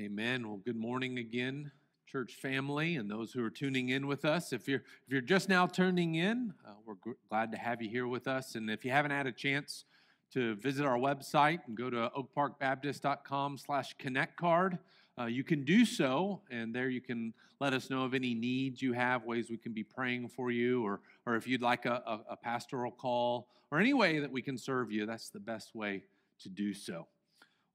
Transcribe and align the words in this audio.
Amen. 0.00 0.46
Well, 0.46 0.60
good 0.64 0.76
morning 0.76 1.18
again, 1.18 1.72
church 2.06 2.34
family, 2.34 2.94
and 2.94 3.10
those 3.10 3.32
who 3.32 3.44
are 3.44 3.50
tuning 3.50 3.88
in 3.88 4.06
with 4.06 4.24
us. 4.24 4.52
If 4.52 4.68
you're 4.68 4.78
if 4.78 5.08
you're 5.08 5.20
just 5.20 5.48
now 5.48 5.66
tuning 5.66 6.14
in, 6.14 6.54
uh, 6.64 6.74
we're 6.86 6.94
g- 7.04 7.18
glad 7.28 7.50
to 7.50 7.58
have 7.58 7.82
you 7.82 7.90
here 7.90 8.06
with 8.06 8.28
us. 8.28 8.54
And 8.54 8.70
if 8.70 8.84
you 8.84 8.92
haven't 8.92 9.10
had 9.10 9.26
a 9.26 9.32
chance 9.32 9.86
to 10.34 10.54
visit 10.54 10.86
our 10.86 10.98
website 10.98 11.66
and 11.66 11.76
go 11.76 11.90
to 11.90 12.12
oakparkbaptist.com/slash/connect 12.16 14.36
card, 14.36 14.78
uh, 15.18 15.24
you 15.24 15.42
can 15.42 15.64
do 15.64 15.84
so, 15.84 16.42
and 16.48 16.72
there 16.72 16.88
you 16.88 17.00
can 17.00 17.34
let 17.58 17.72
us 17.72 17.90
know 17.90 18.04
of 18.04 18.14
any 18.14 18.34
needs 18.34 18.80
you 18.80 18.92
have, 18.92 19.24
ways 19.24 19.50
we 19.50 19.56
can 19.56 19.72
be 19.72 19.82
praying 19.82 20.28
for 20.28 20.52
you, 20.52 20.86
or 20.86 21.00
or 21.26 21.34
if 21.34 21.48
you'd 21.48 21.60
like 21.60 21.86
a, 21.86 22.04
a, 22.06 22.20
a 22.34 22.36
pastoral 22.36 22.92
call, 22.92 23.48
or 23.72 23.80
any 23.80 23.94
way 23.94 24.20
that 24.20 24.30
we 24.30 24.42
can 24.42 24.58
serve 24.58 24.92
you. 24.92 25.06
That's 25.06 25.30
the 25.30 25.40
best 25.40 25.74
way 25.74 26.04
to 26.42 26.48
do 26.48 26.72
so. 26.72 27.08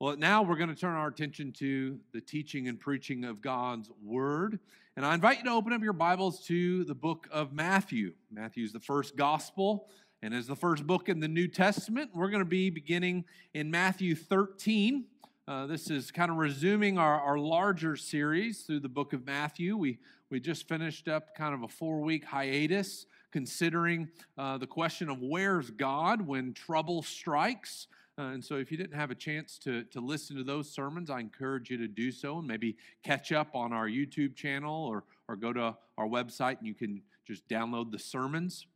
Well, 0.04 0.17
now 0.17 0.41
we're 0.41 0.57
going 0.57 0.67
to 0.67 0.75
turn 0.75 0.95
our 0.95 1.07
attention 1.07 1.54
to 1.59 1.97
the 2.11 2.20
teaching 2.20 2.67
and 2.67 2.77
preaching 2.77 3.23
of 3.23 3.41
God's 3.41 3.89
Word. 4.03 4.59
And 4.98 5.05
I 5.05 5.13
invite 5.13 5.38
you 5.38 5.45
to 5.45 5.52
open 5.52 5.71
up 5.71 5.81
your 5.81 5.94
Bibles 5.94 6.45
to 6.48 6.84
the 6.84 6.94
book 6.94 7.30
of 7.31 7.53
Matthew. 7.53 8.11
Matthew 8.30 8.66
is 8.66 8.73
the 8.73 8.81
first 8.81 9.16
gospel 9.16 9.88
and 10.21 10.34
is 10.34 10.45
the 10.45 10.58
first 10.58 10.85
book 10.85 11.08
in 11.08 11.21
the 11.21 11.30
New 11.30 11.47
Testament. 11.47 12.11
We're 12.13 12.27
going 12.27 12.44
to 12.44 12.45
be 12.45 12.70
beginning 12.70 13.23
in 13.53 13.71
Matthew 13.71 14.13
13. 14.13 15.05
Uh, 15.47 15.67
this 15.67 15.89
is 15.89 16.11
kind 16.11 16.30
of 16.30 16.35
resuming 16.35 16.97
our, 16.97 17.22
our 17.22 17.38
larger 17.38 17.95
series 17.95 18.63
through 18.63 18.81
the 18.81 18.89
book 18.89 19.13
of 19.13 19.25
Matthew. 19.25 19.77
We, 19.77 19.99
we 20.30 20.41
just 20.41 20.67
finished 20.67 21.08
up 21.08 21.33
kind 21.33 21.53
of 21.53 21.63
a 21.63 21.70
four 21.70 22.02
week 22.02 22.25
hiatus 22.25 23.05
considering 23.31 24.09
uh, 24.38 24.58
the 24.58 24.67
question 24.67 25.09
of 25.09 25.20
where's 25.22 25.70
God 25.70 26.27
when 26.27 26.53
trouble 26.53 27.03
strikes. 27.03 27.88
Uh, 28.17 28.26
and 28.26 28.45
so, 28.45 28.55
if 28.58 28.72
you 28.72 28.77
didn't 28.77 28.95
have 28.95 29.09
a 29.09 29.16
chance 29.16 29.58
to, 29.58 29.84
to 29.85 29.99
listen 29.99 30.35
to 30.35 30.44
those 30.44 30.70
sermons, 30.70 31.09
I 31.09 31.20
encourage 31.20 31.72
you 31.72 31.77
to 31.77 31.88
do 31.88 32.12
so 32.12 32.38
and 32.38 32.48
maybe 32.48 32.77
catch 33.03 33.31
up 33.31 33.55
on 33.55 33.73
our 33.73 33.88
YouTube 33.88 34.36
channel 34.36 34.86
or, 34.86 35.03
or 35.27 35.36
go 35.36 35.52
to 35.52 35.75
our 35.97 36.06
website 36.06 36.59
and 36.59 36.67
you 36.67 36.75
can 36.75 37.02
just 37.25 37.47
download 37.47 37.91
the 37.91 37.97
sermons. 37.97 38.67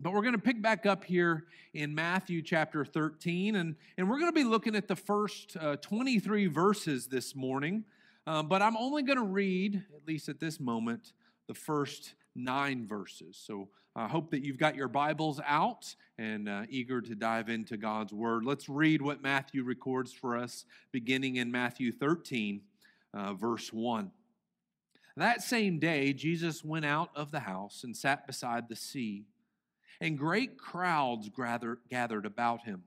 But 0.00 0.12
we're 0.12 0.22
going 0.22 0.34
to 0.34 0.40
pick 0.40 0.60
back 0.60 0.84
up 0.84 1.04
here 1.04 1.44
in 1.74 1.94
Matthew 1.94 2.42
chapter 2.42 2.84
13, 2.84 3.54
and, 3.54 3.76
and 3.96 4.10
we're 4.10 4.18
going 4.18 4.32
to 4.32 4.34
be 4.34 4.42
looking 4.42 4.74
at 4.74 4.88
the 4.88 4.96
first 4.96 5.56
uh, 5.60 5.76
23 5.76 6.48
verses 6.48 7.06
this 7.06 7.36
morning. 7.36 7.84
Uh, 8.26 8.42
but 8.42 8.62
I'm 8.62 8.76
only 8.76 9.04
going 9.04 9.18
to 9.18 9.24
read, 9.24 9.76
at 9.94 10.08
least 10.08 10.28
at 10.28 10.40
this 10.40 10.58
moment, 10.58 11.12
the 11.46 11.54
first 11.54 12.14
nine 12.34 12.86
verses. 12.86 13.40
So 13.42 13.68
I 13.94 14.08
hope 14.08 14.30
that 14.30 14.44
you've 14.44 14.58
got 14.58 14.74
your 14.74 14.88
Bibles 14.88 15.40
out 15.46 15.94
and 16.18 16.48
uh, 16.48 16.62
eager 16.70 17.00
to 17.00 17.14
dive 17.14 17.48
into 17.48 17.76
God's 17.76 18.12
Word. 18.12 18.44
Let's 18.44 18.68
read 18.68 19.02
what 19.02 19.22
Matthew 19.22 19.64
records 19.64 20.12
for 20.12 20.36
us, 20.36 20.64
beginning 20.92 21.36
in 21.36 21.50
Matthew 21.50 21.92
13, 21.92 22.62
uh, 23.12 23.34
verse 23.34 23.72
1. 23.72 24.10
That 25.16 25.42
same 25.42 25.78
day, 25.78 26.12
Jesus 26.14 26.64
went 26.64 26.86
out 26.86 27.10
of 27.14 27.30
the 27.30 27.40
house 27.40 27.84
and 27.84 27.94
sat 27.94 28.26
beside 28.26 28.68
the 28.68 28.76
sea, 28.76 29.24
and 30.00 30.18
great 30.18 30.56
crowds 30.56 31.28
gathered, 31.28 31.80
gathered 31.90 32.24
about 32.24 32.64
him, 32.64 32.84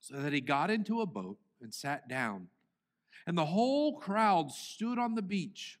so 0.00 0.16
that 0.16 0.34
he 0.34 0.40
got 0.42 0.70
into 0.70 1.00
a 1.00 1.06
boat 1.06 1.38
and 1.62 1.72
sat 1.72 2.08
down. 2.08 2.48
And 3.26 3.38
the 3.38 3.46
whole 3.46 3.98
crowd 3.98 4.52
stood 4.52 4.98
on 4.98 5.14
the 5.14 5.22
beach, 5.22 5.80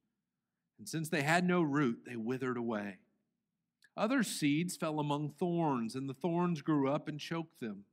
and 0.81 0.89
since 0.89 1.09
they 1.09 1.21
had 1.21 1.45
no 1.45 1.61
root, 1.61 2.05
they 2.07 2.15
withered 2.15 2.57
away. 2.57 2.97
Other 3.95 4.23
seeds 4.23 4.75
fell 4.75 4.99
among 4.99 5.29
thorns, 5.29 5.93
and 5.93 6.09
the 6.09 6.15
thorns 6.15 6.63
grew 6.63 6.89
up 6.89 7.07
and 7.07 7.19
choked 7.19 7.59
them. 7.59 7.83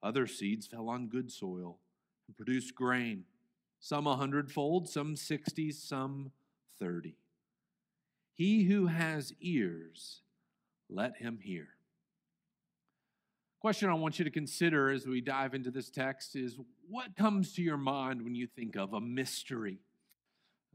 Other 0.00 0.28
seeds 0.28 0.68
fell 0.68 0.88
on 0.88 1.08
good 1.08 1.32
soil 1.32 1.80
and 2.28 2.36
produced 2.36 2.76
grain, 2.76 3.24
some 3.80 4.06
a 4.06 4.14
hundredfold, 4.14 4.88
some 4.88 5.16
sixty, 5.16 5.72
some 5.72 6.30
thirty. 6.78 7.16
He 8.36 8.62
who 8.66 8.86
has 8.86 9.34
ears, 9.40 10.20
let 10.88 11.16
him 11.16 11.40
hear. 11.42 11.70
Question 13.58 13.88
I 13.88 13.94
want 13.94 14.20
you 14.20 14.24
to 14.24 14.30
consider 14.30 14.90
as 14.90 15.08
we 15.08 15.20
dive 15.20 15.54
into 15.54 15.72
this 15.72 15.90
text 15.90 16.36
is 16.36 16.56
what 16.88 17.16
comes 17.16 17.52
to 17.54 17.62
your 17.62 17.76
mind 17.76 18.22
when 18.22 18.36
you 18.36 18.46
think 18.46 18.76
of 18.76 18.92
a 18.92 19.00
mystery? 19.00 19.80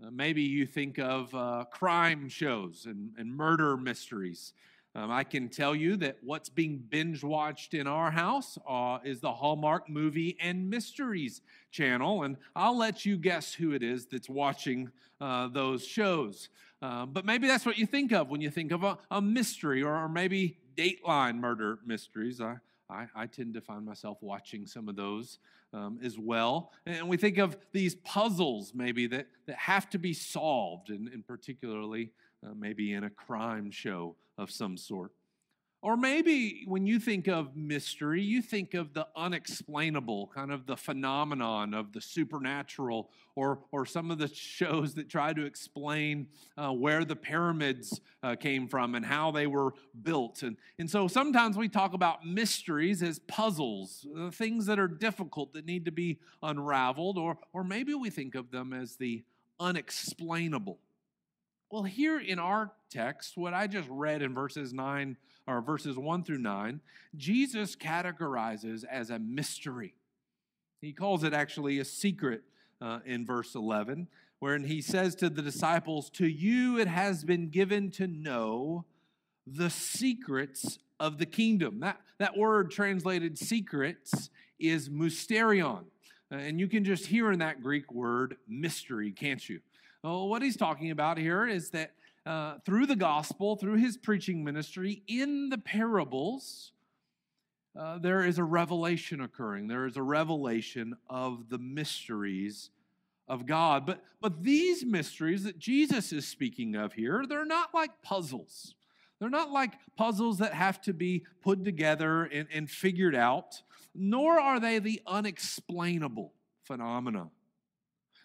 Uh, 0.03 0.11
maybe 0.11 0.41
you 0.41 0.66
think 0.66 1.00
of 1.00 1.33
uh, 1.33 1.63
crime 1.72 2.28
shows 2.28 2.85
and, 2.85 3.11
and 3.17 3.33
murder 3.33 3.78
mysteries. 3.78 4.53
Um, 4.94 5.11
I 5.11 5.23
can 5.23 5.50
tell 5.50 5.75
you 5.75 5.97
that 5.97 6.17
what's 6.22 6.47
being 6.47 6.78
binge 6.78 7.23
watched 7.23 7.73
in 7.73 7.85
our 7.85 8.11
house 8.11 8.57
uh, 8.67 9.00
is 9.03 9.19
the 9.19 9.31
Hallmark 9.31 9.89
Movie 9.89 10.38
and 10.39 10.69
Mysteries 10.69 11.41
channel, 11.72 12.23
and 12.23 12.38
I'll 12.56 12.78
let 12.78 13.06
you 13.06 13.17
guess 13.17 13.53
who 13.53 13.73
it 13.73 13.83
is 13.83 14.06
that's 14.06 14.29
watching 14.29 14.91
uh, 15.19 15.50
those 15.50 15.85
shows. 15.85 16.50
Um, 16.81 17.12
but 17.12 17.25
maybe 17.25 17.47
that's 17.47 17.66
what 17.66 17.77
you 17.77 17.85
think 17.85 18.12
of 18.12 18.29
when 18.29 18.41
you 18.41 18.50
think 18.50 18.72
of 18.72 18.83
a, 18.83 18.97
a 19.12 19.22
mystery 19.22 19.81
or, 19.81 19.95
or, 19.95 20.09
maybe 20.09 20.57
Dateline 20.77 21.39
murder 21.39 21.79
mysteries. 21.85 22.39
I, 22.39 22.57
I, 22.90 23.07
I, 23.16 23.25
tend 23.25 23.53
to 23.56 23.62
find 23.62 23.85
myself 23.85 24.18
watching 24.22 24.68
some 24.68 24.88
of 24.88 24.96
those 24.96 25.40
um, 25.73 26.00
as 26.03 26.19
well. 26.19 26.72
And 26.85 27.09
we 27.09 27.18
think 27.18 27.38
of 27.38 27.57
these 27.72 27.96
puzzles 27.96 28.73
maybe 28.75 29.07
that, 29.07 29.28
that 29.47 29.56
have 29.57 29.90
to 29.91 29.97
be 29.97 30.13
solved, 30.13 30.90
and, 30.90 31.07
and 31.07 31.25
particularly 31.25 32.12
uh, 32.45 32.53
maybe 32.56 32.94
in 32.94 33.03
a 33.03 33.09
crime 33.09 33.72
show 33.72 34.16
of 34.38 34.51
some 34.51 34.78
sort. 34.78 35.12
Or 35.85 35.96
maybe 35.96 36.63
when 36.66 36.88
you 36.88 37.00
think 37.00 37.28
of 37.28 37.56
mystery, 37.56 38.19
you 38.19 38.41
think 38.41 38.73
of 38.73 38.96
the 38.96 39.06
unexplainable, 39.16 40.31
kind 40.34 40.51
of 40.51 40.66
the 40.66 40.75
phenomenon 40.75 41.75
of 41.75 41.94
the 41.94 42.01
supernatural, 42.01 43.12
or, 43.35 43.59
or 43.72 43.85
some 43.85 44.09
of 44.09 44.18
the 44.18 44.28
shows 44.28 44.95
that 44.95 45.09
try 45.09 45.31
to 45.31 45.45
explain 45.45 46.25
uh, 46.57 46.72
where 46.72 47.06
the 47.06 47.16
pyramids 47.16 48.01
uh, 48.24 48.35
came 48.35 48.68
from 48.68 48.95
and 48.95 49.06
how 49.06 49.29
they 49.29 49.45
were 49.45 49.75
built. 50.01 50.41
And, 50.41 50.57
and 50.79 50.90
so 50.90 51.07
sometimes 51.07 51.56
we 51.56 51.69
talk 51.69 51.94
about 51.94 52.25
mysteries 52.25 53.03
as 53.03 53.19
puzzles, 53.19 54.07
uh, 54.18 54.31
things 54.31 54.66
that 54.66 54.79
are 54.79 54.88
difficult 54.88 55.53
that 55.53 55.68
need 55.68 55.85
to 55.85 55.91
be 55.91 56.18
unraveled, 56.41 57.19
or, 57.19 57.38
or 57.53 57.63
maybe 57.63 57.94
we 57.94 58.09
think 58.09 58.34
of 58.34 58.50
them 58.50 58.74
as 58.74 58.95
the 58.95 59.24
unexplainable. 59.59 60.79
Well, 61.75 61.84
here 61.84 62.22
in 62.22 62.40
our 62.40 62.72
text, 62.90 63.36
what 63.36 63.53
I 63.53 63.68
just 63.68 63.90
read 63.90 64.22
in 64.22 64.34
verses 64.34 64.72
9 64.72 65.18
or 65.46 65.59
verses 65.59 65.97
1 65.97 66.24
through 66.24 66.38
9, 66.38 66.80
Jesus 67.18 67.75
categorizes 67.75 68.86
as 68.90 69.09
a 69.09 69.19
mystery. 69.19 69.94
He 70.80 70.94
calls 70.94 71.25
it 71.25 71.34
actually 71.34 71.80
a 71.80 71.84
secret 71.84 72.44
uh, 72.80 73.00
in 73.06 73.25
verse 73.25 73.56
11, 73.56 74.08
wherein 74.40 74.63
he 74.63 74.81
says 74.81 75.16
to 75.16 75.30
the 75.30 75.41
disciples, 75.41 76.09
To 76.12 76.25
you 76.25 76.80
it 76.80 76.88
has 76.88 77.25
been 77.25 77.50
given 77.50 77.92
to 77.92 78.07
know 78.07 78.86
the 79.46 79.69
secrets 79.69 80.80
of 80.97 81.18
the 81.18 81.25
kingdom. 81.25 81.81
That, 81.81 82.00
that 82.19 82.38
word 82.38 82.72
translated 82.72 83.38
secrets 83.38 84.30
is 84.59 84.88
mysterion. 84.88 85.84
And 86.31 86.57
you 86.57 86.69
can 86.69 86.86
just 86.86 87.07
hear 87.07 87.34
in 87.34 87.40
that 87.40 87.62
Greek 87.62 87.92
word 87.92 88.38
mystery, 88.47 89.12
can't 89.12 89.47
you? 89.50 89.59
Well, 90.06 90.28
what 90.28 90.44
he's 90.44 90.56
talking 90.56 90.92
about 90.92 91.18
here 91.18 91.48
is 91.48 91.72
that 91.72 91.94
uh, 92.28 92.60
through 92.63 92.86
the 92.86 92.96
gospel, 92.96 93.56
through 93.56 93.78
his 93.78 93.98
preaching 93.98 94.44
ministry, 94.44 95.02
in 95.07 95.50
the 95.50 95.57
parables, 95.57 96.74
uh, 97.75 97.98
there 97.98 98.24
is 98.24 98.38
a 98.38 98.44
revelation 98.44 99.19
occurring. 99.19 99.68
There 99.68 99.88
is 99.88 99.98
a 99.98 100.04
revelation 100.04 100.96
of 101.10 101.50
the 101.50 101.57
mysteries 101.57 102.69
of 103.28 103.48
God. 103.48 103.88
But, 103.88 104.04
but 104.22 104.44
these 104.44 104.86
mysteries 104.86 105.44
that 105.46 105.57
Jesus 105.57 106.13
is 106.13 106.28
speaking 106.28 106.75
of 106.75 106.94
here, 106.94 107.25
they're 107.28 107.44
not 107.44 107.74
like 107.74 108.04
puzzles. 108.04 108.75
They're 109.18 109.31
not 109.31 109.50
like 109.50 109.74
puzzles 109.96 110.38
that 110.38 110.54
have 110.54 110.80
to 110.84 110.94
be 110.94 111.25
put 111.42 111.66
together 111.66 112.25
and, 112.25 112.48
and 112.54 112.69
figured 112.69 113.16
out, 113.16 113.60
nor 113.96 114.40
are 114.40 114.60
they 114.60 114.78
the 114.78 115.01
unexplainable 115.08 116.31
phenomena 116.63 117.31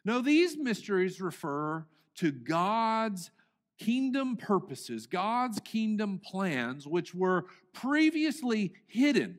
no, 0.04 0.20
these 0.20 0.56
mysteries 0.56 1.20
refer 1.20 1.86
to 2.16 2.30
God's 2.32 3.30
kingdom 3.78 4.36
purposes, 4.36 5.06
God's 5.06 5.60
kingdom 5.60 6.20
plans, 6.22 6.86
which 6.86 7.14
were 7.14 7.46
previously 7.72 8.74
hidden, 8.86 9.38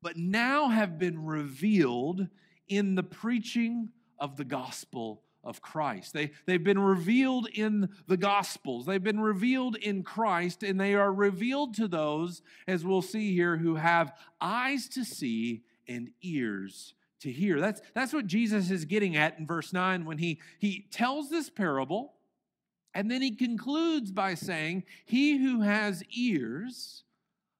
but 0.00 0.16
now 0.16 0.68
have 0.68 0.98
been 0.98 1.24
revealed 1.24 2.26
in 2.68 2.94
the 2.94 3.02
preaching 3.02 3.90
of 4.18 4.36
the 4.36 4.44
gospel 4.44 5.22
of 5.44 5.60
Christ. 5.60 6.12
They, 6.12 6.30
they've 6.46 6.62
been 6.62 6.78
revealed 6.78 7.48
in 7.52 7.88
the 8.06 8.16
Gospels, 8.16 8.86
they've 8.86 9.02
been 9.02 9.20
revealed 9.20 9.76
in 9.76 10.02
Christ, 10.02 10.62
and 10.62 10.80
they 10.80 10.94
are 10.94 11.12
revealed 11.12 11.74
to 11.74 11.88
those, 11.88 12.42
as 12.68 12.84
we'll 12.84 13.02
see 13.02 13.34
here, 13.34 13.56
who 13.56 13.74
have 13.74 14.12
eyes 14.40 14.88
to 14.90 15.04
see 15.04 15.62
and 15.88 16.10
ears 16.22 16.94
to 17.22 17.32
hear. 17.32 17.60
That's, 17.60 17.80
that's 17.94 18.12
what 18.12 18.26
Jesus 18.26 18.70
is 18.70 18.84
getting 18.84 19.16
at 19.16 19.38
in 19.38 19.46
verse 19.46 19.72
9 19.72 20.04
when 20.04 20.18
he, 20.18 20.40
he 20.58 20.86
tells 20.90 21.30
this 21.30 21.50
parable, 21.50 22.14
and 22.94 23.10
then 23.10 23.22
he 23.22 23.34
concludes 23.34 24.10
by 24.10 24.34
saying, 24.34 24.84
He 25.04 25.38
who 25.38 25.62
has 25.62 26.02
ears, 26.16 27.04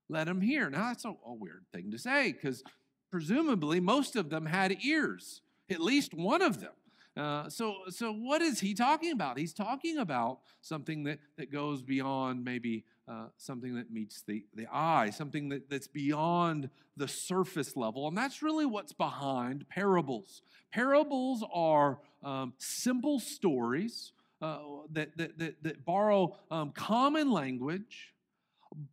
let 0.09 0.29
him 0.29 0.41
hear. 0.41 0.69
Now, 0.69 0.88
that's 0.88 1.05
a, 1.05 1.14
a 1.26 1.35
weird 1.35 1.64
thing 1.73 1.91
to 1.91 1.99
say 1.99 2.32
because 2.32 2.62
presumably 3.11 3.81
most 3.81 4.17
of 4.17 4.31
them 4.31 4.47
had 4.47 4.76
ears, 4.85 5.41
at 5.70 5.81
least 5.81 6.14
one 6.14 6.43
of 6.43 6.61
them. 6.61 6.73
Uh, 7.17 7.49
so, 7.49 7.76
so 7.88 8.11
what 8.12 8.41
is 8.41 8.61
he 8.61 8.73
talking 8.73 9.12
about? 9.12 9.38
He's 9.38 9.53
talking 9.53 9.99
about 9.99 10.41
something 10.62 11.05
that, 11.05 11.19
that 11.37 11.53
goes 11.53 11.82
beyond 11.82 12.43
maybe 12.44 12.85
uh, 13.08 13.26
something 13.37 13.75
that 13.75 13.90
meets 13.90 14.22
the, 14.22 14.44
the 14.54 14.66
eye, 14.72 15.10
something 15.10 15.49
that, 15.49 15.69
that's 15.69 15.88
beyond 15.88 16.70
the 16.96 17.08
surface 17.08 17.76
level. 17.76 18.06
And 18.08 18.16
that's 18.16 18.43
really 18.43 18.66
what's 18.66 18.93
behind 18.93 19.69
parables. 19.69 20.43
Parables 20.72 21.44
are 21.52 21.99
um, 22.22 22.52
simple 22.58 23.19
stories 23.19 24.12
uh, 24.40 24.58
that, 24.93 25.16
that, 25.16 25.38
that, 25.38 25.62
that, 25.62 25.84
borrow 25.84 26.37
um, 26.50 26.70
common 26.72 27.31
language, 27.31 28.12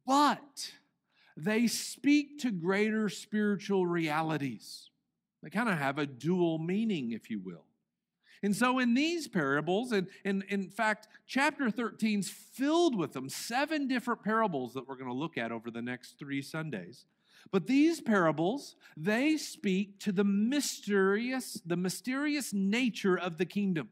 but 0.06 0.72
they 1.36 1.68
speak 1.68 2.40
to 2.40 2.52
greater 2.52 3.10
spiritual 3.10 3.86
realities. 3.86 4.90
They 5.42 5.50
kind 5.50 5.70
of 5.70 5.78
have 5.78 5.98
a 5.98 6.06
dual 6.06 6.60
meaning, 6.60 7.12
if 7.12 7.30
you 7.30 7.40
will. 7.40 7.66
And 8.42 8.56
so, 8.56 8.80
in 8.80 8.94
these 8.94 9.28
parables, 9.28 9.92
and, 9.92 10.08
and 10.24 10.44
in 10.48 10.70
fact, 10.70 11.08
chapter 11.28 11.70
13 11.70 12.20
is 12.20 12.30
filled 12.30 12.98
with 12.98 13.14
them, 13.14 13.28
seven 13.28 13.88
different 13.88 14.24
parables 14.24 14.74
that 14.74 14.88
we're 14.88 14.96
going 14.96 15.10
to 15.10 15.14
look 15.14 15.38
at 15.38 15.52
over 15.52 15.70
the 15.70 15.82
next 15.82 16.18
three 16.18 16.42
Sundays. 16.42 17.06
But 17.52 17.68
these 17.68 18.00
parables, 18.00 18.76
they 18.96 19.38
speak 19.38 20.00
to 20.02 20.12
the 20.12 20.24
mysterious, 20.24 21.62
the 21.66 21.78
mysterious 21.78 22.54
nature 22.54 23.18
of 23.18 23.38
the 23.38 23.46
kingdom. 23.46 23.90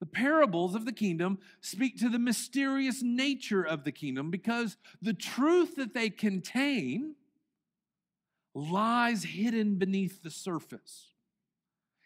The 0.00 0.06
parables 0.06 0.74
of 0.74 0.84
the 0.84 0.92
kingdom 0.92 1.38
speak 1.60 1.98
to 1.98 2.08
the 2.08 2.18
mysterious 2.18 3.02
nature 3.02 3.62
of 3.62 3.84
the 3.84 3.92
kingdom 3.92 4.32
because 4.32 4.76
the 5.00 5.12
truth 5.12 5.76
that 5.76 5.94
they 5.94 6.10
contain 6.10 7.14
lies 8.52 9.22
hidden 9.22 9.76
beneath 9.76 10.22
the 10.22 10.30
surface. 10.30 11.11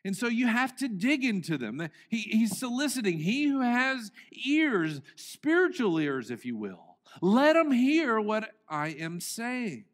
And 0.06 0.17
so 0.17 0.29
you 0.29 0.47
have 0.47 0.76
to 0.76 0.87
dig 0.87 1.25
into 1.25 1.58
them. 1.58 1.88
He, 2.08 2.19
he's 2.19 2.56
soliciting, 2.56 3.19
he 3.19 3.49
who 3.49 3.61
has 3.61 4.12
ears, 4.47 5.00
spiritual 5.17 5.99
ears, 5.99 6.31
if 6.31 6.47
you 6.47 6.56
will, 6.56 6.99
let 7.20 7.56
him 7.56 7.73
hear 7.73 8.20
what 8.20 8.53
I 8.69 8.91
am 8.91 9.19
saying. 9.19 9.87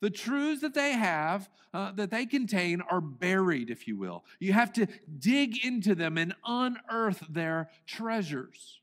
The 0.00 0.10
truths 0.10 0.60
that 0.60 0.74
they 0.74 0.92
have, 0.92 1.48
uh, 1.72 1.92
that 1.92 2.10
they 2.10 2.26
contain, 2.26 2.82
are 2.82 3.00
buried, 3.00 3.70
if 3.70 3.88
you 3.88 3.96
will. 3.96 4.22
You 4.38 4.52
have 4.52 4.70
to 4.74 4.86
dig 5.18 5.64
into 5.64 5.94
them 5.94 6.18
and 6.18 6.34
unearth 6.46 7.24
their 7.30 7.70
treasures. 7.86 8.77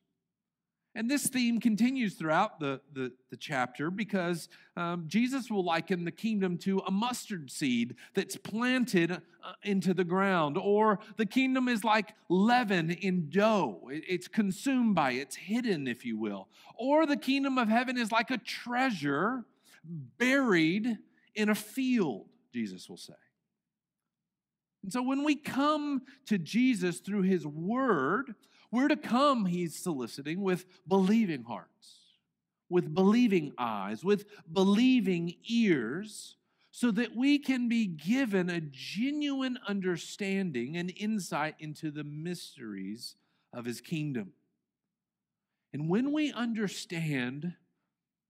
And 0.98 1.12
this 1.12 1.28
theme 1.28 1.60
continues 1.60 2.14
throughout 2.14 2.62
the, 2.62 2.80
the, 2.94 3.12
the 3.30 3.36
chapter 3.36 3.92
because 3.92 4.48
um, 4.78 5.04
Jesus 5.08 5.52
will 5.52 5.66
liken 5.66 6.06
the 6.06 6.12
kingdom 6.12 6.58
to 6.60 6.80
a 6.88 6.92
mustard 6.92 7.52
seed 7.52 7.96
that's 8.14 8.38
planted 8.38 9.12
uh, 9.12 9.18
into 9.64 9.94
the 9.94 10.06
ground, 10.06 10.58
or 10.58 11.00
the 11.18 11.26
kingdom 11.26 11.68
is 11.68 11.84
like 11.84 12.14
leaven 12.30 12.92
in 12.92 13.30
dough. 13.30 13.90
It, 13.92 14.06
it's 14.08 14.30
consumed 14.30 14.96
by, 14.96 15.12
it's 15.12 15.36
hidden, 15.36 15.86
if 15.86 16.06
you 16.06 16.18
will. 16.18 16.48
Or 16.76 17.06
the 17.06 17.18
kingdom 17.18 17.58
of 17.58 17.68
heaven 17.68 17.98
is 17.98 18.14
like 18.14 18.32
a 18.32 18.38
treasure 18.38 19.44
buried 19.84 20.98
in 21.36 21.50
a 21.50 21.56
field, 21.56 22.28
Jesus 22.54 22.88
will 22.90 22.98
say. 22.98 23.14
And 24.82 24.94
so 24.94 25.02
when 25.02 25.26
we 25.26 25.36
come 25.36 26.04
to 26.28 26.38
Jesus 26.38 27.00
through 27.00 27.24
his 27.24 27.46
word, 27.46 28.36
we're 28.76 28.90
to 28.90 28.98
come, 28.98 29.46
he's 29.46 29.76
soliciting, 29.76 30.42
with 30.42 30.66
believing 30.88 31.44
hearts, 31.44 32.00
with 32.70 32.94
believing 32.94 33.54
eyes, 33.58 34.04
with 34.04 34.26
believing 34.52 35.36
ears, 35.48 36.36
so 36.72 36.92
that 36.92 37.16
we 37.16 37.40
can 37.40 37.70
be 37.70 37.86
given 37.86 38.50
a 38.50 38.60
genuine 38.60 39.58
understanding 39.66 40.76
and 40.76 40.92
insight 40.98 41.56
into 41.60 41.90
the 41.90 42.04
mysteries 42.04 43.16
of 43.54 43.64
his 43.64 43.80
kingdom. 43.80 44.34
And 45.72 45.90
when 45.90 46.12
we 46.12 46.34
understand 46.34 47.54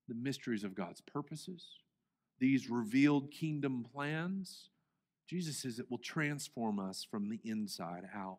the 0.07 0.13
mysteries 0.13 0.63
of 0.63 0.75
God's 0.75 1.01
purposes, 1.01 1.65
these 2.39 2.69
revealed 2.69 3.31
kingdom 3.31 3.83
plans, 3.91 4.69
Jesus 5.27 5.57
says 5.57 5.79
it 5.79 5.89
will 5.89 5.97
transform 5.97 6.79
us 6.79 7.03
from 7.09 7.29
the 7.29 7.39
inside 7.43 8.03
out. 8.15 8.37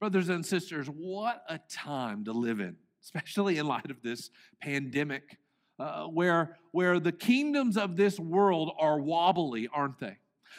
Brothers 0.00 0.28
and 0.28 0.46
sisters, 0.46 0.86
what 0.86 1.42
a 1.48 1.58
time 1.68 2.24
to 2.24 2.32
live 2.32 2.60
in, 2.60 2.76
especially 3.02 3.58
in 3.58 3.66
light 3.66 3.90
of 3.90 4.00
this 4.02 4.30
pandemic, 4.60 5.38
uh, 5.78 6.04
where, 6.04 6.56
where 6.70 7.00
the 7.00 7.12
kingdoms 7.12 7.76
of 7.76 7.96
this 7.96 8.18
world 8.18 8.72
are 8.78 9.00
wobbly, 9.00 9.68
aren't 9.72 9.98
they? 9.98 10.16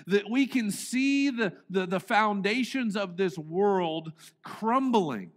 That 0.07 0.29
we 0.29 0.45
can 0.45 0.71
see 0.71 1.29
the, 1.29 1.53
the, 1.69 1.85
the 1.85 1.99
foundations 1.99 2.95
of 2.95 3.17
this 3.17 3.37
world 3.37 4.11
crumbling. 4.43 5.31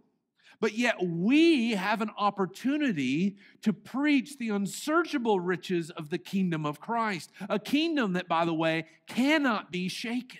But 0.59 0.77
yet, 0.77 0.95
we 1.01 1.71
have 1.71 2.01
an 2.01 2.11
opportunity 2.17 3.35
to 3.63 3.73
preach 3.73 4.37
the 4.37 4.49
unsearchable 4.49 5.41
riches 5.41 5.89
of 5.89 6.09
the 6.09 6.17
kingdom 6.17 6.65
of 6.65 6.79
Christ, 6.79 7.31
a 7.49 7.59
kingdom 7.59 8.13
that, 8.13 8.29
by 8.29 8.45
the 8.45 8.53
way, 8.53 8.85
cannot 9.07 9.71
be 9.71 9.89
shaken. 9.89 10.39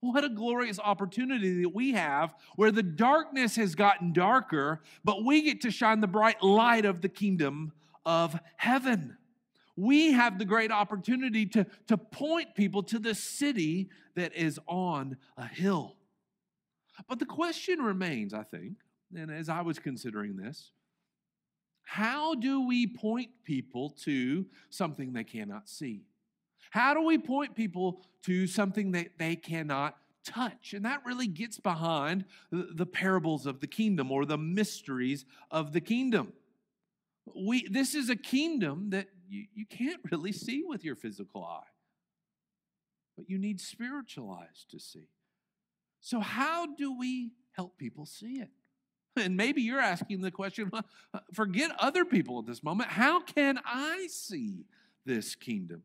What 0.00 0.22
a 0.22 0.28
glorious 0.28 0.78
opportunity 0.78 1.62
that 1.62 1.74
we 1.74 1.92
have 1.92 2.34
where 2.54 2.70
the 2.70 2.82
darkness 2.82 3.56
has 3.56 3.74
gotten 3.74 4.12
darker, 4.12 4.80
but 5.04 5.24
we 5.24 5.42
get 5.42 5.60
to 5.62 5.70
shine 5.70 6.00
the 6.00 6.06
bright 6.06 6.42
light 6.42 6.84
of 6.84 7.00
the 7.00 7.08
kingdom 7.08 7.72
of 8.06 8.38
heaven. 8.56 9.16
We 9.76 10.12
have 10.12 10.38
the 10.38 10.44
great 10.44 10.70
opportunity 10.70 11.46
to, 11.46 11.66
to 11.88 11.96
point 11.96 12.54
people 12.54 12.82
to 12.84 12.98
the 12.98 13.14
city 13.14 13.90
that 14.14 14.34
is 14.34 14.58
on 14.66 15.16
a 15.36 15.46
hill. 15.46 15.96
But 17.08 17.18
the 17.18 17.26
question 17.26 17.80
remains, 17.80 18.34
I 18.34 18.42
think, 18.44 18.74
and 19.14 19.30
as 19.30 19.48
I 19.48 19.62
was 19.62 19.78
considering 19.78 20.36
this, 20.36 20.70
how 21.82 22.34
do 22.34 22.66
we 22.66 22.86
point 22.86 23.30
people 23.44 23.90
to 24.04 24.46
something 24.68 25.12
they 25.12 25.24
cannot 25.24 25.68
see? 25.68 26.07
How 26.70 26.94
do 26.94 27.02
we 27.02 27.18
point 27.18 27.54
people 27.54 28.02
to 28.24 28.46
something 28.46 28.92
that 28.92 29.18
they 29.18 29.36
cannot 29.36 29.96
touch? 30.24 30.74
And 30.74 30.84
that 30.84 31.04
really 31.04 31.26
gets 31.26 31.58
behind 31.58 32.24
the 32.50 32.86
parables 32.86 33.46
of 33.46 33.60
the 33.60 33.66
kingdom 33.66 34.10
or 34.12 34.24
the 34.24 34.38
mysteries 34.38 35.24
of 35.50 35.72
the 35.72 35.80
kingdom. 35.80 36.32
We, 37.34 37.68
this 37.68 37.94
is 37.94 38.08
a 38.08 38.16
kingdom 38.16 38.90
that 38.90 39.08
you, 39.28 39.46
you 39.54 39.66
can't 39.66 40.00
really 40.10 40.32
see 40.32 40.64
with 40.66 40.84
your 40.84 40.96
physical 40.96 41.44
eye, 41.44 41.68
but 43.16 43.28
you 43.28 43.38
need 43.38 43.60
spiritual 43.60 44.30
eyes 44.30 44.64
to 44.70 44.78
see. 44.78 45.08
So, 46.00 46.20
how 46.20 46.74
do 46.74 46.96
we 46.96 47.32
help 47.52 47.76
people 47.76 48.06
see 48.06 48.40
it? 48.40 48.48
And 49.16 49.36
maybe 49.36 49.62
you're 49.62 49.80
asking 49.80 50.20
the 50.20 50.30
question 50.30 50.70
uh, 50.72 50.82
forget 51.32 51.72
other 51.78 52.04
people 52.04 52.38
at 52.38 52.46
this 52.46 52.62
moment. 52.62 52.90
How 52.90 53.20
can 53.20 53.58
I 53.64 54.06
see 54.08 54.64
this 55.04 55.34
kingdom? 55.34 55.82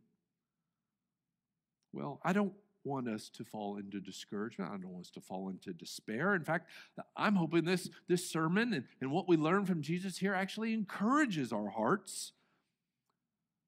Well, 1.93 2.19
I 2.23 2.33
don't 2.33 2.53
want 2.83 3.07
us 3.07 3.29
to 3.29 3.45
fall 3.45 3.77
into 3.77 4.00
discouragement. 4.00 4.71
I 4.71 4.77
don't 4.77 4.91
want 4.91 5.05
us 5.05 5.12
to 5.12 5.21
fall 5.21 5.50
into 5.50 5.73
despair. 5.73 6.35
In 6.35 6.43
fact, 6.43 6.69
I'm 7.15 7.35
hoping 7.35 7.63
this, 7.63 7.89
this 8.07 8.29
sermon 8.29 8.73
and, 8.73 8.83
and 9.00 9.12
what 9.12 9.27
we 9.27 9.38
learn 9.38 9.65
from 9.65 9.81
Jesus 9.81 10.17
here 10.17 10.33
actually 10.33 10.73
encourages 10.73 11.53
our 11.53 11.69
hearts. 11.69 12.33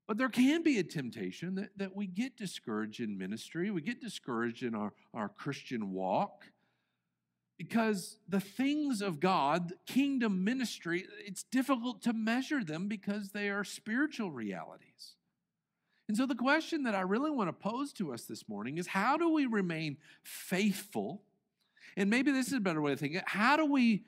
But 0.08 0.18
there 0.18 0.30
can 0.30 0.64
be 0.64 0.78
a 0.80 0.84
temptation 0.84 1.56
that, 1.56 1.70
that 1.78 1.96
we 1.96 2.08
get 2.08 2.38
discouraged 2.38 3.00
in 3.00 3.18
ministry, 3.18 3.72
we 3.72 3.82
get 3.82 4.02
discouraged 4.02 4.64
in 4.64 4.76
our, 4.76 4.94
our 5.14 5.30
Christian 5.30 5.94
walk. 5.94 6.46
Because 7.58 8.18
the 8.28 8.42
things 8.42 9.02
of 9.02 9.22
God, 9.22 9.72
kingdom 9.88 10.44
ministry, 10.44 11.06
it's 11.26 11.44
difficult 11.44 12.02
to 12.02 12.12
measure 12.12 12.66
them 12.66 12.90
because 12.90 13.30
they 13.30 13.50
are 13.50 13.64
spiritual 13.64 14.30
realities. 14.30 15.16
And 16.08 16.16
so, 16.16 16.26
the 16.26 16.36
question 16.36 16.84
that 16.84 16.96
I 16.96 17.02
really 17.02 17.32
want 17.32 17.50
to 17.50 17.54
pose 17.54 17.92
to 17.94 18.14
us 18.14 18.24
this 18.24 18.48
morning 18.48 18.78
is 18.78 18.88
how 18.88 19.18
do 19.18 19.30
we 19.30 19.46
remain 19.46 19.98
faithful? 20.24 21.24
And 21.98 22.10
maybe 22.10 22.32
this 22.32 22.48
is 22.48 22.54
a 22.54 22.60
better 22.60 22.82
way 22.82 22.92
to 22.92 22.98
think 22.98 23.16
it. 23.16 23.24
How 23.26 23.58
do 23.58 23.66
we 23.66 24.04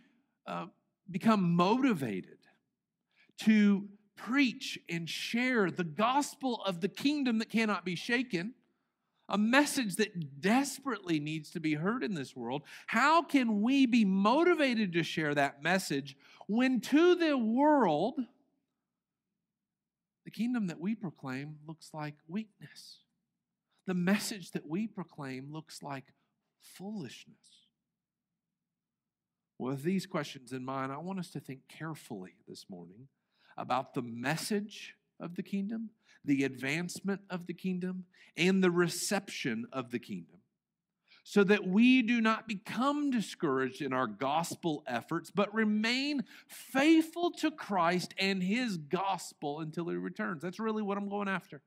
uh, 0.46 0.68
become 1.10 1.56
motivated 1.56 2.38
to 3.40 3.88
preach 4.16 4.80
and 4.90 5.10
share 5.10 5.72
the 5.72 5.84
gospel 5.84 6.62
of 6.66 6.82
the 6.82 6.88
kingdom 6.88 7.38
that 7.40 7.50
cannot 7.50 7.86
be 7.86 7.96
shaken 7.96 8.54
a 9.30 9.38
message 9.38 9.98
that 9.98 10.42
desperately 10.42 11.20
needs 11.20 11.52
to 11.52 11.60
be 11.60 11.74
heard 11.74 12.04
in 12.04 12.14
this 12.14 12.36
world. 12.36 12.62
How 12.88 13.22
can 13.22 13.62
we 13.62 13.86
be 13.86 14.06
motivated 14.06 14.94
to 14.94 15.04
share 15.04 15.36
that 15.36 15.62
message 15.62 16.16
when 16.48 16.80
to 16.82 17.16
the 17.16 17.38
world, 17.38 18.20
the 20.28 20.32
kingdom 20.32 20.68
that 20.68 20.82
we 20.82 20.94
proclaim 20.94 21.56
looks 21.66 21.92
like 21.94 22.16
weakness? 22.28 22.98
The 23.86 23.94
message 23.94 24.52
that 24.52 24.68
we 24.68 24.86
proclaim 24.86 25.54
looks 25.54 25.82
like 25.82 26.04
foolishness. 26.60 27.64
With 29.58 29.84
these 29.84 30.06
questions 30.06 30.52
in 30.52 30.66
mind, 30.66 30.92
I 30.92 30.98
want 30.98 31.20
us 31.20 31.30
to 31.30 31.40
think 31.40 31.62
carefully 31.70 32.34
this 32.46 32.66
morning 32.70 33.08
about 33.58 33.94
the 33.94 34.02
message 34.02 34.96
of 35.18 35.36
the 35.38 35.44
kingdom, 35.44 35.92
the 36.26 36.44
advancement 36.44 37.22
of 37.30 37.48
the 37.48 37.54
kingdom, 37.54 38.04
and 38.36 38.62
the 38.62 38.70
reception 38.70 39.66
of 39.72 39.92
the 39.92 40.00
kingdom, 40.00 40.40
so 41.30 41.44
that 41.44 41.68
we 41.68 42.02
do 42.02 42.22
not 42.22 42.48
become 42.48 43.12
discouraged 43.12 43.82
in 43.82 43.92
our 43.92 44.08
gospel 44.08 44.82
efforts, 44.88 45.30
but 45.30 45.54
remain 45.54 46.24
faithful 46.48 47.32
to 47.32 47.52
Christ 47.52 48.14
and 48.18 48.42
his 48.42 48.78
gospel 48.78 49.60
until 49.60 49.90
he 49.90 49.98
returns. 49.98 50.42
That's 50.42 50.58
really 50.58 50.82
what 50.82 50.98
I'm 50.98 51.10
going 51.10 51.28
after. 51.28 51.62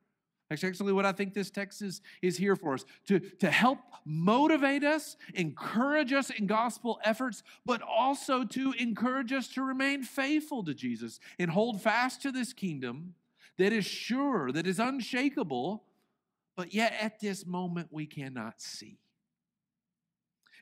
That's 0.49 0.65
actually 0.65 0.95
what 0.95 1.05
I 1.05 1.13
think 1.13 1.35
this 1.35 1.51
text 1.51 1.83
is, 1.83 2.01
is 2.23 2.39
here 2.39 2.57
for 2.57 2.73
us 2.73 2.87
to, 3.09 3.21
to 3.21 3.51
help 3.51 3.81
motivate 4.07 4.83
us, 4.83 5.19
encourage 5.35 6.15
us 6.15 6.31
in 6.31 6.47
gospel 6.47 6.99
efforts, 7.05 7.43
but 7.67 7.83
also 7.83 8.45
to 8.45 8.73
encourage 8.79 9.31
us 9.31 9.47
to 9.49 9.63
remain 9.63 10.05
faithful 10.05 10.65
to 10.65 10.73
Jesus 10.73 11.21
and 11.39 11.51
hold 11.51 11.83
fast 11.83 12.23
to 12.23 12.33
this 12.33 12.55
kingdom 12.55 13.13
that 13.59 13.75
is 13.75 13.85
sure, 13.85 14.53
that 14.53 14.67
is 14.67 14.79
unshakable, 14.79 15.85
but 16.57 16.73
yet 16.73 16.95
at 16.99 17.21
this 17.21 17.45
moment 17.45 17.89
we 17.91 18.07
cannot 18.07 18.63
see. 18.63 18.97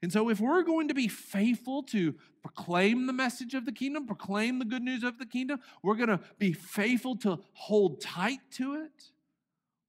And 0.03 0.13
so, 0.13 0.29
if 0.29 0.41
we're 0.41 0.63
going 0.63 0.89
to 0.89 0.95
be 0.95 1.09
faithful 1.09 1.83
to 1.85 2.15
proclaim 2.43 3.07
the 3.07 3.13
message 3.13 3.55
of 3.55 3.67
the 3.67 3.73
kingdom, 3.73 4.07
proclaim 4.07 4.59
the 4.59 4.65
good 4.65 4.83
news 4.83 5.03
of 5.03 5.19
the 5.19 5.27
kingdom, 5.27 5.61
we're 5.83 5.97
going 5.97 6.09
to 6.09 6.21
be 6.39 6.53
faithful 6.53 7.17
to 7.17 7.41
hold 7.53 8.01
tight 8.01 8.41
to 8.53 8.75
it 8.75 9.11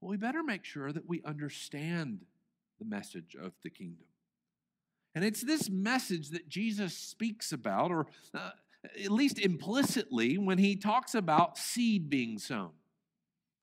well, 0.01 0.11
we 0.11 0.17
better 0.17 0.43
make 0.43 0.63
sure 0.63 0.91
that 0.91 1.07
we 1.07 1.21
understand 1.23 2.25
the 2.79 2.85
message 2.85 3.35
of 3.39 3.53
the 3.63 3.69
kingdom. 3.69 4.05
And 5.13 5.25
it's 5.25 5.41
this 5.41 5.69
message 5.69 6.29
that 6.29 6.47
Jesus 6.47 6.95
speaks 6.95 7.51
about, 7.51 7.91
or 7.91 8.07
uh, 8.33 8.51
at 9.03 9.11
least 9.11 9.39
implicitly, 9.39 10.37
when 10.37 10.57
he 10.57 10.75
talks 10.75 11.15
about 11.15 11.57
seed 11.57 12.09
being 12.09 12.37
sown. 12.39 12.71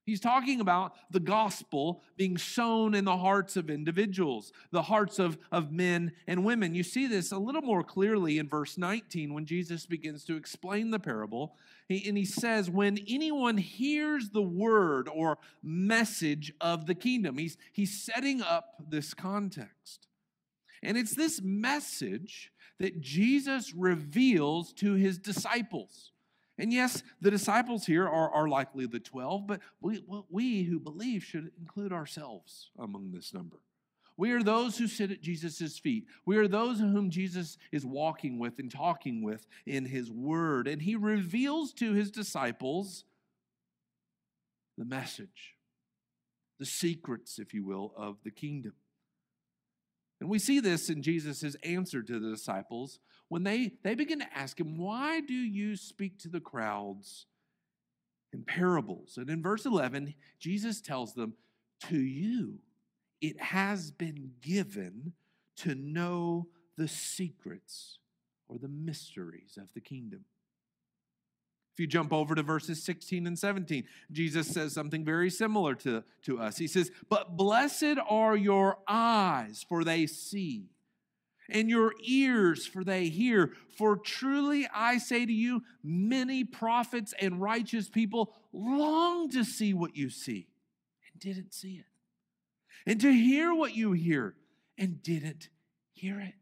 He's 0.07 0.21
talking 0.21 0.61
about 0.61 0.95
the 1.11 1.19
gospel 1.19 2.01
being 2.17 2.39
sown 2.39 2.95
in 2.95 3.05
the 3.05 3.17
hearts 3.17 3.57
of 3.57 3.69
individuals, 3.69 4.53
the 4.71 4.83
hearts 4.83 5.19
of, 5.19 5.37
of 5.51 5.73
men 5.73 6.13
and 6.29 6.45
women. 6.45 6.77
You 6.77 6.85
see 6.85 7.09
this 7.09 7.33
a 7.33 7.39
little 7.39 7.61
more 7.61 7.83
clearly 7.83 8.39
in 8.39 8.49
verse 8.49 8.79
19 8.79 9.35
when 9.35 9.47
Jesus 9.47 9.85
begins 9.85 10.25
to 10.27 10.37
explain 10.37 10.93
the 10.93 11.01
parable. 11.01 11.57
He, 11.89 12.09
and 12.09 12.17
he 12.17 12.25
says, 12.25 12.71
When 12.71 13.01
anyone 13.09 13.59
hears 13.59 14.31
the 14.31 14.43
word 14.43 15.09
or 15.13 15.39
message 15.61 16.53
of 16.61 16.87
the 16.87 16.95
kingdom, 16.95 17.37
he's, 17.37 17.59
he's 17.73 18.01
setting 18.01 18.43
up 18.43 18.77
this 18.89 19.13
context. 19.13 20.07
And 20.85 20.97
it's 20.97 21.17
this 21.17 21.43
message 21.43 22.53
that 22.79 23.01
Jesus 23.01 23.75
reveals 23.75 24.73
to 24.75 24.95
his 24.95 25.19
disciples. 25.19 26.13
And 26.59 26.73
yes, 26.73 27.03
the 27.21 27.31
disciples 27.31 27.85
here 27.85 28.07
are, 28.07 28.31
are 28.31 28.49
likely 28.49 28.87
the 28.87 28.99
12, 28.99 29.47
but 29.47 29.61
we, 29.81 30.03
we 30.31 30.63
who 30.63 30.81
believe 30.81 31.23
should 31.23 31.51
include 31.59 31.93
ourselves 31.93 32.71
among 32.79 33.13
this 33.13 33.35
number. 33.35 33.59
We 34.17 34.31
are 34.33 34.43
those 34.43 34.79
who 34.79 34.87
sit 34.87 35.11
at 35.11 35.21
Jesus' 35.21 35.79
feet. 35.79 36.07
We 36.25 36.39
are 36.39 36.49
those 36.49 36.81
whom 36.81 37.11
Jesus 37.11 37.59
is 37.71 37.85
walking 37.85 38.39
with 38.39 38.59
and 38.59 38.71
talking 38.71 39.23
with 39.23 39.47
in 39.67 39.85
his 39.85 40.11
word. 40.11 40.67
And 40.67 40.81
he 40.81 40.97
reveals 40.97 41.75
to 41.75 41.93
his 41.93 42.11
disciples 42.11 43.05
the 44.79 44.87
message, 44.87 45.57
the 46.59 46.65
secrets, 46.65 47.39
if 47.39 47.53
you 47.53 47.65
will, 47.65 47.93
of 47.97 48.17
the 48.25 48.31
kingdom. 48.31 48.73
And 50.21 50.31
we 50.31 50.39
see 50.39 50.61
this 50.61 50.89
in 50.89 51.03
Jesus' 51.03 51.57
answer 51.63 52.03
to 52.03 52.19
the 52.19 52.31
disciples 52.31 53.01
when 53.29 53.43
they, 53.43 53.73
they 53.83 53.95
begin 53.95 54.21
to 54.21 54.37
ask 54.39 54.59
him, 54.59 54.77
Why 54.77 55.21
do 55.21 55.35
you 55.35 55.77
speak 55.77 56.19
to 56.21 56.29
the 56.29 56.41
crowds 56.41 57.27
in 58.33 58.45
parables? 58.45 59.17
And 59.17 59.29
in 59.29 59.43
verse 59.43 59.67
11, 59.67 60.15
Jesus 60.39 60.81
tells 60.81 61.15
them, 61.15 61.35
To 61.89 61.99
you 61.99 62.61
it 63.21 63.41
has 63.41 63.91
been 63.91 64.33
given 64.41 65.13
to 65.57 65.75
know 65.75 66.49
the 66.77 66.89
secrets 66.89 67.99
or 68.49 68.59
the 68.59 68.69
mysteries 68.69 69.59
of 69.61 69.73
the 69.75 69.81
kingdom. 69.81 70.25
If 71.77 71.81
you 71.81 71.87
jump 71.87 72.13
over 72.13 72.35
to 72.35 72.43
verses 72.43 72.83
16 72.85 73.27
and 73.27 73.39
17, 73.39 73.85
Jesus 74.11 74.47
says 74.47 74.73
something 74.73 75.05
very 75.05 75.29
similar 75.29 75.75
to, 75.75 76.05
to 76.23 76.39
us. 76.39 76.57
He 76.57 76.69
says, 76.69 76.91
But 77.11 77.37
blessed 77.37 77.99
are 78.09 78.35
your 78.35 78.79
eyes, 78.89 79.65
for 79.69 79.85
they 79.85 80.07
see, 80.07 80.71
and 81.49 81.69
your 81.69 81.95
ears, 82.03 82.67
for 82.67 82.85
they 82.85 83.09
hear. 83.09 83.53
For 83.77 83.97
truly 83.97 84.69
I 84.75 84.99
say 84.99 85.27
to 85.27 85.33
you, 85.33 85.63
many 85.83 86.45
prophets 86.45 87.15
and 87.21 87.41
righteous 87.41 87.89
people 87.89 88.35
long 88.53 89.29
to 89.31 89.45
see 89.45 89.75
what 89.75 89.97
you 89.97 90.11
see 90.11 90.49
and 91.13 91.21
didn't 91.21 91.55
see 91.55 91.75
it, 91.75 91.87
and 92.91 93.01
to 93.01 93.13
hear 93.13 93.55
what 93.55 93.75
you 93.75 93.93
hear 93.93 94.35
and 94.79 95.03
didn't 95.03 95.49
hear 95.93 96.21
it 96.21 96.35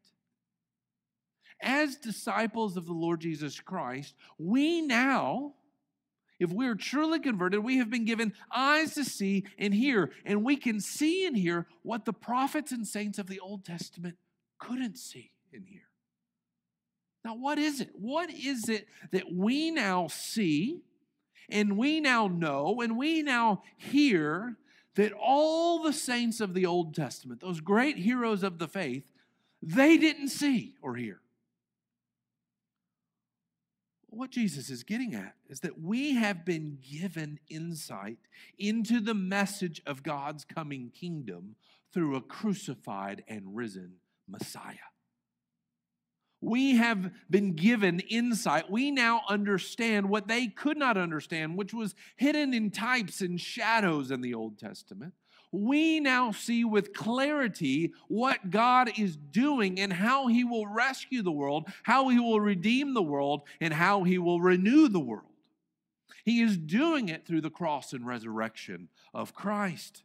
as 1.64 1.96
disciples 1.96 2.76
of 2.76 2.86
the 2.86 2.92
Lord 2.92 3.20
Jesus 3.20 3.58
Christ, 3.58 4.14
we 4.38 4.82
now, 4.82 5.54
if 6.38 6.50
we're 6.50 6.74
truly 6.74 7.18
converted, 7.18 7.64
we 7.64 7.78
have 7.78 7.90
been 7.90 8.04
given 8.04 8.34
eyes 8.54 8.94
to 8.94 9.04
see 9.04 9.44
and 9.58 9.74
hear, 9.74 10.10
and 10.24 10.44
we 10.44 10.56
can 10.56 10.78
see 10.78 11.26
and 11.26 11.36
hear 11.36 11.66
what 11.82 12.04
the 12.04 12.12
prophets 12.12 12.70
and 12.70 12.86
saints 12.86 13.18
of 13.18 13.28
the 13.28 13.40
Old 13.40 13.64
Testament 13.64 14.16
couldn't 14.66 14.98
see 14.98 15.32
in 15.52 15.64
here. 15.64 15.88
Now, 17.24 17.36
what 17.36 17.58
is 17.58 17.80
it? 17.80 17.90
What 17.94 18.30
is 18.30 18.68
it 18.68 18.86
that 19.12 19.32
we 19.32 19.70
now 19.70 20.08
see 20.08 20.82
and 21.48 21.76
we 21.76 22.00
now 22.00 22.26
know 22.28 22.80
and 22.80 22.98
we 22.98 23.22
now 23.22 23.62
hear 23.76 24.56
that 24.96 25.12
all 25.12 25.82
the 25.82 25.92
saints 25.92 26.40
of 26.40 26.54
the 26.54 26.66
Old 26.66 26.94
Testament, 26.94 27.40
those 27.40 27.60
great 27.60 27.96
heroes 27.96 28.42
of 28.42 28.58
the 28.58 28.68
faith, 28.68 29.10
they 29.62 29.96
didn't 29.96 30.28
see 30.28 30.74
or 30.82 30.96
hear? 30.96 31.20
what 34.16 34.30
Jesus 34.30 34.70
is 34.70 34.84
getting 34.84 35.14
at 35.14 35.34
is 35.48 35.60
that 35.60 35.80
we 35.80 36.14
have 36.14 36.44
been 36.44 36.78
given 36.88 37.40
insight 37.48 38.18
into 38.58 39.00
the 39.00 39.14
message 39.14 39.82
of 39.86 40.02
God's 40.02 40.44
coming 40.44 40.90
kingdom 40.90 41.56
through 41.92 42.16
a 42.16 42.20
crucified 42.20 43.24
and 43.28 43.56
risen 43.56 43.94
Messiah. 44.28 44.74
We 46.40 46.76
have 46.76 47.10
been 47.30 47.54
given 47.54 48.00
insight. 48.00 48.70
We 48.70 48.90
now 48.90 49.22
understand 49.28 50.10
what 50.10 50.28
they 50.28 50.48
could 50.48 50.76
not 50.76 50.98
understand, 50.98 51.56
which 51.56 51.72
was 51.72 51.94
hidden 52.16 52.52
in 52.52 52.70
types 52.70 53.22
and 53.22 53.40
shadows 53.40 54.10
in 54.10 54.20
the 54.20 54.34
Old 54.34 54.58
Testament 54.58 55.14
we 55.54 56.00
now 56.00 56.32
see 56.32 56.64
with 56.64 56.92
clarity 56.92 57.92
what 58.08 58.50
God 58.50 58.98
is 58.98 59.16
doing 59.16 59.78
and 59.78 59.92
how 59.92 60.26
He 60.26 60.42
will 60.42 60.66
rescue 60.66 61.22
the 61.22 61.30
world, 61.30 61.68
how 61.84 62.08
He 62.08 62.18
will 62.18 62.40
redeem 62.40 62.92
the 62.92 63.02
world, 63.02 63.42
and 63.60 63.72
how 63.72 64.02
He 64.02 64.18
will 64.18 64.40
renew 64.40 64.88
the 64.88 65.00
world. 65.00 65.30
He 66.24 66.40
is 66.40 66.56
doing 66.56 67.08
it 67.08 67.24
through 67.24 67.42
the 67.42 67.50
cross 67.50 67.92
and 67.92 68.04
resurrection 68.04 68.88
of 69.12 69.32
Christ. 69.32 70.02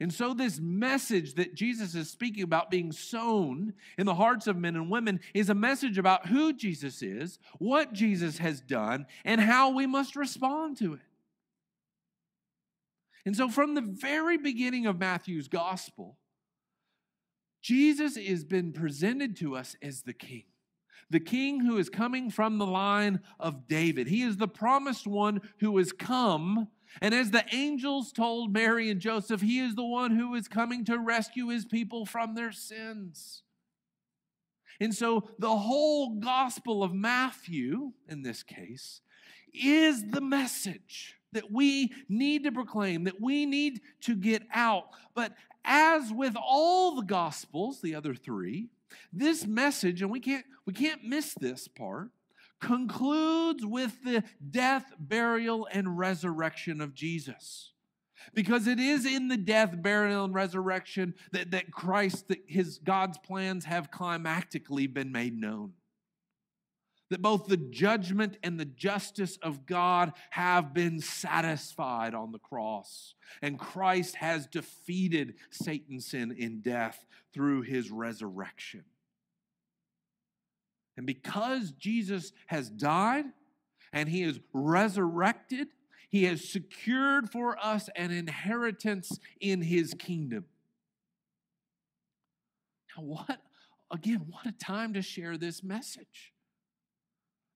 And 0.00 0.12
so, 0.12 0.34
this 0.34 0.58
message 0.58 1.34
that 1.34 1.54
Jesus 1.54 1.94
is 1.94 2.10
speaking 2.10 2.42
about 2.42 2.70
being 2.70 2.90
sown 2.90 3.74
in 3.96 4.06
the 4.06 4.14
hearts 4.14 4.46
of 4.46 4.56
men 4.56 4.74
and 4.74 4.90
women 4.90 5.20
is 5.34 5.50
a 5.50 5.54
message 5.54 5.98
about 5.98 6.26
who 6.26 6.52
Jesus 6.52 7.00
is, 7.02 7.38
what 7.58 7.92
Jesus 7.92 8.38
has 8.38 8.60
done, 8.60 9.06
and 9.24 9.40
how 9.40 9.70
we 9.70 9.86
must 9.86 10.16
respond 10.16 10.78
to 10.78 10.94
it. 10.94 11.00
And 13.24 13.36
so, 13.36 13.48
from 13.48 13.74
the 13.74 13.82
very 13.82 14.36
beginning 14.36 14.86
of 14.86 14.98
Matthew's 14.98 15.48
gospel, 15.48 16.18
Jesus 17.62 18.16
has 18.16 18.44
been 18.44 18.72
presented 18.72 19.36
to 19.36 19.56
us 19.56 19.76
as 19.80 20.02
the 20.02 20.12
king, 20.12 20.44
the 21.08 21.20
king 21.20 21.60
who 21.60 21.78
is 21.78 21.88
coming 21.88 22.30
from 22.30 22.58
the 22.58 22.66
line 22.66 23.20
of 23.40 23.66
David. 23.68 24.08
He 24.08 24.22
is 24.22 24.36
the 24.36 24.48
promised 24.48 25.06
one 25.06 25.40
who 25.60 25.76
has 25.78 25.92
come. 25.92 26.68
And 27.00 27.14
as 27.14 27.30
the 27.30 27.44
angels 27.52 28.12
told 28.12 28.52
Mary 28.52 28.90
and 28.90 29.00
Joseph, 29.00 29.40
he 29.40 29.60
is 29.60 29.74
the 29.74 29.84
one 29.84 30.16
who 30.16 30.34
is 30.34 30.48
coming 30.48 30.84
to 30.86 30.98
rescue 30.98 31.48
his 31.48 31.64
people 31.64 32.06
from 32.06 32.34
their 32.34 32.52
sins. 32.52 33.42
And 34.80 34.94
so 34.94 35.28
the 35.38 35.56
whole 35.56 36.16
gospel 36.16 36.82
of 36.82 36.92
Matthew, 36.92 37.92
in 38.08 38.22
this 38.22 38.42
case, 38.42 39.00
is 39.52 40.10
the 40.10 40.20
message 40.20 41.16
that 41.32 41.50
we 41.50 41.92
need 42.08 42.44
to 42.44 42.52
proclaim, 42.52 43.04
that 43.04 43.20
we 43.20 43.46
need 43.46 43.80
to 44.02 44.16
get 44.16 44.42
out. 44.52 44.88
But 45.14 45.34
as 45.64 46.12
with 46.12 46.34
all 46.36 46.96
the 46.96 47.04
gospels, 47.04 47.80
the 47.80 47.94
other 47.94 48.14
three, 48.14 48.68
this 49.12 49.46
message, 49.46 50.02
and 50.02 50.10
we 50.10 50.20
can't 50.20 50.44
we 50.66 50.72
can't 50.72 51.04
miss 51.04 51.34
this 51.34 51.68
part, 51.68 52.10
concludes 52.64 53.64
with 53.64 54.02
the 54.04 54.24
death, 54.50 54.92
burial, 54.98 55.68
and 55.72 55.98
resurrection 55.98 56.80
of 56.80 56.94
Jesus. 56.94 57.72
Because 58.32 58.66
it 58.66 58.80
is 58.80 59.04
in 59.04 59.28
the 59.28 59.36
death, 59.36 59.74
burial, 59.82 60.24
and 60.24 60.34
resurrection 60.34 61.14
that, 61.32 61.50
that 61.50 61.70
Christ, 61.70 62.28
that 62.28 62.42
his 62.46 62.78
God's 62.78 63.18
plans 63.18 63.66
have 63.66 63.90
climactically 63.90 64.92
been 64.92 65.12
made 65.12 65.38
known 65.38 65.74
that 67.10 67.22
both 67.22 67.46
the 67.46 67.56
judgment 67.56 68.38
and 68.42 68.58
the 68.58 68.64
justice 68.64 69.38
of 69.42 69.66
God 69.66 70.12
have 70.30 70.74
been 70.74 71.00
satisfied 71.00 72.14
on 72.14 72.32
the 72.32 72.38
cross. 72.38 73.14
And 73.42 73.58
Christ 73.58 74.16
has 74.16 74.46
defeated 74.46 75.34
Satan's 75.50 76.06
sin 76.06 76.34
in 76.36 76.60
death 76.60 77.04
through 77.32 77.62
his 77.62 77.90
resurrection. 77.90 78.84
And 80.96 81.06
because 81.06 81.72
Jesus 81.72 82.32
has 82.46 82.70
died 82.70 83.24
and 83.92 84.08
he 84.08 84.22
is 84.22 84.40
resurrected, 84.52 85.68
he 86.08 86.24
has 86.24 86.48
secured 86.48 87.30
for 87.30 87.58
us 87.58 87.88
an 87.96 88.12
inheritance 88.12 89.18
in 89.40 89.62
his 89.62 89.94
kingdom. 89.98 90.44
Now, 92.96 93.02
what, 93.02 93.40
again, 93.90 94.26
what 94.28 94.46
a 94.46 94.52
time 94.52 94.94
to 94.94 95.02
share 95.02 95.36
this 95.36 95.64
message. 95.64 96.32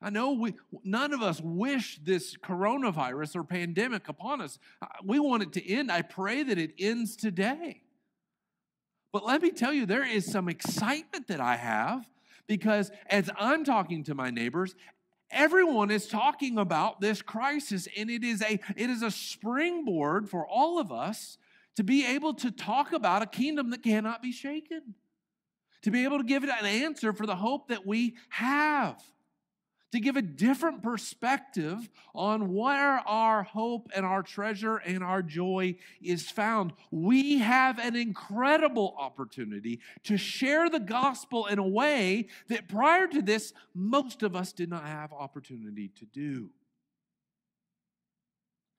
I 0.00 0.10
know 0.10 0.32
we, 0.32 0.54
none 0.84 1.12
of 1.12 1.22
us 1.22 1.40
wish 1.40 1.98
this 2.02 2.36
coronavirus 2.36 3.36
or 3.36 3.44
pandemic 3.44 4.08
upon 4.08 4.40
us. 4.40 4.58
We 5.04 5.18
want 5.18 5.42
it 5.42 5.52
to 5.54 5.72
end. 5.72 5.90
I 5.90 6.02
pray 6.02 6.42
that 6.44 6.58
it 6.58 6.74
ends 6.78 7.16
today. 7.16 7.82
But 9.12 9.24
let 9.24 9.42
me 9.42 9.50
tell 9.50 9.72
you, 9.72 9.86
there 9.86 10.06
is 10.06 10.30
some 10.30 10.48
excitement 10.48 11.28
that 11.28 11.40
I 11.40 11.56
have 11.56 12.04
because 12.48 12.90
as 13.06 13.30
I'm 13.38 13.62
talking 13.64 14.02
to 14.04 14.14
my 14.14 14.30
neighbors, 14.30 14.74
everyone 15.30 15.92
is 15.92 16.08
talking 16.08 16.58
about 16.58 17.00
this 17.00 17.22
crisis, 17.22 17.86
and 17.96 18.10
it 18.10 18.24
is 18.24 18.42
a, 18.42 18.58
it 18.76 18.90
is 18.90 19.02
a 19.02 19.10
springboard 19.10 20.28
for 20.28 20.44
all 20.46 20.80
of 20.80 20.90
us 20.90 21.38
to 21.76 21.84
be 21.84 22.04
able 22.04 22.34
to 22.34 22.50
talk 22.50 22.92
about 22.92 23.22
a 23.22 23.26
kingdom 23.26 23.70
that 23.70 23.84
cannot 23.84 24.20
be 24.20 24.32
shaken, 24.32 24.94
to 25.82 25.92
be 25.92 26.02
able 26.02 26.18
to 26.18 26.24
give 26.24 26.42
it 26.42 26.50
an 26.50 26.66
answer 26.66 27.12
for 27.12 27.26
the 27.26 27.36
hope 27.36 27.68
that 27.68 27.86
we 27.86 28.16
have 28.30 29.00
to 29.92 30.00
give 30.00 30.16
a 30.16 30.22
different 30.22 30.82
perspective 30.82 31.88
on 32.14 32.52
where 32.54 32.98
our 33.08 33.42
hope 33.42 33.88
and 33.94 34.04
our 34.04 34.22
treasure 34.22 34.76
and 34.76 35.02
our 35.02 35.22
joy 35.22 35.76
is 36.02 36.30
found. 36.30 36.72
We 36.90 37.38
have 37.38 37.78
an 37.78 37.96
incredible 37.96 38.94
opportunity 38.98 39.80
to 40.04 40.16
share 40.16 40.68
the 40.68 40.80
gospel 40.80 41.46
in 41.46 41.58
a 41.58 41.66
way 41.66 42.28
that 42.48 42.68
prior 42.68 43.06
to 43.06 43.22
this, 43.22 43.52
most 43.74 44.22
of 44.22 44.36
us 44.36 44.52
did 44.52 44.68
not 44.68 44.84
have 44.84 45.12
opportunity 45.12 45.88
to 45.96 46.04
do. 46.06 46.50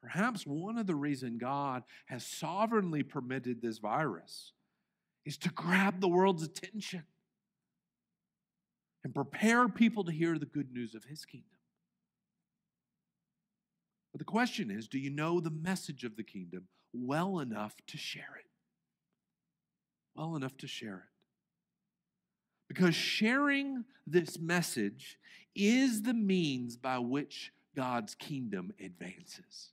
Perhaps 0.02 0.46
one 0.46 0.78
of 0.78 0.88
the 0.88 0.96
reasons 0.96 1.42
God 1.42 1.84
has 2.06 2.26
sovereignly 2.26 3.04
permitted 3.04 3.62
this 3.62 3.80
virus 3.80 4.54
is 5.26 5.38
to 5.40 5.50
grab 5.50 6.00
the 6.00 6.08
world's 6.08 6.44
attention 6.44 7.04
and 9.04 9.14
prepare 9.14 9.68
people 9.70 10.04
to 10.04 10.12
hear 10.12 10.38
the 10.38 10.46
good 10.46 10.72
news 10.72 10.96
of 10.96 11.06
his 11.06 11.26
kingdom. 11.26 11.50
But 14.12 14.20
the 14.20 14.26
question 14.26 14.72
is 14.72 14.88
do 14.88 15.00
you 15.00 15.10
know 15.10 15.40
the 15.40 15.52
message 15.52 16.04
of 16.04 16.16
the 16.16 16.24
kingdom 16.24 16.68
well 16.94 17.40
enough 17.40 17.76
to 17.88 17.98
share 17.98 18.38
it? 18.40 18.50
Well 20.16 20.36
enough 20.36 20.58
to 20.58 20.68
share 20.68 20.96
it. 20.96 21.10
Because 22.68 22.96
sharing 22.96 23.86
this 24.06 24.40
message 24.40 25.18
is 25.56 26.04
the 26.04 26.14
means 26.14 26.78
by 26.78 27.00
which 27.00 27.52
God's 27.76 28.16
kingdom 28.16 28.72
advances. 28.84 29.70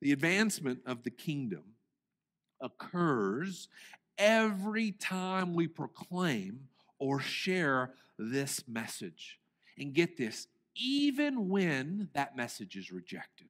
The 0.00 0.12
advancement 0.12 0.80
of 0.86 1.02
the 1.02 1.10
kingdom 1.10 1.62
occurs 2.60 3.68
every 4.18 4.92
time 4.92 5.54
we 5.54 5.68
proclaim 5.68 6.68
or 7.00 7.18
share 7.18 7.94
this 8.18 8.62
message. 8.68 9.38
And 9.78 9.92
get 9.92 10.16
this, 10.16 10.46
even 10.76 11.48
when 11.48 12.10
that 12.12 12.36
message 12.36 12.76
is 12.76 12.92
rejected, 12.92 13.48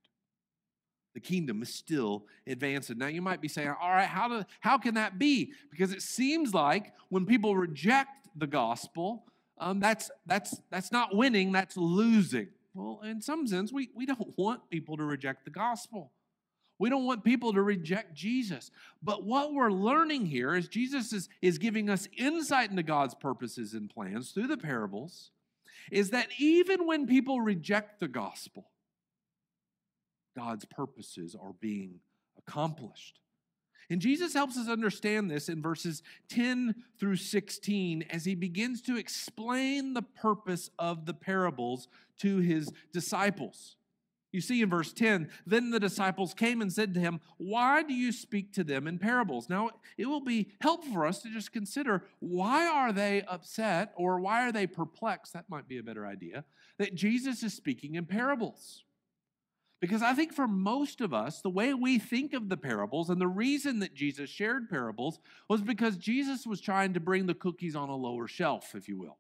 the 1.13 1.21
kingdom 1.21 1.61
is 1.61 1.75
still 1.75 2.27
advancing. 2.47 2.99
Now 2.99 3.09
you 3.09 3.21
might 3.21 3.41
be 3.41 3.49
saying, 3.49 3.75
all 3.81 3.91
right, 3.91 4.07
how, 4.07 4.29
do, 4.29 4.45
how 4.61 4.79
can 4.79 4.95
that 4.95 5.19
be? 5.19 5.53
Because 5.71 5.93
it 5.93 6.03
seems 6.03 6.55
like 6.55 6.93
when 7.09 7.27
people 7.27 7.57
reject 7.57 8.29
the 8.37 8.47
gospel, 8.47 9.25
um, 9.59 9.81
that's, 9.81 10.11
that's, 10.25 10.61
that's 10.71 10.93
not 10.93 11.15
winning, 11.15 11.53
that's 11.53 11.77
losing. 11.77 12.49
Well, 12.75 13.01
in 13.05 13.21
some 13.21 13.47
sense, 13.47 13.73
we, 13.73 13.91
we 13.95 14.07
don't 14.07 14.33
want 14.39 14.71
people 14.71 14.97
to 14.97 15.05
reject 15.05 15.45
the 15.45 15.51
gospel. 15.51 16.13
We 16.81 16.89
don't 16.89 17.05
want 17.05 17.25
people 17.25 17.53
to 17.53 17.61
reject 17.61 18.15
Jesus. 18.15 18.71
But 19.03 19.23
what 19.23 19.53
we're 19.53 19.71
learning 19.71 20.25
here 20.25 20.55
is 20.57 20.67
Jesus 20.67 21.13
is, 21.13 21.29
is 21.43 21.59
giving 21.59 21.91
us 21.91 22.09
insight 22.17 22.71
into 22.71 22.83
God's 22.83 23.15
purposes 23.15 23.75
and 23.75 23.91
plans 23.91 24.31
through 24.31 24.47
the 24.47 24.57
parables, 24.57 25.31
is 25.93 26.09
that 26.11 26.29
even 26.39 26.87
when 26.87 27.07
people 27.07 27.43
reject 27.43 28.01
the 28.01 28.09
gospel, 28.09 28.71
God's 30.35 30.65
purposes 30.65 31.37
are 31.39 31.53
being 31.61 32.01
accomplished. 32.39 33.21
And 33.91 34.01
Jesus 34.01 34.33
helps 34.33 34.57
us 34.57 34.69
understand 34.69 35.31
this 35.31 35.51
in 35.51 35.61
verses 35.61 36.03
10 36.31 36.75
through 36.99 37.17
16 37.17 38.05
as 38.09 38.25
he 38.25 38.35
begins 38.35 38.81
to 38.83 38.97
explain 38.97 39.93
the 39.93 40.03
purpose 40.03 40.71
of 40.79 41.05
the 41.05 41.13
parables 41.13 41.89
to 42.21 42.39
his 42.39 42.73
disciples. 42.91 43.77
You 44.33 44.41
see 44.41 44.63
in 44.63 44.71
verse 44.71 44.93
10, 44.93 45.29
then 45.45 45.71
the 45.71 45.81
disciples 45.81 46.35
came 46.35 46.63
and 46.63 46.73
said 46.73 46.95
to 46.95 47.01
him, 47.01 47.21
Why 47.37 47.83
do 47.83 47.93
you 47.93 48.13
speak 48.13 48.53
to 48.55 48.65
them 48.65 48.87
in 48.87 48.99
parables? 48.99 49.49
Now, 49.49 49.71
it 49.99 50.07
will 50.07 50.21
be 50.21 50.53
helpful 50.61 50.93
for 50.93 51.07
us 51.07 51.21
to 51.23 51.31
just 51.31 51.53
consider 51.53 52.05
why 52.21 52.67
are 52.67 52.93
they 52.93 53.23
upset 53.23 53.93
or 53.97 54.21
why 54.21 54.47
are 54.47 54.53
they 54.53 54.69
perplexed? 54.69 55.33
That 55.33 55.51
might 55.51 55.67
be 55.67 55.79
a 55.79 55.83
better 55.83 56.07
idea. 56.07 56.45
That 56.79 56.95
Jesus 56.95 57.43
is 57.43 57.55
speaking 57.55 57.97
in 57.97 58.07
parables. 58.07 58.85
Because 59.81 60.03
I 60.03 60.13
think 60.13 60.35
for 60.35 60.47
most 60.47 61.01
of 61.01 61.15
us, 61.15 61.41
the 61.41 61.51
way 61.51 61.73
we 61.73 61.99
think 61.99 62.35
of 62.35 62.51
the 62.51 62.57
parables 62.57 63.09
and 63.09 63.21
the 63.21 63.27
reason 63.27 63.79
that 63.79 63.95
Jesus 63.95 64.29
shared 64.29 64.69
parables 64.69 65.19
was 65.49 65.63
because 65.63 65.97
Jesus 65.97 66.47
was 66.47 66.61
trying 66.61 66.93
to 66.95 67.01
bring 67.01 67.27
the 67.27 67.35
cookies 67.35 67.75
on 67.75 67.89
a 67.89 67.97
lower 67.97 68.29
shelf, 68.29 68.75
if 68.75 68.89
you 68.89 68.99
will. 68.99 69.19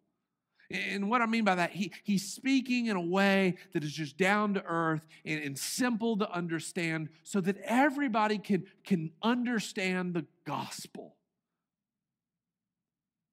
And 0.70 1.10
what 1.10 1.20
I 1.20 1.26
mean 1.26 1.44
by 1.44 1.56
that, 1.56 1.72
he, 1.72 1.92
he's 2.04 2.32
speaking 2.32 2.86
in 2.86 2.96
a 2.96 3.00
way 3.00 3.56
that 3.72 3.82
is 3.82 3.92
just 3.92 4.16
down 4.16 4.54
to 4.54 4.62
earth 4.64 5.04
and, 5.24 5.42
and 5.42 5.58
simple 5.58 6.16
to 6.18 6.30
understand 6.30 7.08
so 7.24 7.40
that 7.40 7.56
everybody 7.64 8.38
can, 8.38 8.64
can 8.84 9.10
understand 9.20 10.14
the 10.14 10.26
gospel. 10.46 11.16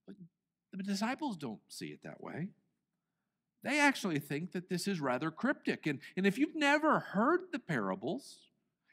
But 0.08 0.15
the 0.73 0.84
disciples 0.84 1.38
don't 1.38 1.60
see 1.67 1.88
it 1.88 2.00
that 2.04 2.23
way. 2.23 2.50
They 3.63 3.80
actually 3.80 4.19
think 4.19 4.54
that 4.54 4.69
this 4.69 4.88
is 4.88 5.00
rather 5.00 5.30
cryptic. 5.30 5.86
And, 5.86 6.00
and 6.15 6.26
if 6.26 6.38
you've 6.38 6.56
never 6.56 7.00
heard 7.00 7.41
the 7.52 7.60
parables, 7.60 8.39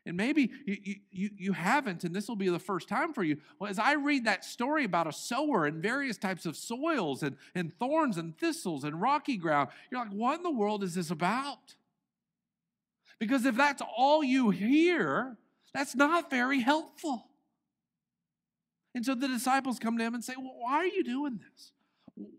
and 0.06 0.16
maybe 0.16 0.50
you, 0.66 0.96
you, 1.10 1.30
you 1.36 1.52
haven't, 1.52 2.04
and 2.04 2.14
this 2.14 2.28
will 2.28 2.36
be 2.36 2.50
the 2.50 2.58
first 2.58 2.88
time 2.88 3.14
for 3.14 3.22
you. 3.22 3.38
Well, 3.58 3.70
as 3.70 3.78
I 3.78 3.94
read 3.94 4.26
that 4.26 4.44
story 4.44 4.84
about 4.84 5.06
a 5.06 5.12
sower 5.12 5.64
and 5.64 5.82
various 5.82 6.18
types 6.18 6.44
of 6.44 6.56
soils 6.56 7.22
and, 7.22 7.36
and 7.54 7.72
thorns 7.78 8.18
and 8.18 8.36
thistles 8.36 8.84
and 8.84 9.00
rocky 9.00 9.36
ground, 9.36 9.70
you're 9.90 10.00
like, 10.00 10.12
what 10.12 10.36
in 10.36 10.42
the 10.42 10.50
world 10.50 10.82
is 10.82 10.94
this 10.94 11.10
about? 11.10 11.76
Because 13.18 13.46
if 13.46 13.56
that's 13.56 13.82
all 13.96 14.22
you 14.22 14.50
hear, 14.50 15.38
that's 15.72 15.94
not 15.94 16.30
very 16.30 16.60
helpful. 16.60 17.28
And 18.94 19.04
so 19.04 19.14
the 19.14 19.28
disciples 19.28 19.78
come 19.78 19.98
to 19.98 20.04
him 20.04 20.14
and 20.14 20.22
say, 20.22 20.34
Well, 20.36 20.54
why 20.58 20.76
are 20.76 20.86
you 20.86 21.02
doing 21.02 21.38
this? 21.38 21.72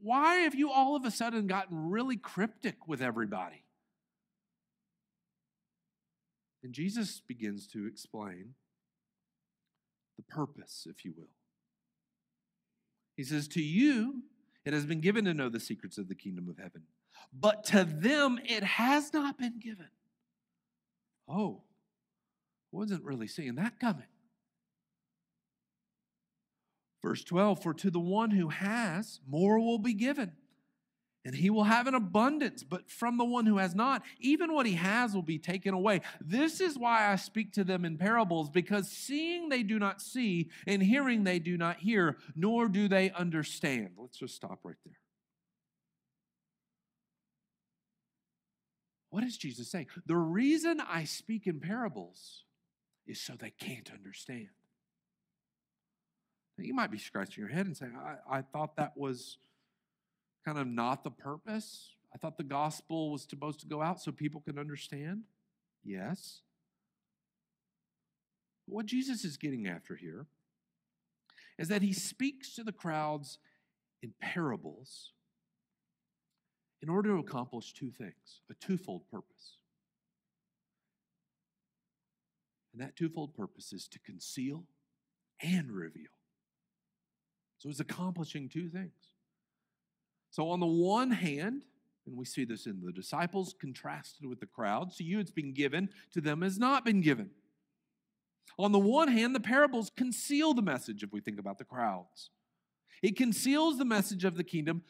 Why 0.01 0.35
have 0.35 0.55
you 0.55 0.71
all 0.71 0.95
of 0.95 1.03
a 1.03 1.11
sudden 1.11 1.47
gotten 1.47 1.89
really 1.89 2.15
cryptic 2.15 2.87
with 2.87 3.01
everybody? 3.01 3.64
And 6.65 6.73
Jesus 6.73 7.21
begins 7.27 7.67
to 7.67 7.85
explain 7.85 8.55
the 10.17 10.23
purpose, 10.23 10.87
if 10.89 11.05
you 11.05 11.13
will. 11.15 11.29
He 13.15 13.23
says, 13.23 13.47
To 13.49 13.61
you, 13.61 14.23
it 14.65 14.73
has 14.73 14.87
been 14.87 14.99
given 14.99 15.25
to 15.25 15.35
know 15.35 15.47
the 15.47 15.59
secrets 15.59 15.99
of 15.99 16.07
the 16.07 16.15
kingdom 16.15 16.49
of 16.49 16.57
heaven, 16.57 16.81
but 17.31 17.65
to 17.65 17.83
them 17.83 18.39
it 18.43 18.63
has 18.63 19.13
not 19.13 19.37
been 19.37 19.59
given. 19.59 19.89
Oh, 21.29 21.61
wasn't 22.71 23.03
really 23.03 23.27
seeing 23.27 23.53
that 23.55 23.79
coming. 23.79 24.07
Verse 27.03 27.23
12 27.23 27.61
For 27.61 27.75
to 27.75 27.91
the 27.91 27.99
one 27.99 28.31
who 28.31 28.49
has, 28.49 29.19
more 29.27 29.59
will 29.59 29.77
be 29.77 29.93
given 29.93 30.31
and 31.25 31.33
he 31.33 31.49
will 31.49 31.63
have 31.63 31.87
an 31.87 31.95
abundance, 31.95 32.63
but 32.63 32.89
from 32.89 33.17
the 33.17 33.25
one 33.25 33.47
who 33.47 33.57
has 33.57 33.73
not, 33.73 34.03
even 34.19 34.53
what 34.53 34.67
he 34.67 34.73
has 34.73 35.15
will 35.15 35.23
be 35.23 35.39
taken 35.39 35.73
away. 35.73 36.01
This 36.21 36.61
is 36.61 36.77
why 36.77 37.11
I 37.11 37.15
speak 37.15 37.51
to 37.53 37.63
them 37.63 37.83
in 37.83 37.97
parables, 37.97 38.51
because 38.51 38.87
seeing 38.87 39.49
they 39.49 39.63
do 39.63 39.79
not 39.79 40.01
see, 40.01 40.51
and 40.67 40.83
hearing 40.83 41.23
they 41.23 41.39
do 41.39 41.57
not 41.57 41.77
hear, 41.77 42.17
nor 42.35 42.67
do 42.67 42.87
they 42.87 43.09
understand. 43.09 43.89
Let's 43.97 44.19
just 44.19 44.35
stop 44.35 44.59
right 44.63 44.75
there. 44.85 44.99
What 49.09 49.23
is 49.23 49.35
Jesus 49.35 49.71
saying? 49.71 49.87
The 50.05 50.15
reason 50.15 50.79
I 50.79 51.05
speak 51.05 51.47
in 51.47 51.59
parables 51.59 52.43
is 53.07 53.19
so 53.19 53.33
they 53.33 53.53
can't 53.59 53.89
understand. 53.91 54.49
Now, 56.57 56.65
you 56.65 56.73
might 56.73 56.91
be 56.91 56.99
scratching 56.99 57.41
your 57.41 57.51
head 57.51 57.65
and 57.65 57.75
saying, 57.75 57.97
I, 57.97 58.37
I 58.37 58.41
thought 58.41 58.75
that 58.75 58.95
was 58.95 59.37
kind 60.45 60.59
of 60.59 60.67
not 60.67 61.03
the 61.03 61.11
purpose. 61.11 61.91
I 62.13 62.17
thought 62.17 62.37
the 62.37 62.43
gospel 62.43 63.11
was 63.11 63.25
supposed 63.27 63.59
to 63.61 63.67
go 63.67 63.81
out 63.81 63.99
so 63.99 64.11
people 64.11 64.41
could 64.41 64.57
understand. 64.57 65.23
Yes. 65.83 66.41
What 68.67 68.85
Jesus 68.85 69.25
is 69.25 69.37
getting 69.37 69.67
after 69.67 69.95
here 69.95 70.27
is 71.57 71.67
that 71.67 71.81
he 71.81 71.93
speaks 71.93 72.55
to 72.55 72.63
the 72.63 72.71
crowds 72.71 73.39
in 74.01 74.13
parables 74.21 75.11
in 76.81 76.89
order 76.89 77.09
to 77.09 77.19
accomplish 77.19 77.73
two 77.73 77.91
things 77.91 78.41
a 78.49 78.53
twofold 78.55 79.07
purpose. 79.09 79.57
And 82.73 82.81
that 82.81 82.95
twofold 82.95 83.33
purpose 83.33 83.71
is 83.71 83.87
to 83.87 83.99
conceal 83.99 84.65
and 85.41 85.71
reveal. 85.71 86.11
So 87.57 87.69
he's 87.69 87.79
accomplishing 87.79 88.49
two 88.49 88.69
things. 88.69 89.14
So, 90.35 90.49
on 90.49 90.59
the 90.59 90.65
one 90.65 91.11
hand, 91.11 91.63
and 92.05 92.17
we 92.17 92.25
see 92.25 92.43
this 92.43 92.65
in 92.65 92.81
the 92.85 92.91
disciples 92.91 93.55
contrasted 93.57 94.25
with 94.25 94.41
the 94.41 94.45
crowd, 94.45 94.91
to 94.97 95.03
you 95.05 95.21
it's 95.21 95.31
been 95.31 95.53
given, 95.53 95.87
to 96.11 96.19
them 96.19 96.41
has 96.41 96.59
not 96.59 96.83
been 96.83 96.99
given. 96.99 97.29
On 98.59 98.73
the 98.73 98.79
one 98.79 99.07
hand, 99.07 99.33
the 99.33 99.39
parables 99.39 99.93
conceal 99.95 100.53
the 100.53 100.61
message 100.61 101.03
if 101.03 101.13
we 101.13 101.21
think 101.21 101.39
about 101.39 101.57
the 101.57 101.63
crowds. 101.63 102.31
It 103.01 103.15
conceals 103.15 103.77
the 103.77 103.85
message 103.85 104.25
of 104.25 104.35
the 104.35 104.43
kingdom. 104.43 104.83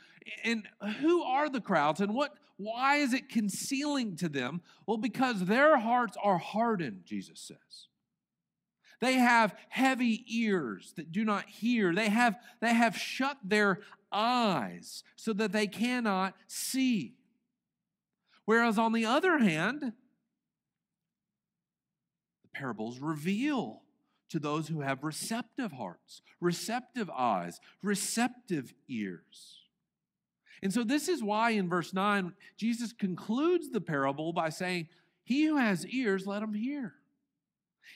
And 0.43 0.67
who 0.99 1.21
are 1.21 1.47
the 1.47 1.61
crowds 1.61 2.01
and 2.01 2.15
what 2.15 2.33
why 2.57 2.95
is 2.95 3.13
it 3.13 3.29
concealing 3.29 4.15
to 4.15 4.29
them? 4.29 4.61
Well, 4.87 4.97
because 4.97 5.45
their 5.45 5.77
hearts 5.77 6.17
are 6.23 6.39
hardened, 6.39 7.01
Jesus 7.05 7.39
says. 7.39 7.89
They 9.01 9.13
have 9.13 9.55
heavy 9.69 10.23
ears 10.27 10.93
that 10.95 11.11
do 11.11 11.25
not 11.25 11.45
hear. 11.45 11.93
They 11.93 12.09
have, 12.09 12.37
they 12.61 12.73
have 12.73 12.97
shut 12.97 13.37
their 13.43 13.81
eyes 14.11 15.03
so 15.15 15.33
that 15.33 15.51
they 15.51 15.67
cannot 15.67 16.35
see. 16.47 17.15
Whereas 18.45 18.77
on 18.77 18.93
the 18.93 19.05
other 19.05 19.39
hand, 19.39 19.81
the 19.81 19.93
parables 22.53 22.99
reveal 22.99 23.81
to 24.29 24.39
those 24.39 24.67
who 24.67 24.81
have 24.81 25.03
receptive 25.03 25.71
hearts, 25.71 26.21
receptive 26.39 27.09
eyes, 27.09 27.59
receptive 27.81 28.73
ears. 28.87 29.61
And 30.61 30.73
so, 30.73 30.83
this 30.83 31.09
is 31.09 31.21
why 31.21 31.51
in 31.51 31.69
verse 31.69 31.93
9, 31.93 32.33
Jesus 32.57 32.93
concludes 32.93 33.69
the 33.69 33.81
parable 33.81 34.33
by 34.33 34.49
saying, 34.49 34.87
He 35.23 35.45
who 35.45 35.57
has 35.57 35.85
ears, 35.87 36.25
let 36.25 36.41
him 36.41 36.53
hear. 36.53 36.95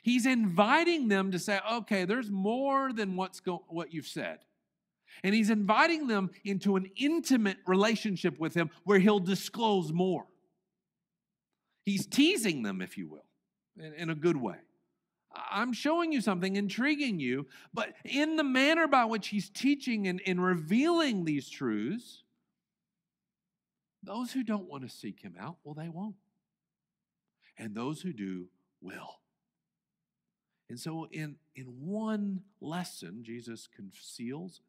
He's 0.02 0.26
inviting 0.26 1.08
them 1.08 1.32
to 1.32 1.40
say, 1.40 1.60
okay, 1.70 2.06
there's 2.06 2.30
more 2.30 2.94
than 2.94 3.16
what's 3.16 3.40
go- 3.40 3.66
what 3.68 3.94
you've 3.94 4.08
said. 4.08 4.40
And 5.24 5.36
he's 5.36 5.50
inviting 5.50 6.08
them 6.08 6.32
into 6.44 6.76
an 6.76 6.90
intimate 6.96 7.58
relationship 7.66 8.40
with 8.40 8.54
him 8.54 8.70
where 8.84 9.00
he'll 9.00 9.20
disclose 9.20 9.92
more. 9.92 10.26
He's 11.86 12.06
teasing 12.06 12.64
them, 12.64 12.82
if 12.82 12.98
you 12.98 13.08
will, 13.08 13.26
in, 13.78 13.94
in 13.94 14.10
a 14.10 14.16
good 14.16 14.38
way. 14.38 14.58
I'm 15.52 15.74
showing 15.74 16.12
you 16.12 16.22
something, 16.22 16.56
intriguing 16.56 17.20
you, 17.20 17.48
but 17.74 17.94
in 18.04 18.36
the 18.36 18.44
manner 18.44 18.88
by 18.88 19.06
which 19.06 19.28
he's 19.28 19.50
teaching 19.50 20.08
and, 20.08 20.22
and 20.26 20.44
revealing 20.44 21.26
these 21.26 21.50
truths, 21.50 22.24
those 24.02 24.32
who 24.32 24.44
don't 24.44 24.70
want 24.70 24.84
to 24.84 24.90
seek 24.90 25.22
him 25.22 25.36
out, 25.40 25.58
well, 25.64 25.76
they 25.76 25.90
won't. 25.90 26.16
And 27.58 27.76
those 27.76 28.02
who 28.02 28.14
do 28.14 28.48
will. 28.82 29.20
And 30.70 30.80
so, 30.80 31.08
in, 31.12 31.36
in 31.56 31.66
one 31.66 32.42
lesson, 32.62 33.24
Jesus 33.24 33.68
conceals 33.68 34.62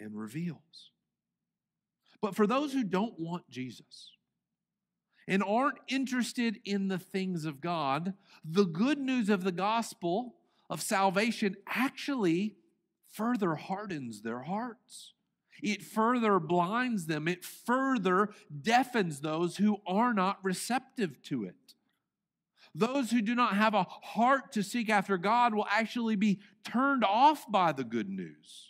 and 0.00 0.18
reveals. 0.18 0.90
But 2.20 2.34
for 2.34 2.46
those 2.46 2.72
who 2.72 2.84
don't 2.84 3.18
want 3.18 3.48
Jesus 3.50 4.12
and 5.28 5.42
aren't 5.42 5.78
interested 5.88 6.58
in 6.64 6.88
the 6.88 6.98
things 6.98 7.44
of 7.44 7.60
God, 7.60 8.14
the 8.44 8.64
good 8.64 8.98
news 8.98 9.28
of 9.28 9.44
the 9.44 9.52
gospel 9.52 10.34
of 10.68 10.82
salvation 10.82 11.56
actually 11.68 12.56
further 13.12 13.54
hardens 13.54 14.22
their 14.22 14.42
hearts. 14.42 15.14
It 15.62 15.82
further 15.82 16.38
blinds 16.38 17.06
them. 17.06 17.28
It 17.28 17.44
further 17.44 18.30
deafens 18.62 19.20
those 19.20 19.56
who 19.56 19.78
are 19.86 20.14
not 20.14 20.38
receptive 20.42 21.22
to 21.24 21.44
it. 21.44 21.74
Those 22.74 23.10
who 23.10 23.20
do 23.20 23.34
not 23.34 23.56
have 23.56 23.74
a 23.74 23.82
heart 23.82 24.52
to 24.52 24.62
seek 24.62 24.88
after 24.88 25.18
God 25.18 25.54
will 25.54 25.66
actually 25.70 26.16
be 26.16 26.40
turned 26.64 27.04
off 27.04 27.50
by 27.50 27.72
the 27.72 27.84
good 27.84 28.08
news. 28.08 28.69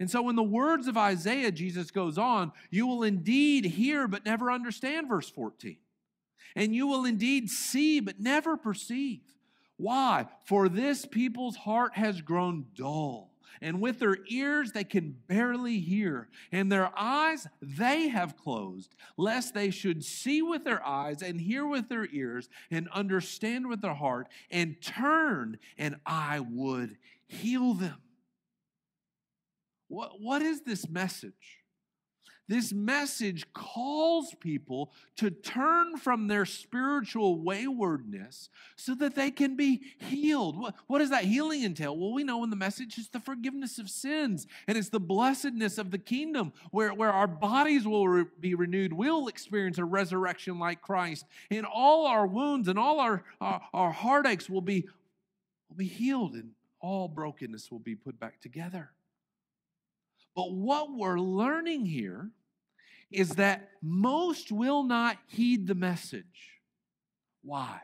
And 0.00 0.10
so, 0.10 0.28
in 0.28 0.36
the 0.36 0.42
words 0.42 0.86
of 0.86 0.96
Isaiah, 0.96 1.50
Jesus 1.50 1.90
goes 1.90 2.18
on, 2.18 2.52
you 2.70 2.86
will 2.86 3.02
indeed 3.02 3.64
hear 3.64 4.06
but 4.06 4.24
never 4.24 4.50
understand, 4.50 5.08
verse 5.08 5.28
14. 5.28 5.76
And 6.54 6.74
you 6.74 6.86
will 6.86 7.04
indeed 7.04 7.50
see 7.50 8.00
but 8.00 8.20
never 8.20 8.56
perceive. 8.56 9.20
Why? 9.76 10.26
For 10.44 10.68
this 10.68 11.04
people's 11.06 11.56
heart 11.56 11.96
has 11.96 12.20
grown 12.20 12.66
dull 12.74 13.28
and 13.60 13.80
with 13.80 13.98
their 13.98 14.18
ears 14.28 14.72
they 14.72 14.84
can 14.84 15.16
barely 15.26 15.80
hear, 15.80 16.28
and 16.52 16.70
their 16.70 16.90
eyes 16.96 17.46
they 17.60 18.08
have 18.08 18.36
closed, 18.36 18.94
lest 19.16 19.54
they 19.54 19.70
should 19.70 20.04
see 20.04 20.42
with 20.42 20.64
their 20.64 20.84
eyes 20.86 21.22
and 21.22 21.40
hear 21.40 21.66
with 21.66 21.88
their 21.88 22.06
ears 22.12 22.48
and 22.70 22.88
understand 22.90 23.68
with 23.68 23.80
their 23.80 23.94
heart 23.94 24.28
and 24.50 24.80
turn, 24.80 25.58
and 25.76 25.96
I 26.06 26.40
would 26.40 26.96
heal 27.26 27.74
them. 27.74 27.96
What, 29.88 30.20
what 30.20 30.42
is 30.42 30.62
this 30.62 30.88
message? 30.88 31.58
This 32.48 32.72
message 32.72 33.44
calls 33.52 34.34
people 34.40 34.92
to 35.16 35.30
turn 35.30 35.98
from 35.98 36.28
their 36.28 36.46
spiritual 36.46 37.42
waywardness 37.42 38.48
so 38.74 38.94
that 38.94 39.14
they 39.14 39.30
can 39.30 39.54
be 39.54 39.82
healed. 39.98 40.58
What, 40.58 40.74
what, 40.86 41.00
does 41.00 41.10
that 41.10 41.24
healing 41.24 41.62
entail? 41.62 41.94
Well, 41.94 42.14
we 42.14 42.24
know 42.24 42.42
in 42.44 42.48
the 42.48 42.56
message 42.56 42.96
it's 42.96 43.08
the 43.08 43.20
forgiveness 43.20 43.78
of 43.78 43.90
sins 43.90 44.46
and 44.66 44.78
it's 44.78 44.88
the 44.88 44.98
blessedness 44.98 45.76
of 45.76 45.90
the 45.90 45.98
kingdom 45.98 46.54
where, 46.70 46.94
where 46.94 47.12
our 47.12 47.26
bodies 47.26 47.86
will 47.86 48.08
re- 48.08 48.24
be 48.40 48.54
renewed. 48.54 48.94
We'll 48.94 49.28
experience 49.28 49.76
a 49.76 49.84
resurrection 49.84 50.58
like 50.58 50.80
Christ, 50.80 51.26
and 51.50 51.66
all 51.66 52.06
our 52.06 52.26
wounds 52.26 52.68
and 52.68 52.78
all 52.78 52.98
our, 52.98 53.24
our, 53.42 53.60
our 53.74 53.92
heartaches 53.92 54.48
will 54.48 54.62
be, 54.62 54.88
will 55.68 55.76
be 55.76 55.86
healed, 55.86 56.32
and 56.32 56.52
all 56.80 57.08
brokenness 57.08 57.70
will 57.70 57.78
be 57.78 57.94
put 57.94 58.18
back 58.18 58.40
together. 58.40 58.90
But 60.38 60.52
what 60.52 60.94
we're 60.94 61.18
learning 61.18 61.84
here 61.86 62.30
is 63.10 63.30
that 63.30 63.70
most 63.82 64.52
will 64.52 64.84
not 64.84 65.18
heed 65.26 65.66
the 65.66 65.74
message. 65.74 66.60
Why? 67.42 67.80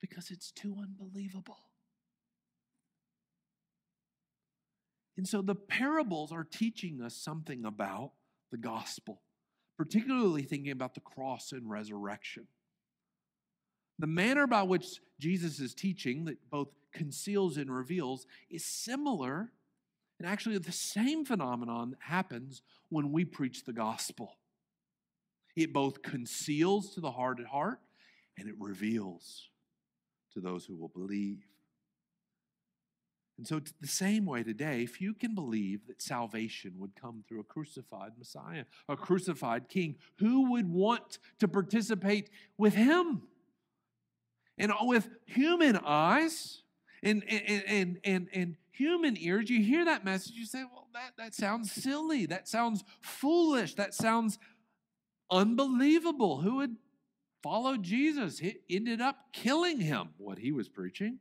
Because 0.00 0.30
it's 0.30 0.50
too 0.50 0.74
unbelievable. 0.82 1.58
And 5.18 5.28
so 5.28 5.42
the 5.42 5.54
parables 5.54 6.32
are 6.32 6.42
teaching 6.42 7.02
us 7.02 7.14
something 7.14 7.66
about 7.66 8.12
the 8.50 8.56
gospel, 8.56 9.20
particularly 9.76 10.44
thinking 10.44 10.72
about 10.72 10.94
the 10.94 11.00
cross 11.00 11.52
and 11.52 11.68
resurrection. 11.68 12.46
The 13.98 14.06
manner 14.06 14.46
by 14.46 14.62
which 14.62 14.86
Jesus 15.20 15.60
is 15.60 15.74
teaching, 15.74 16.24
that 16.24 16.38
both 16.50 16.68
conceals 16.94 17.58
and 17.58 17.70
reveals, 17.70 18.26
is 18.48 18.64
similar 18.64 19.52
and 20.18 20.28
actually, 20.28 20.58
the 20.58 20.72
same 20.72 21.24
phenomenon 21.24 21.96
happens 22.00 22.62
when 22.88 23.10
we 23.10 23.24
preach 23.24 23.64
the 23.64 23.72
gospel. 23.72 24.38
It 25.56 25.72
both 25.72 26.02
conceals 26.02 26.94
to 26.94 27.00
the 27.00 27.10
hard 27.10 27.40
at 27.40 27.46
heart 27.46 27.80
and 28.38 28.48
it 28.48 28.54
reveals 28.58 29.48
to 30.32 30.40
those 30.40 30.64
who 30.64 30.76
will 30.76 30.88
believe. 30.88 31.44
And 33.36 33.46
so, 33.46 33.60
the 33.80 33.88
same 33.88 34.26
way 34.26 34.44
today, 34.44 34.86
you 35.00 35.12
can 35.12 35.34
believe 35.34 35.88
that 35.88 36.00
salvation 36.00 36.74
would 36.78 36.94
come 36.94 37.24
through 37.26 37.40
a 37.40 37.44
crucified 37.44 38.12
Messiah, 38.16 38.64
a 38.88 38.96
crucified 38.96 39.68
King, 39.68 39.96
who 40.18 40.52
would 40.52 40.70
want 40.70 41.18
to 41.40 41.48
participate 41.48 42.30
with 42.56 42.74
him? 42.74 43.22
And 44.56 44.72
with 44.82 45.08
human 45.26 45.76
eyes, 45.84 46.62
And, 47.04 47.22
and, 47.28 47.64
and, 47.66 47.98
and, 48.02 48.28
and 48.32 48.56
human 48.72 49.16
ears, 49.18 49.50
you 49.50 49.62
hear 49.62 49.84
that 49.84 50.04
message, 50.04 50.32
you 50.34 50.46
say, 50.46 50.64
well, 50.64 50.88
that, 50.94 51.12
that 51.18 51.34
sounds 51.34 51.70
silly. 51.70 52.24
That 52.24 52.48
sounds 52.48 52.82
foolish. 53.02 53.74
That 53.74 53.92
sounds 53.92 54.38
unbelievable. 55.30 56.40
Who 56.40 56.56
would 56.56 56.76
follow 57.42 57.76
Jesus? 57.76 58.38
He 58.38 58.56
ended 58.70 59.02
up 59.02 59.18
killing 59.34 59.80
him, 59.80 60.10
what 60.16 60.38
he 60.38 60.50
was 60.50 60.68
preaching. 60.70 61.18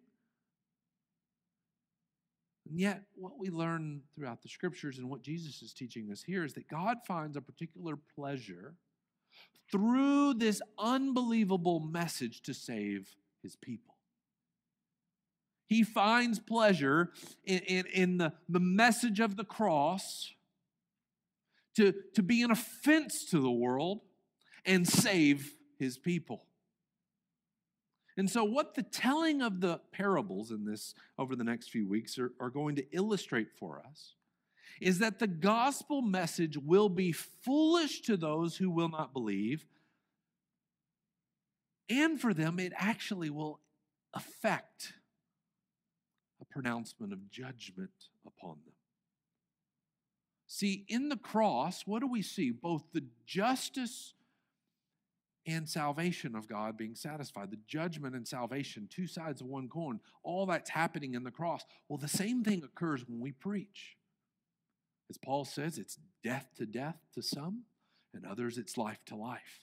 And 2.70 2.80
yet, 2.80 3.04
what 3.16 3.38
we 3.38 3.50
learn 3.50 4.04
throughout 4.16 4.42
the 4.42 4.50
scriptures 4.50 4.98
and 4.98 5.10
what 5.10 5.22
Jesus 5.22 5.62
is 5.62 5.74
teaching 5.74 6.10
us 6.12 6.24
here 6.24 6.46
is 6.46 6.54
that 6.54 6.70
God 6.70 6.98
finds 7.06 7.36
a 7.36 7.42
particular 7.42 7.98
pleasure 8.16 8.76
through 9.70 10.36
this 10.36 10.62
unbelievable 10.80 11.82
message 11.82 12.42
to 12.44 12.54
save 12.54 13.10
his 13.42 13.58
people. 13.58 13.93
He 15.68 15.84
finds 15.84 16.40
pleasure 16.40 17.12
in, 17.46 17.60
in, 17.60 17.86
in, 17.94 18.18
the, 18.18 18.34
the 18.50 18.60
message 18.60 19.20
of 19.20 19.36
the 19.36 19.46
cross 19.46 20.34
to, 21.76 21.94
to 22.16 22.22
be 22.24 22.44
an 22.44 22.52
offense 22.52 23.26
to 23.32 23.40
the 23.40 23.52
world 23.52 24.02
and 24.66 24.88
save 24.88 25.52
his 25.80 25.98
people. 25.98 26.46
And 28.16 28.30
so, 28.30 28.44
what 28.44 28.76
the 28.76 28.84
telling 28.84 29.42
of 29.42 29.60
the 29.60 29.80
parables 29.92 30.52
in 30.52 30.66
this 30.66 30.94
over 31.18 31.36
the 31.36 31.44
next 31.44 31.70
few 31.70 31.88
weeks 31.88 32.20
are, 32.20 32.32
are 32.40 32.52
going 32.52 32.76
to 32.76 32.86
illustrate 32.92 33.48
for 33.58 33.82
us 33.90 34.14
is 34.80 35.00
that 35.00 35.20
the 35.20 35.28
gospel 35.28 36.02
message 36.02 36.58
will 36.58 36.90
be 36.90 37.12
foolish 37.12 38.02
to 38.02 38.18
those 38.18 38.58
who 38.58 38.70
will 38.70 38.90
not 38.90 39.14
believe, 39.14 39.66
and 41.90 42.20
for 42.20 42.34
them, 42.34 42.60
it 42.60 42.74
actually 42.76 43.30
will 43.30 43.60
affect 44.14 44.94
a 46.44 46.54
pronouncement 46.54 47.14
of 47.14 47.32
judgment 47.32 47.92
upon 48.28 48.58
them. 48.66 48.74
See, 50.48 50.86
in 50.88 51.10
the 51.10 51.18
cross, 51.18 51.84
what 51.86 52.02
do 52.02 52.08
we 52.08 52.22
see? 52.22 52.52
Both 52.52 52.84
the 52.94 53.04
justice 53.26 54.14
and 55.46 55.68
salvation 55.68 56.36
of 56.36 56.48
God 56.48 56.78
being 56.78 56.96
satisfied, 56.96 57.52
the 57.52 57.60
judgment 57.68 58.16
and 58.16 58.28
salvation, 58.28 58.88
two 58.90 59.08
sides 59.08 59.42
of 59.42 59.48
one 59.48 59.68
coin, 59.68 60.00
all 60.24 60.46
that's 60.46 60.70
happening 60.70 61.16
in 61.16 61.24
the 61.24 61.32
cross. 61.32 61.64
Well, 61.90 61.98
the 61.98 62.08
same 62.08 62.44
thing 62.44 62.64
occurs 62.64 63.04
when 63.08 63.20
we 63.20 63.32
preach. 63.32 63.98
As 65.10 65.18
Paul 65.18 65.46
says, 65.46 65.78
it's 65.78 65.98
death 66.24 66.48
to 66.58 66.66
death 66.66 66.98
to 67.16 67.22
some, 67.22 67.64
and 68.14 68.26
others 68.26 68.58
it's 68.58 68.78
life 68.78 69.00
to 69.08 69.16
life. 69.16 69.60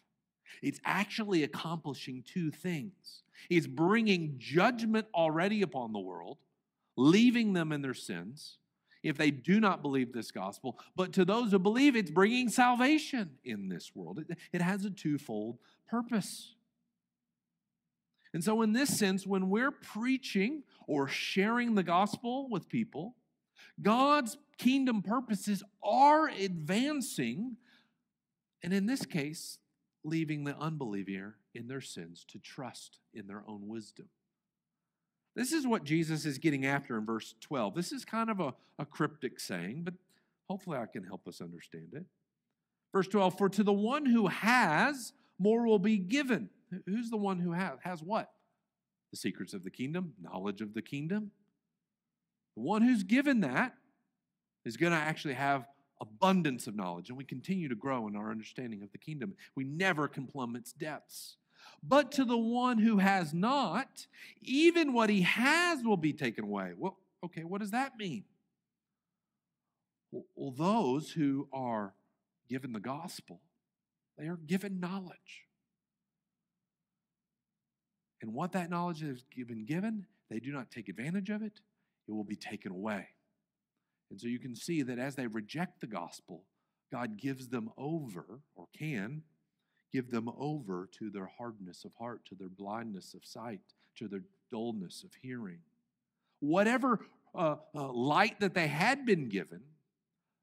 It's 0.63 0.81
actually 0.85 1.45
accomplishing 1.45 2.25
two 2.27 2.51
things 2.51 3.23
it's 3.49 3.67
bringing 3.67 4.35
judgment 4.39 5.07
already 5.15 5.63
upon 5.63 5.93
the 5.93 5.99
world, 5.99 6.37
leaving 7.01 7.55
them 7.55 7.73
in 7.73 7.81
their 7.81 7.95
sins 7.95 8.59
if 9.03 9.17
they 9.17 9.31
do 9.31 9.59
not 9.61 9.81
believe 9.81 10.13
this 10.13 10.31
gospel. 10.31 10.79
But 10.95 11.13
to 11.15 11.25
those 11.25 11.53
who 11.53 11.59
believe, 11.59 11.97
it's 11.97 12.11
bringing 12.11 12.51
salvation 12.51 13.31
in 13.45 13.69
this 13.69 13.93
world. 13.95 14.19
It, 14.19 14.37
it 14.53 14.61
has 14.61 14.85
a 14.85 14.91
twofold 14.91 15.59
purpose. 15.89 16.55
And 18.35 18.45
so, 18.45 18.63
in 18.63 18.73
this 18.73 18.97
sense, 18.97 19.27
when 19.27 19.49
we're 19.49 19.73
preaching 19.73 20.63
or 20.87 21.09
sharing 21.09 21.75
the 21.75 21.83
gospel 21.83 22.49
with 22.49 22.69
people, 22.69 23.17
God's 23.81 24.37
kingdom 24.59 25.03
purposes 25.03 25.63
are 25.83 26.29
advancing, 26.29 27.57
and 28.63 28.73
in 28.73 28.87
this 28.87 29.07
case, 29.07 29.59
leaving 30.05 30.45
the 30.45 30.57
unbeliever 30.59 31.37
in 31.55 31.67
their 31.67 31.81
sins 31.81 32.25
to 32.29 32.39
trust 32.39 32.99
in 33.15 33.27
their 33.27 33.43
own 33.49 33.67
wisdom. 33.67 34.09
This 35.41 35.53
is 35.53 35.67
what 35.67 35.85
Jesus 35.85 36.27
is 36.27 36.37
getting 36.37 36.67
after 36.67 36.99
in 36.99 37.07
verse 37.07 37.35
12. 37.41 37.75
This 37.75 37.93
is 37.93 38.05
kind 38.05 38.29
of 38.29 38.41
a, 38.41 38.53
a 38.79 38.85
cryptic 38.85 39.41
saying, 39.41 39.85
but 39.85 39.95
hopefully 40.51 40.77
I 40.77 40.85
can 40.85 41.03
help 41.03 41.27
us 41.27 41.41
understand 41.41 41.95
it. 41.95 42.05
Verse 42.93 43.09
12 43.09 43.39
For 43.39 43.49
to 43.49 43.63
the 43.63 43.73
one 43.73 44.05
who 44.05 44.27
has, 44.27 45.15
more 45.39 45.67
will 45.67 45.79
be 45.79 45.97
given. 45.97 46.51
Who's 46.85 47.09
the 47.09 47.17
one 47.17 47.39
who 47.39 47.53
has? 47.53 47.79
Has 47.85 48.03
what? 48.03 48.31
The 49.13 49.17
secrets 49.17 49.55
of 49.55 49.65
the 49.65 49.71
kingdom, 49.71 50.13
knowledge 50.21 50.61
of 50.61 50.75
the 50.75 50.83
kingdom. 50.83 51.31
The 52.55 52.63
one 52.63 52.83
who's 52.83 53.03
given 53.03 53.41
that 53.41 53.73
is 54.67 54.77
going 54.77 54.93
to 54.93 54.99
actually 54.99 55.35
have 55.35 55.67
abundance 56.03 56.67
of 56.67 56.77
knowledge, 56.77 57.09
and 57.09 57.17
we 57.17 57.25
continue 57.25 57.71
to 57.71 57.75
grow 57.75 58.09
in 58.09 58.15
our 58.15 58.31
understanding 58.31 58.83
of 58.83 58.93
the 58.93 58.99
kingdom. 58.99 59.33
We 59.57 59.65
never 59.65 60.07
can 60.07 60.27
plumb 60.27 60.55
its 60.55 60.75
depths. 60.75 61.39
But 61.83 62.13
to 62.13 62.25
the 62.25 62.39
one 62.39 62.79
who 62.79 62.99
has 62.99 63.33
not, 63.33 64.07
even 64.43 64.93
what 64.93 65.11
he 65.11 65.23
has 65.23 65.83
will 65.83 65.97
be 65.97 66.13
taken 66.13 66.45
away. 66.45 66.73
Well, 66.77 66.99
okay, 67.25 67.43
what 67.43 67.61
does 67.61 67.71
that 67.71 67.97
mean? 67.97 68.25
Well, 70.13 70.53
those 70.53 71.13
who 71.13 71.49
are 71.53 71.95
given 72.49 72.73
the 72.73 72.81
gospel, 72.81 73.41
they 74.19 74.27
are 74.27 74.37
given 74.37 74.81
knowledge. 74.81 75.47
And 78.21 78.35
what 78.35 78.53
that 78.53 78.69
knowledge 78.69 79.01
has 79.01 79.25
been 79.47 79.65
given, 79.65 80.07
they 80.29 80.41
do 80.41 80.53
not 80.53 80.71
take 80.71 80.89
advantage 80.89 81.31
of 81.31 81.43
it, 81.43 81.61
it 82.09 82.13
will 82.13 82.25
be 82.25 82.37
taken 82.37 82.73
away. 82.73 83.09
And 84.11 84.21
so 84.21 84.27
you 84.27 84.41
can 84.41 84.57
see 84.57 84.83
that 84.83 84.99
as 84.99 85.15
they 85.15 85.27
reject 85.27 85.81
the 85.81 85.87
gospel, 85.87 86.45
God 86.93 87.17
gives 87.17 87.49
them 87.49 87.71
over, 87.79 88.41
or 88.57 88.67
can 88.77 89.23
give 89.93 90.11
them 90.11 90.31
over 90.39 90.89
to 90.99 91.11
their 91.11 91.31
hardness 91.39 91.85
of 91.85 91.93
heart, 91.99 92.25
to 92.27 92.35
their 92.35 92.49
blindness 92.49 93.15
of 93.15 93.25
sight, 93.25 93.61
to 93.97 94.09
their 94.09 94.23
dullness 94.51 95.03
of 95.05 95.11
hearing. 95.21 95.59
Whatever 96.41 97.01
uh, 97.35 97.57
uh, 97.75 97.93
light 97.93 98.41
that 98.41 98.55
they 98.55 98.69
had 98.69 99.05
been 99.05 99.29
given, 99.29 99.61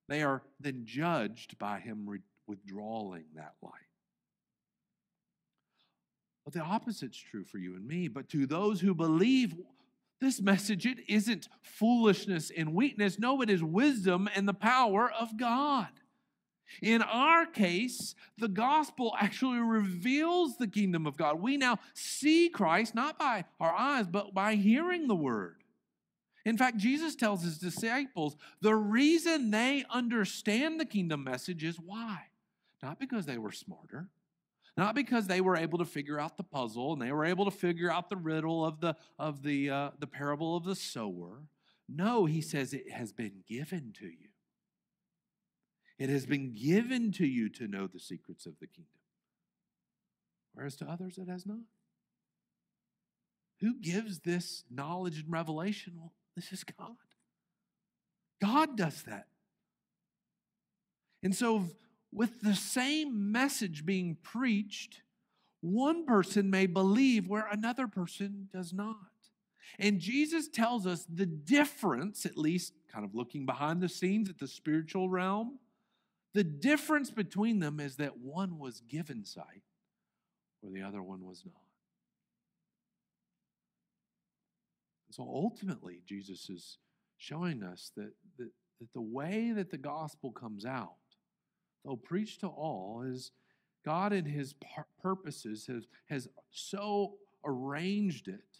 they 0.07 0.21
are 0.21 0.43
then 0.59 0.83
judged 0.85 1.57
by 1.57 1.79
Him 1.79 2.07
re- 2.07 2.19
withdrawing 2.45 3.25
that 3.35 3.55
light. 3.61 3.71
But 6.45 6.53
the 6.53 6.63
opposite's 6.63 7.17
true 7.17 7.43
for 7.43 7.57
you 7.57 7.75
and 7.75 7.85
me. 7.85 8.07
But 8.07 8.29
to 8.29 8.45
those 8.45 8.79
who 8.79 8.95
believe, 8.95 9.55
this 10.19 10.41
message, 10.41 10.85
it 10.85 10.99
isn't 11.07 11.47
foolishness 11.61 12.51
and 12.55 12.73
weakness. 12.73 13.19
No, 13.19 13.41
it 13.41 13.49
is 13.49 13.63
wisdom 13.63 14.29
and 14.33 14.47
the 14.47 14.53
power 14.53 15.11
of 15.11 15.37
God. 15.37 15.89
In 16.81 17.01
our 17.01 17.45
case, 17.45 18.15
the 18.37 18.47
gospel 18.47 19.15
actually 19.19 19.59
reveals 19.59 20.57
the 20.57 20.67
kingdom 20.67 21.05
of 21.07 21.17
God. 21.17 21.41
We 21.41 21.57
now 21.57 21.79
see 21.93 22.49
Christ 22.49 22.93
not 22.93 23.17
by 23.17 23.45
our 23.59 23.73
eyes, 23.73 24.07
but 24.07 24.33
by 24.33 24.55
hearing 24.55 25.07
the 25.07 25.15
word. 25.15 25.63
In 26.45 26.57
fact, 26.57 26.77
Jesus 26.77 27.15
tells 27.15 27.43
his 27.43 27.57
disciples 27.57 28.37
the 28.61 28.75
reason 28.75 29.51
they 29.51 29.83
understand 29.89 30.79
the 30.79 30.85
kingdom 30.85 31.23
message 31.23 31.63
is 31.63 31.77
why? 31.77 32.19
Not 32.81 32.99
because 32.99 33.25
they 33.25 33.37
were 33.37 33.51
smarter, 33.51 34.09
not 34.77 34.95
because 34.95 35.27
they 35.27 35.41
were 35.41 35.57
able 35.57 35.79
to 35.79 35.85
figure 35.85 36.19
out 36.19 36.37
the 36.37 36.43
puzzle 36.43 36.93
and 36.93 37.01
they 37.01 37.11
were 37.11 37.25
able 37.25 37.45
to 37.45 37.51
figure 37.51 37.91
out 37.91 38.09
the 38.09 38.15
riddle 38.15 38.63
of 38.63 38.79
the, 38.79 38.95
of 39.19 39.43
the, 39.43 39.69
uh, 39.69 39.89
the 39.99 40.07
parable 40.07 40.55
of 40.55 40.63
the 40.63 40.75
sower. 40.75 41.47
No, 41.89 42.25
he 42.25 42.41
says 42.41 42.73
it 42.73 42.91
has 42.91 43.11
been 43.11 43.43
given 43.47 43.93
to 43.99 44.05
you. 44.05 44.26
It 45.99 46.09
has 46.09 46.25
been 46.25 46.53
given 46.53 47.11
to 47.13 47.25
you 47.25 47.49
to 47.49 47.67
know 47.67 47.87
the 47.87 47.99
secrets 47.99 48.45
of 48.45 48.59
the 48.59 48.67
kingdom, 48.67 48.91
whereas 50.53 50.75
to 50.77 50.85
others 50.85 51.17
it 51.17 51.27
has 51.27 51.45
not. 51.45 51.57
Who 53.61 53.79
gives 53.79 54.19
this 54.19 54.63
knowledge 54.69 55.19
and 55.19 55.31
revelation? 55.31 55.93
Well, 55.97 56.13
this 56.35 56.51
is 56.51 56.63
God. 56.63 56.95
God 58.39 58.77
does 58.77 59.01
that. 59.03 59.27
And 61.23 61.35
so, 61.35 61.65
with 62.11 62.41
the 62.41 62.53
same 62.53 63.31
message 63.31 63.85
being 63.85 64.17
preached, 64.21 65.01
one 65.61 66.05
person 66.05 66.49
may 66.49 66.67
believe 66.67 67.27
where 67.27 67.47
another 67.51 67.87
person 67.87 68.47
does 68.53 68.71
not. 68.71 68.95
And 69.79 69.99
Jesus 69.99 70.47
tells 70.47 70.87
us 70.87 71.05
the 71.11 71.25
difference, 71.25 72.25
at 72.25 72.37
least 72.37 72.73
kind 72.91 73.03
of 73.03 73.13
looking 73.15 73.45
behind 73.45 73.81
the 73.81 73.89
scenes 73.89 74.29
at 74.29 74.39
the 74.39 74.47
spiritual 74.47 75.09
realm, 75.09 75.59
the 76.37 76.43
difference 76.43 77.09
between 77.09 77.57
them 77.57 77.79
is 77.79 77.95
that 77.95 78.19
one 78.19 78.59
was 78.59 78.81
given 78.81 79.25
sight, 79.25 79.63
where 80.61 80.71
the 80.71 80.87
other 80.87 81.01
one 81.01 81.25
was 81.25 81.41
not. 81.43 81.55
so 85.09 85.23
ultimately, 85.23 86.03
Jesus 86.05 86.47
is 86.47 86.77
showing 87.17 87.63
us 87.63 87.91
that, 87.97 88.11
that, 88.37 88.51
that 88.79 88.93
the 88.93 89.01
way 89.01 89.51
that 89.51 89.71
the 89.71 89.79
gospel 89.79 90.31
comes 90.31 90.63
out, 90.63 90.91
though 91.83 91.95
preached 91.95 92.41
to 92.41 92.47
all, 92.47 93.01
is 93.01 93.31
God 93.83 94.13
in 94.13 94.25
his 94.25 94.53
purposes 95.01 95.65
has, 95.65 95.87
has 96.07 96.27
so 96.51 97.15
arranged 97.43 98.27
it 98.27 98.59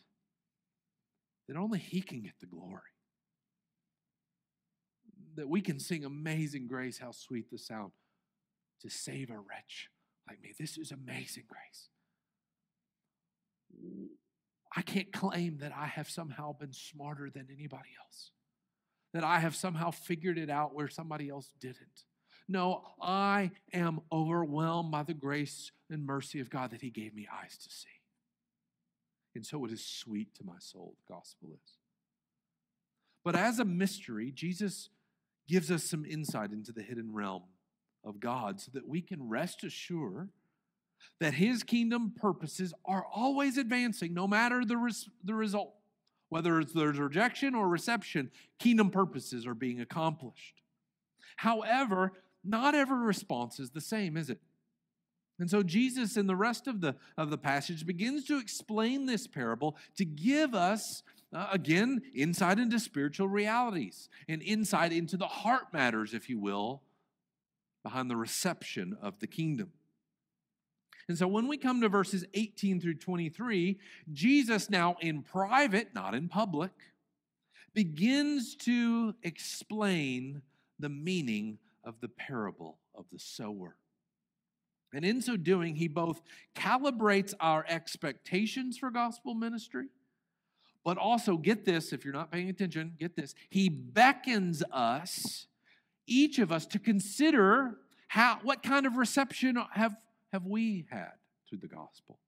that 1.47 1.57
only 1.57 1.77
he 1.77 2.01
can 2.01 2.23
get 2.23 2.39
the 2.39 2.47
glory 2.47 2.81
that 5.37 5.47
we 5.47 5.61
can 5.61 5.79
sing 5.79 6.03
Amazing 6.03 6.67
Grace, 6.67 6.97
how 6.97 7.11
sweet 7.11 7.49
the 7.49 7.57
sound 7.57 7.91
to 8.81 8.89
save 8.89 9.29
a 9.29 9.37
wretch 9.37 9.89
like 10.27 10.41
me. 10.41 10.53
This 10.59 10.77
is 10.77 10.91
amazing 10.91 11.43
grace. 11.47 11.89
I 14.75 14.81
can't 14.81 15.11
claim 15.11 15.59
that 15.59 15.71
I 15.75 15.87
have 15.87 16.09
somehow 16.09 16.53
been 16.53 16.73
smarter 16.73 17.29
than 17.29 17.47
anybody 17.51 17.89
else, 18.03 18.31
that 19.13 19.23
I 19.23 19.39
have 19.39 19.55
somehow 19.55 19.91
figured 19.91 20.37
it 20.37 20.49
out 20.49 20.75
where 20.75 20.89
somebody 20.89 21.29
else 21.29 21.51
didn't. 21.59 22.03
No, 22.47 22.83
I 23.01 23.51
am 23.73 24.01
overwhelmed 24.11 24.91
by 24.91 25.03
the 25.03 25.13
grace 25.13 25.71
and 25.89 26.05
mercy 26.05 26.39
of 26.39 26.49
God 26.49 26.71
that 26.71 26.81
He 26.81 26.89
gave 26.89 27.13
me 27.13 27.27
eyes 27.31 27.57
to 27.57 27.69
see. 27.69 27.87
And 29.35 29.45
so 29.45 29.63
it 29.65 29.71
is 29.71 29.85
sweet 29.85 30.33
to 30.35 30.43
my 30.43 30.57
soul, 30.59 30.95
the 30.97 31.13
gospel 31.13 31.49
is. 31.53 31.73
But 33.23 33.35
as 33.35 33.59
a 33.59 33.65
mystery, 33.65 34.31
Jesus 34.31 34.89
gives 35.47 35.71
us 35.71 35.83
some 35.83 36.05
insight 36.05 36.51
into 36.51 36.71
the 36.71 36.81
hidden 36.81 37.13
realm 37.13 37.43
of 38.03 38.19
God 38.19 38.59
so 38.59 38.71
that 38.73 38.87
we 38.87 39.01
can 39.01 39.27
rest 39.27 39.63
assured 39.63 40.29
that 41.19 41.33
His 41.33 41.63
kingdom 41.63 42.13
purposes 42.15 42.73
are 42.85 43.05
always 43.13 43.57
advancing, 43.57 44.13
no 44.13 44.27
matter 44.27 44.63
the, 44.65 44.77
res- 44.77 45.09
the 45.23 45.33
result. 45.33 45.73
Whether 46.29 46.59
it's 46.59 46.73
there's 46.73 46.99
rejection 46.99 47.55
or 47.55 47.69
reception, 47.69 48.31
kingdom 48.59 48.89
purposes 48.89 49.47
are 49.47 49.53
being 49.53 49.79
accomplished. 49.79 50.61
However, 51.37 52.11
not 52.43 52.75
every 52.75 52.99
response 52.99 53.59
is 53.59 53.69
the 53.69 53.81
same, 53.81 54.17
is 54.17 54.29
it? 54.29 54.41
And 55.39 55.49
so 55.49 55.61
Jesus 55.63 56.17
in 56.17 56.27
the 56.27 56.35
rest 56.35 56.67
of 56.67 56.81
the, 56.81 56.95
of 57.17 57.29
the 57.29 57.37
passage 57.37 57.85
begins 57.85 58.25
to 58.25 58.39
explain 58.39 59.05
this 59.05 59.27
parable 59.27 59.77
to 59.97 60.03
give 60.03 60.55
us, 60.55 61.03
uh, 61.33 61.47
again, 61.51 62.01
insight 62.15 62.59
into 62.59 62.79
spiritual 62.79 63.27
realities 63.27 64.09
and 64.27 64.41
insight 64.41 64.93
into 64.93 65.17
the 65.17 65.27
heart 65.27 65.73
matters, 65.73 66.13
if 66.13 66.29
you 66.29 66.39
will, 66.39 66.81
behind 67.83 68.09
the 68.09 68.15
reception 68.15 68.97
of 69.01 69.19
the 69.19 69.27
kingdom. 69.27 69.71
And 71.09 71.17
so 71.17 71.27
when 71.27 71.47
we 71.47 71.57
come 71.57 71.81
to 71.81 71.89
verses 71.89 72.25
18 72.33 72.81
through 72.81 72.95
23, 72.95 73.79
Jesus 74.11 74.69
now 74.69 74.97
in 74.99 75.21
private, 75.23 75.93
not 75.93 76.13
in 76.13 76.27
public, 76.27 76.71
begins 77.73 78.55
to 78.55 79.13
explain 79.23 80.41
the 80.79 80.89
meaning 80.89 81.59
of 81.83 81.95
the 82.01 82.09
parable 82.09 82.79
of 82.93 83.05
the 83.11 83.19
sower. 83.19 83.77
And 84.93 85.05
in 85.05 85.21
so 85.21 85.37
doing, 85.37 85.75
he 85.75 85.87
both 85.87 86.21
calibrates 86.55 87.33
our 87.39 87.65
expectations 87.67 88.77
for 88.77 88.89
gospel 88.89 89.35
ministry, 89.35 89.87
but 90.83 90.97
also, 90.97 91.37
get 91.37 91.65
this, 91.65 91.91
if 91.91 92.05
you're 92.05 92.13
not 92.13 92.31
paying 92.31 92.49
attention, 92.49 92.93
get 92.99 93.15
this, 93.15 93.35
he 93.49 93.69
beckons 93.69 94.63
us, 94.71 95.47
each 96.05 96.39
of 96.39 96.51
us, 96.51 96.65
to 96.67 96.79
consider 96.79 97.77
how, 98.07 98.39
what 98.43 98.63
kind 98.63 98.85
of 98.85 98.95
reception 98.95 99.57
have, 99.73 99.95
have 100.31 100.45
we 100.45 100.85
had 100.89 101.11
to 101.49 101.57
the 101.57 101.67
gospel? 101.67 102.19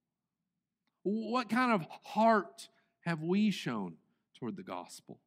What 1.02 1.48
kind 1.48 1.72
of 1.72 1.86
heart 2.02 2.68
have 3.06 3.22
we 3.22 3.50
shown 3.50 3.94
toward 4.38 4.56
the 4.56 4.62
gospel? 4.62 5.18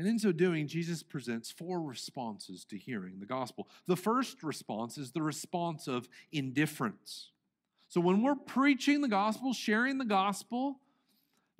And 0.00 0.08
in 0.08 0.18
so 0.18 0.32
doing, 0.32 0.66
Jesus 0.66 1.02
presents 1.02 1.50
four 1.50 1.82
responses 1.82 2.64
to 2.70 2.78
hearing 2.78 3.20
the 3.20 3.26
gospel. 3.26 3.68
The 3.86 3.96
first 3.96 4.42
response 4.42 4.96
is 4.96 5.12
the 5.12 5.20
response 5.20 5.86
of 5.86 6.08
indifference. 6.32 7.32
So 7.88 8.00
when 8.00 8.22
we're 8.22 8.34
preaching 8.34 9.02
the 9.02 9.08
gospel, 9.08 9.52
sharing 9.52 9.98
the 9.98 10.06
gospel, 10.06 10.80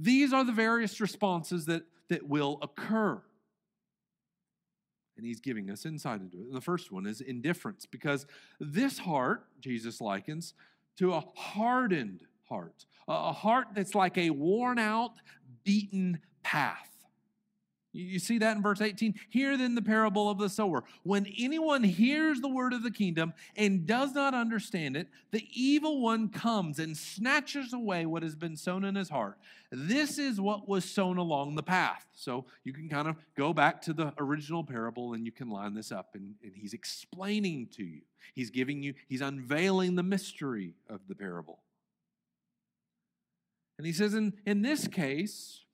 these 0.01 0.33
are 0.33 0.45
the 0.45 0.53
various 0.53 1.01
responses 1.01 1.67
that, 1.67 1.83
that 2.09 2.27
will 2.27 2.59
occur. 2.63 3.21
And 5.17 5.27
he's 5.27 5.41
giving 5.41 5.71
us 5.71 5.85
insight 5.85 6.21
into 6.23 6.39
it. 6.39 6.47
And 6.47 6.55
the 6.55 6.63
first 6.63 6.91
one 6.91 7.07
is 7.07 7.21
indifference, 7.21 7.85
because 7.85 8.27
this 8.59 8.99
heart, 8.99 9.45
Jesus 9.61 10.01
likens 10.01 10.55
to 10.97 11.13
a 11.13 11.21
hardened 11.35 12.21
heart, 12.49 12.87
a 13.07 13.33
heart 13.33 13.69
that's 13.75 13.95
like 13.95 14.17
a 14.17 14.31
worn 14.31 14.79
out, 14.79 15.13
beaten 15.65 16.21
path. 16.43 16.90
You 17.93 18.21
see 18.21 18.39
that 18.39 18.57
in 18.57 18.63
verse 18.63 18.81
18? 18.81 19.15
Hear 19.31 19.57
then 19.57 19.75
the 19.75 19.83
parable 19.83 20.31
of 20.31 20.39
the 20.39 20.49
sower. 20.49 20.85
When 21.03 21.27
anyone 21.37 21.83
hears 21.83 22.41
the 22.41 22.49
word 22.49 22.73
of 22.73 22.85
the 22.85 22.91
kingdom 22.91 23.35
and 23.57 23.85
does 23.85 24.13
not 24.15 24.33
understand 24.33 24.97
it, 24.97 25.09
the 25.33 25.45
evil 25.53 26.01
one 26.01 26.29
comes 26.29 26.79
and 26.79 26.97
snatches 26.97 27.73
away 27.73 28.07
what 28.07 28.23
has 28.23 28.37
been 28.37 28.57
sown 28.57 28.85
in 28.85 28.95
his 28.95 29.09
heart. 29.09 29.39
This 29.73 30.19
is 30.19 30.41
what 30.41 30.69
was 30.69 30.85
sown 30.85 31.17
along 31.17 31.57
the 31.57 31.65
path. 31.65 32.07
So 32.13 32.45
you 32.63 32.73
can 32.73 32.89
kind 32.89 33.09
of 33.09 33.17
go 33.37 33.53
back 33.53 33.83
to 33.83 33.93
the 33.93 34.13
original 34.19 34.63
parable 34.63 35.15
and 35.15 35.27
you 35.27 35.33
can 35.33 35.51
line 35.51 35.75
this 35.75 35.91
up. 35.91 36.11
And, 36.15 36.37
and 36.45 36.53
he's 36.55 36.75
explaining 36.75 37.69
to 37.73 37.85
you, 37.85 38.03
he's 38.35 38.51
giving 38.51 38.85
you, 38.85 38.95
he's 39.09 39.21
unveiling 39.21 39.97
the 39.97 40.05
mystery 40.05 40.75
of 40.89 41.01
the 41.09 41.17
parable. 41.17 41.59
And 43.79 43.87
he 43.87 43.93
says, 43.93 44.15
in, 44.15 44.35
in 44.45 44.63
this 44.63 44.87
case, 44.87 45.65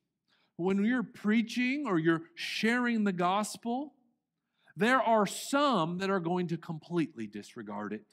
when 0.57 0.85
you're 0.85 1.03
preaching 1.03 1.85
or 1.87 1.99
you're 1.99 2.23
sharing 2.35 3.05
the 3.05 3.13
gospel, 3.13 3.95
there 4.77 5.01
are 5.01 5.27
some 5.27 5.99
that 5.99 6.11
are 6.11 6.21
going 6.21 6.49
to 6.49 6.57
completely 6.57 7.27
disregard 7.27 7.93
it. 7.93 8.05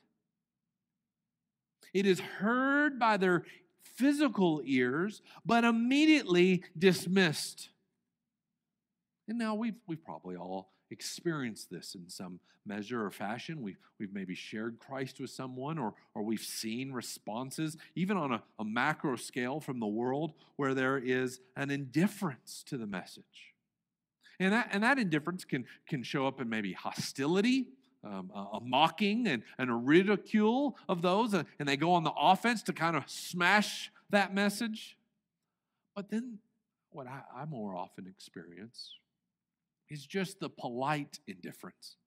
It 1.93 2.05
is 2.05 2.19
heard 2.19 2.99
by 2.99 3.17
their 3.17 3.45
physical 3.81 4.61
ears, 4.65 5.21
but 5.45 5.63
immediately 5.63 6.63
dismissed. 6.77 7.69
And 9.27 9.37
now 9.37 9.55
we've, 9.55 9.75
we've 9.87 10.03
probably 10.03 10.35
all 10.35 10.72
experienced 10.93 11.69
this 11.69 11.95
in 11.95 12.09
some 12.09 12.39
measure 12.65 13.05
or 13.05 13.11
fashion. 13.11 13.61
We've, 13.61 13.77
we've 13.99 14.13
maybe 14.13 14.35
shared 14.35 14.79
Christ 14.79 15.19
with 15.19 15.29
someone, 15.29 15.77
or, 15.77 15.93
or 16.15 16.23
we've 16.23 16.39
seen 16.39 16.93
responses, 16.93 17.75
even 17.95 18.15
on 18.15 18.31
a, 18.31 18.43
a 18.59 18.63
macro 18.63 19.17
scale 19.17 19.59
from 19.59 19.79
the 19.79 19.87
world, 19.87 20.33
where 20.55 20.73
there 20.73 20.97
is 20.97 21.41
an 21.57 21.71
indifference 21.71 22.63
to 22.67 22.77
the 22.77 22.87
message. 22.87 23.53
And 24.39 24.53
that, 24.53 24.69
and 24.71 24.83
that 24.83 24.97
indifference 24.97 25.43
can, 25.43 25.65
can 25.87 26.03
show 26.03 26.25
up 26.25 26.39
in 26.39 26.49
maybe 26.49 26.73
hostility, 26.73 27.67
um, 28.03 28.31
a, 28.33 28.57
a, 28.57 28.59
mocking, 28.61 29.27
and, 29.27 29.43
and 29.57 29.69
a 29.69 29.73
ridicule 29.73 30.77
of 30.87 31.01
those, 31.01 31.33
and 31.33 31.45
they 31.59 31.77
go 31.77 31.93
on 31.93 32.03
the 32.03 32.13
offense 32.17 32.63
to 32.63 32.73
kind 32.73 32.95
of 32.95 33.03
smash 33.07 33.91
that 34.09 34.33
message. 34.33 34.97
But 35.95 36.09
then, 36.09 36.39
what 36.91 37.07
I, 37.07 37.21
I 37.35 37.45
more 37.45 37.75
often 37.75 38.07
experience 38.07 38.95
is 39.93 40.05
just 40.05 40.39
the 40.39 40.49
polite 40.49 41.19
indifference. 41.27 41.97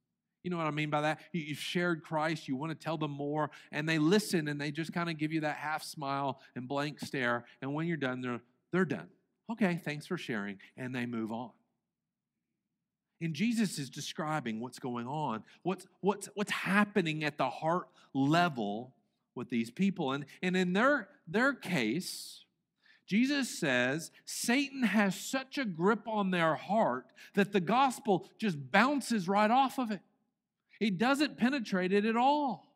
You 0.42 0.50
know 0.50 0.58
what 0.58 0.66
I 0.66 0.70
mean 0.70 0.90
by 0.90 1.00
that? 1.00 1.20
You've 1.32 1.58
shared 1.58 2.02
Christ, 2.02 2.46
you 2.46 2.56
want 2.56 2.70
to 2.70 2.78
tell 2.78 2.96
them 2.96 3.10
more, 3.10 3.50
and 3.72 3.88
they 3.88 3.98
listen 3.98 4.48
and 4.48 4.60
they 4.60 4.70
just 4.70 4.92
kind 4.92 5.10
of 5.10 5.18
give 5.18 5.32
you 5.32 5.40
that 5.40 5.56
half 5.56 5.82
smile 5.82 6.40
and 6.54 6.68
blank 6.68 7.00
stare. 7.00 7.44
And 7.60 7.74
when 7.74 7.86
you're 7.86 7.96
done, 7.96 8.20
they're, 8.20 8.40
they're 8.72 8.84
done. 8.84 9.08
Okay, 9.50 9.80
thanks 9.84 10.06
for 10.06 10.16
sharing. 10.16 10.58
And 10.76 10.94
they 10.94 11.06
move 11.06 11.32
on. 11.32 11.50
And 13.20 13.34
Jesus 13.34 13.78
is 13.78 13.88
describing 13.88 14.60
what's 14.60 14.78
going 14.78 15.06
on, 15.06 15.42
what's, 15.62 15.86
what's, 16.00 16.28
what's 16.34 16.52
happening 16.52 17.24
at 17.24 17.38
the 17.38 17.48
heart 17.48 17.88
level 18.12 18.94
with 19.34 19.48
these 19.48 19.70
people. 19.70 20.12
And, 20.12 20.26
and 20.42 20.56
in 20.56 20.74
their, 20.74 21.08
their 21.26 21.54
case, 21.54 22.44
Jesus 23.06 23.48
says 23.48 24.10
Satan 24.24 24.82
has 24.82 25.14
such 25.14 25.58
a 25.58 25.64
grip 25.64 26.08
on 26.08 26.30
their 26.30 26.56
heart 26.56 27.06
that 27.34 27.52
the 27.52 27.60
gospel 27.60 28.28
just 28.38 28.70
bounces 28.72 29.28
right 29.28 29.50
off 29.50 29.78
of 29.78 29.90
it. 29.90 30.00
It 30.80 30.98
doesn't 30.98 31.38
penetrate 31.38 31.92
it 31.92 32.04
at 32.04 32.16
all. 32.16 32.66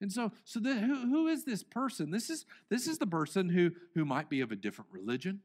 And 0.00 0.12
so, 0.12 0.30
so 0.44 0.60
the, 0.60 0.74
who, 0.74 0.94
who 0.94 1.26
is 1.26 1.44
this 1.44 1.64
person? 1.64 2.12
This 2.12 2.30
is, 2.30 2.46
this 2.70 2.86
is 2.86 2.98
the 2.98 3.06
person 3.06 3.48
who, 3.48 3.72
who 3.96 4.04
might 4.04 4.30
be 4.30 4.40
of 4.40 4.52
a 4.52 4.56
different 4.56 4.90
religion, 4.92 5.40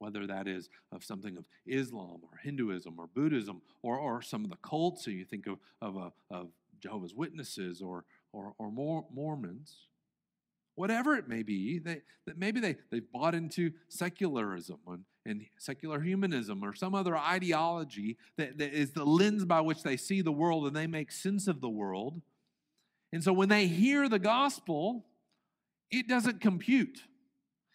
whether 0.00 0.26
that 0.26 0.48
is 0.48 0.68
of 0.90 1.04
something 1.04 1.36
of 1.36 1.44
Islam 1.64 2.22
or 2.24 2.38
Hinduism 2.42 2.94
or 2.98 3.06
Buddhism 3.06 3.62
or, 3.82 3.98
or 3.98 4.20
some 4.20 4.42
of 4.42 4.50
the 4.50 4.56
cults. 4.56 5.04
So 5.04 5.12
you 5.12 5.24
think 5.24 5.46
of, 5.46 5.58
of, 5.80 5.96
a, 5.96 6.12
of 6.34 6.48
Jehovah's 6.80 7.14
Witnesses 7.14 7.80
or, 7.80 8.04
or, 8.32 8.54
or 8.58 8.72
Mormons 8.72 9.86
whatever 10.80 11.14
it 11.14 11.28
may 11.28 11.42
be, 11.42 11.78
they, 11.78 12.00
that 12.26 12.38
maybe 12.38 12.58
they, 12.58 12.74
they've 12.90 13.12
bought 13.12 13.34
into 13.34 13.70
secularism 13.88 14.78
and, 14.86 15.04
and 15.26 15.44
secular 15.58 16.00
humanism 16.00 16.64
or 16.64 16.74
some 16.74 16.94
other 16.94 17.18
ideology 17.18 18.16
that, 18.38 18.56
that 18.56 18.72
is 18.72 18.92
the 18.92 19.04
lens 19.04 19.44
by 19.44 19.60
which 19.60 19.82
they 19.82 19.98
see 19.98 20.22
the 20.22 20.32
world 20.32 20.66
and 20.66 20.74
they 20.74 20.86
make 20.86 21.12
sense 21.12 21.46
of 21.46 21.60
the 21.60 21.68
world. 21.68 22.22
And 23.12 23.22
so 23.22 23.30
when 23.30 23.50
they 23.50 23.66
hear 23.66 24.08
the 24.08 24.18
gospel, 24.18 25.04
it 25.90 26.08
doesn't 26.08 26.40
compute. 26.40 27.02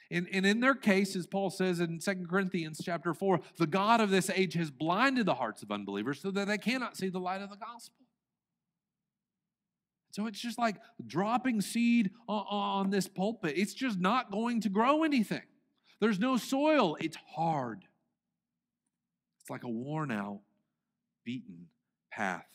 And, 0.09 0.27
and 0.31 0.43
in 0.43 0.59
their 0.59 0.73
case, 0.73 1.15
as 1.15 1.27
Paul 1.27 1.51
says 1.51 1.79
in 1.79 1.99
2 1.99 2.25
Corinthians 2.27 2.81
chapter 2.83 3.13
4, 3.13 3.39
the 3.59 3.67
God 3.67 4.01
of 4.01 4.09
this 4.09 4.31
age 4.31 4.55
has 4.55 4.71
blinded 4.71 5.27
the 5.27 5.35
hearts 5.35 5.61
of 5.61 5.69
unbelievers 5.69 6.21
so 6.21 6.31
that 6.31 6.47
they 6.47 6.57
cannot 6.57 6.97
see 6.97 7.09
the 7.09 7.19
light 7.19 7.43
of 7.43 7.51
the 7.51 7.57
gospel. 7.57 8.04
So 10.15 10.27
it's 10.27 10.39
just 10.39 10.57
like 10.57 10.77
dropping 11.05 11.59
seed 11.59 12.11
on, 12.29 12.89
this 12.89 13.05
pulpit. 13.05 13.55
It's 13.57 13.73
just 13.73 13.99
not 13.99 14.31
going 14.31 14.61
to 14.61 14.69
grow 14.69 15.03
anything. 15.03 15.41
There's 15.99 16.19
no 16.19 16.37
soil. 16.37 16.95
It's 17.01 17.17
hard. 17.35 17.83
It's 19.41 19.49
like 19.49 19.65
a 19.65 19.69
worn 19.69 20.11
out, 20.11 20.39
beaten 21.25 21.67
path. 22.13 22.45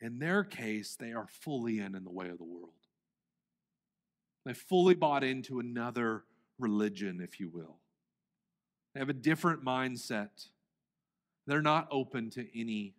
In 0.00 0.18
their 0.18 0.42
case, 0.42 0.96
they 0.98 1.12
are 1.12 1.28
fully 1.28 1.78
in 1.78 1.94
in 1.94 2.02
the 2.02 2.10
way 2.10 2.30
of 2.30 2.38
the 2.38 2.44
world. 2.44 2.72
They 4.44 4.54
fully 4.54 4.96
bought 4.96 5.22
into 5.22 5.60
another 5.60 6.24
religion, 6.58 7.20
if 7.22 7.38
you 7.38 7.48
will. 7.48 7.76
They 8.92 8.98
have 8.98 9.08
a 9.08 9.12
different 9.12 9.64
mindset. 9.64 10.48
They're 11.46 11.62
not 11.62 11.86
open 11.92 12.30
to 12.30 12.44
any 12.60 12.96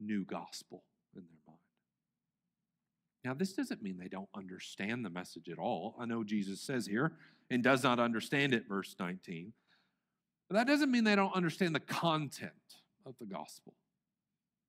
new 0.00 0.24
gospel. 0.24 0.85
Now, 3.26 3.34
this 3.34 3.54
doesn't 3.54 3.82
mean 3.82 3.98
they 3.98 4.06
don't 4.06 4.28
understand 4.36 5.04
the 5.04 5.10
message 5.10 5.48
at 5.48 5.58
all. 5.58 5.96
I 5.98 6.06
know 6.06 6.22
Jesus 6.22 6.60
says 6.60 6.86
here, 6.86 7.10
and 7.50 7.60
does 7.60 7.82
not 7.82 7.98
understand 7.98 8.54
it, 8.54 8.68
verse 8.68 8.94
19. 9.00 9.52
But 10.48 10.54
that 10.54 10.68
doesn't 10.68 10.92
mean 10.92 11.02
they 11.02 11.16
don't 11.16 11.34
understand 11.34 11.74
the 11.74 11.80
content 11.80 12.52
of 13.04 13.16
the 13.18 13.26
gospel. 13.26 13.74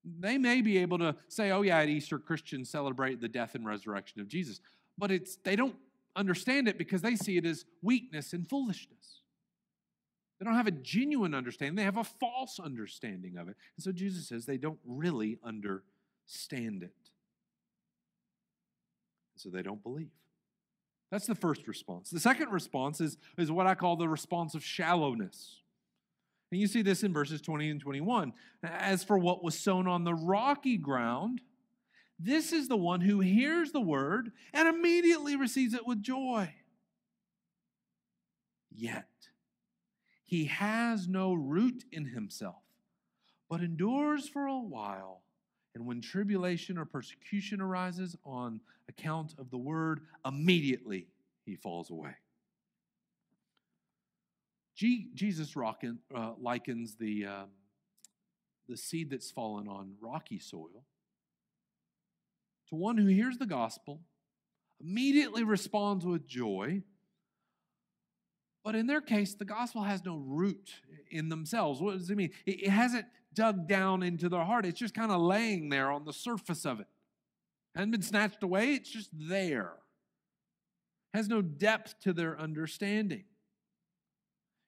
They 0.04 0.40
may 0.40 0.64
be 0.64 0.80
able 0.80 0.98
to 0.98 1.16
say, 1.28 1.52
oh, 1.52 1.62
yeah, 1.62 1.78
at 1.78 1.90
Easter, 1.90 2.18
Christians 2.18 2.68
celebrate 2.68 3.22
the 3.22 3.28
death 3.28 3.54
and 3.54 3.64
resurrection 3.64 4.22
of 4.22 4.28
Jesus. 4.28 4.60
But 4.98 5.12
it's, 5.12 5.36
they 5.36 5.56
don't 5.56 5.76
understand 6.16 6.68
it 6.68 6.80
because 6.80 7.04
they 7.04 7.16
see 7.16 7.38
it 7.38 7.46
as 7.46 7.64
weakness 7.84 8.34
and 8.34 8.50
foolishness. 8.50 9.22
They 10.40 10.46
don't 10.46 10.56
have 10.56 10.66
a 10.66 10.72
genuine 10.72 11.36
understanding, 11.36 11.76
they 11.76 11.84
have 11.84 11.98
a 11.98 12.04
false 12.04 12.60
understanding 12.60 13.38
of 13.38 13.50
it. 13.50 13.56
And 13.76 13.84
so 13.84 13.92
Jesus 13.92 14.28
says 14.28 14.48
they 14.48 14.58
don't 14.58 14.80
really 14.84 15.38
understand 15.44 16.82
it. 16.82 17.07
So 19.38 19.50
they 19.50 19.62
don't 19.62 19.84
believe. 19.84 20.10
That's 21.12 21.28
the 21.28 21.36
first 21.36 21.68
response. 21.68 22.10
The 22.10 22.20
second 22.20 22.52
response 22.52 23.00
is, 23.00 23.18
is 23.38 23.52
what 23.52 23.68
I 23.68 23.76
call 23.76 23.96
the 23.96 24.10
response 24.10 24.56
of 24.56 24.64
shallowness. 24.64 25.62
And 26.52 26.60
you 26.60 26.68
see 26.68 26.82
this 26.82 27.04
in 27.04 27.14
verses 27.14 27.42
20 27.42 27.70
and 27.70 27.80
21. 27.80 28.34
As 28.64 29.04
for 29.04 29.18
what 29.18 29.44
was 29.44 29.58
sown 29.58 29.88
on 29.88 30.04
the 30.04 30.14
rocky 30.14 30.78
ground, 30.78 31.42
this 32.20 32.52
is 32.52 32.68
the 32.68 32.78
one 32.78 33.02
who 33.02 33.20
hears 33.20 33.72
the 33.72 33.82
word 33.82 34.32
and 34.54 34.68
immediately 34.68 35.36
receives 35.36 35.74
it 35.74 35.86
with 35.86 36.02
joy. 36.02 36.54
Yet, 38.72 39.08
he 40.26 40.46
has 40.46 41.08
no 41.08 41.34
root 41.34 41.84
in 41.92 42.06
himself, 42.06 42.64
but 43.50 43.62
endures 43.62 44.28
for 44.28 44.46
a 44.46 44.60
while. 44.60 45.22
And 45.78 45.86
when 45.86 46.02
tribulation 46.02 46.76
or 46.80 46.86
persecution 46.86 47.62
arises 47.62 48.18
on 48.26 48.62
account 48.90 49.36
of 49.38 49.52
the 49.52 49.60
word, 49.60 50.00
immediately 50.26 51.06
he 51.46 51.56
falls 51.56 51.92
away. 51.92 52.16
Jesus 54.74 55.56
rockin, 55.56 56.00
uh, 56.16 56.32
likens 56.42 56.96
the, 56.96 57.28
uh, 57.28 57.44
the 58.68 58.76
seed 58.76 59.12
that's 59.12 59.30
fallen 59.30 59.68
on 59.68 59.94
rocky 60.02 60.40
soil 60.40 60.84
to 62.70 62.76
one 62.76 62.98
who 62.98 63.06
hears 63.06 63.38
the 63.38 63.46
gospel, 63.46 64.02
immediately 64.82 65.44
responds 65.44 66.08
with 66.08 66.28
joy. 66.28 66.82
But 68.64 68.74
in 68.74 68.88
their 68.88 69.02
case, 69.02 69.36
the 69.36 69.46
gospel 69.46 69.84
has 69.84 70.04
no 70.04 70.18
root 70.18 70.72
in 71.12 71.30
themselves. 71.30 71.80
What 71.80 72.00
does 72.00 72.10
it 72.10 72.18
mean? 72.18 72.32
It 72.48 72.68
hasn't 72.68 73.06
dug 73.38 73.68
down 73.68 74.02
into 74.02 74.28
their 74.30 74.44
heart, 74.44 74.66
it's 74.66 74.80
just 74.80 74.96
kind 74.96 75.12
of 75.12 75.22
laying 75.22 75.70
there 75.70 75.92
on 75.92 76.04
the 76.06 76.12
surface 76.12 76.66
of 76.66 76.80
it. 76.80 76.88
Hasn't 77.76 77.92
been 77.92 78.02
snatched 78.02 78.42
away, 78.42 78.74
it's 78.74 78.90
just 78.90 79.12
there. 79.14 79.74
Has 81.14 81.30
no 81.30 81.44
depth 81.44 82.00
to 82.02 82.14
their 82.14 82.40
understanding. 82.40 83.26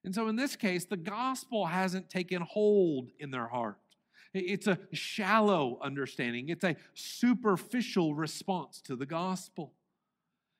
And 0.05 0.13
so 0.13 0.27
in 0.27 0.35
this 0.35 0.55
case, 0.55 0.85
the 0.85 0.97
gospel 0.97 1.65
hasn't 1.65 2.09
taken 2.09 2.43
hold 2.43 3.09
in 3.19 3.31
their 3.31 3.47
heart. 3.47 3.79
It's 4.33 4.67
a 4.67 4.77
shallow 4.93 5.79
understanding, 5.81 6.49
it's 6.49 6.63
a 6.63 6.75
superficial 6.93 8.13
response 8.13 8.79
to 8.81 8.95
the 8.95 9.07
gospel. 9.07 9.73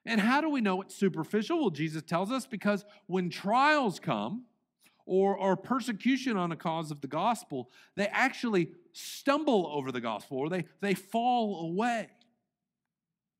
And 0.06 0.20
how 0.20 0.42
do 0.42 0.50
we 0.50 0.62
know 0.62 0.82
it's 0.82 0.96
superficial? 0.96 1.60
Well, 1.60 1.70
Jesus 1.70 2.02
tells 2.02 2.32
us 2.32 2.48
because 2.48 2.84
when 3.06 3.30
trials 3.30 4.00
come 4.00 4.46
or, 5.10 5.58
persecution 5.58 6.38
on 6.38 6.52
a 6.52 6.56
cause 6.56 6.92
of 6.92 7.02
the 7.02 7.08
gospel, 7.08 7.72
they 7.96 8.08
actually 8.08 8.72
stumble 8.94 9.68
over 9.74 9.92
the 9.92 10.02
gospel 10.02 10.38
or 10.38 10.50
they, 10.50 10.66
they 10.82 10.94
fall 10.94 11.66
away. 11.68 12.10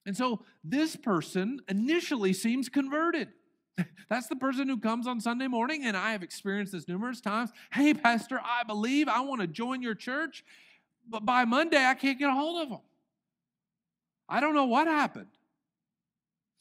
And 0.06 0.18
so 0.18 0.44
this 0.64 0.96
person 0.96 1.60
initially 1.70 2.34
seems 2.34 2.70
converted. 2.70 3.30
That's 4.10 4.28
the 4.28 4.36
person 4.36 4.68
who 4.68 4.80
comes 4.80 5.06
on 5.06 5.22
Sunday 5.22 5.48
morning, 5.48 5.86
and 5.86 5.96
I 5.96 6.14
have 6.14 6.24
experienced 6.24 6.74
this 6.74 6.88
numerous 6.88 7.22
times. 7.22 7.52
Hey, 7.72 7.94
Pastor, 7.94 8.40
I 8.44 8.64
believe 8.64 9.08
I 9.08 9.22
want 9.22 9.42
to 9.42 9.48
join 9.48 9.84
your 9.84 9.96
church, 9.96 10.44
but 11.08 11.26
by 11.26 11.46
Monday 11.46 11.86
I 11.86 11.94
can't 11.94 12.18
get 12.18 12.30
a 12.30 12.34
hold 12.34 12.64
of 12.64 12.70
them. 12.70 12.82
I 14.28 14.40
don't 14.40 14.56
know 14.56 14.66
what 14.66 14.88
happened. 14.88 15.28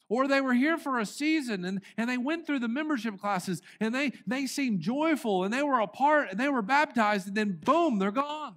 Or 0.09 0.27
they 0.27 0.41
were 0.41 0.55
here 0.55 0.77
for 0.77 0.97
a 0.97 1.05
season 1.05 1.63
and, 1.63 1.81
and 1.95 2.09
they 2.09 2.17
went 2.17 2.47
through 2.47 2.59
the 2.59 2.67
membership 2.67 3.19
classes 3.19 3.61
and 3.79 3.93
they, 3.93 4.11
they 4.25 4.47
seemed 4.47 4.81
joyful 4.81 5.43
and 5.43 5.53
they 5.53 5.63
were 5.63 5.79
a 5.79 5.87
part 5.87 6.31
and 6.31 6.39
they 6.39 6.49
were 6.49 6.63
baptized, 6.63 7.27
and 7.27 7.37
then 7.37 7.59
boom, 7.63 7.99
they're 7.99 8.11
gone. 8.11 8.55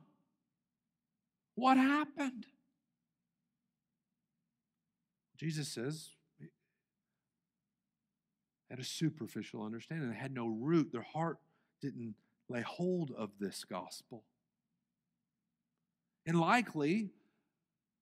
What 1.54 1.76
happened? 1.76 2.46
Jesus 5.36 5.68
says, 5.68 6.08
had 8.70 8.78
a 8.78 8.84
superficial 8.84 9.62
understanding. 9.62 10.08
They 10.08 10.16
had 10.16 10.32
no 10.32 10.46
root. 10.46 10.92
Their 10.92 11.02
heart 11.02 11.36
didn't 11.82 12.14
lay 12.48 12.62
hold 12.62 13.10
of 13.10 13.32
this 13.38 13.64
gospel. 13.64 14.24
And 16.24 16.40
likely, 16.40 17.10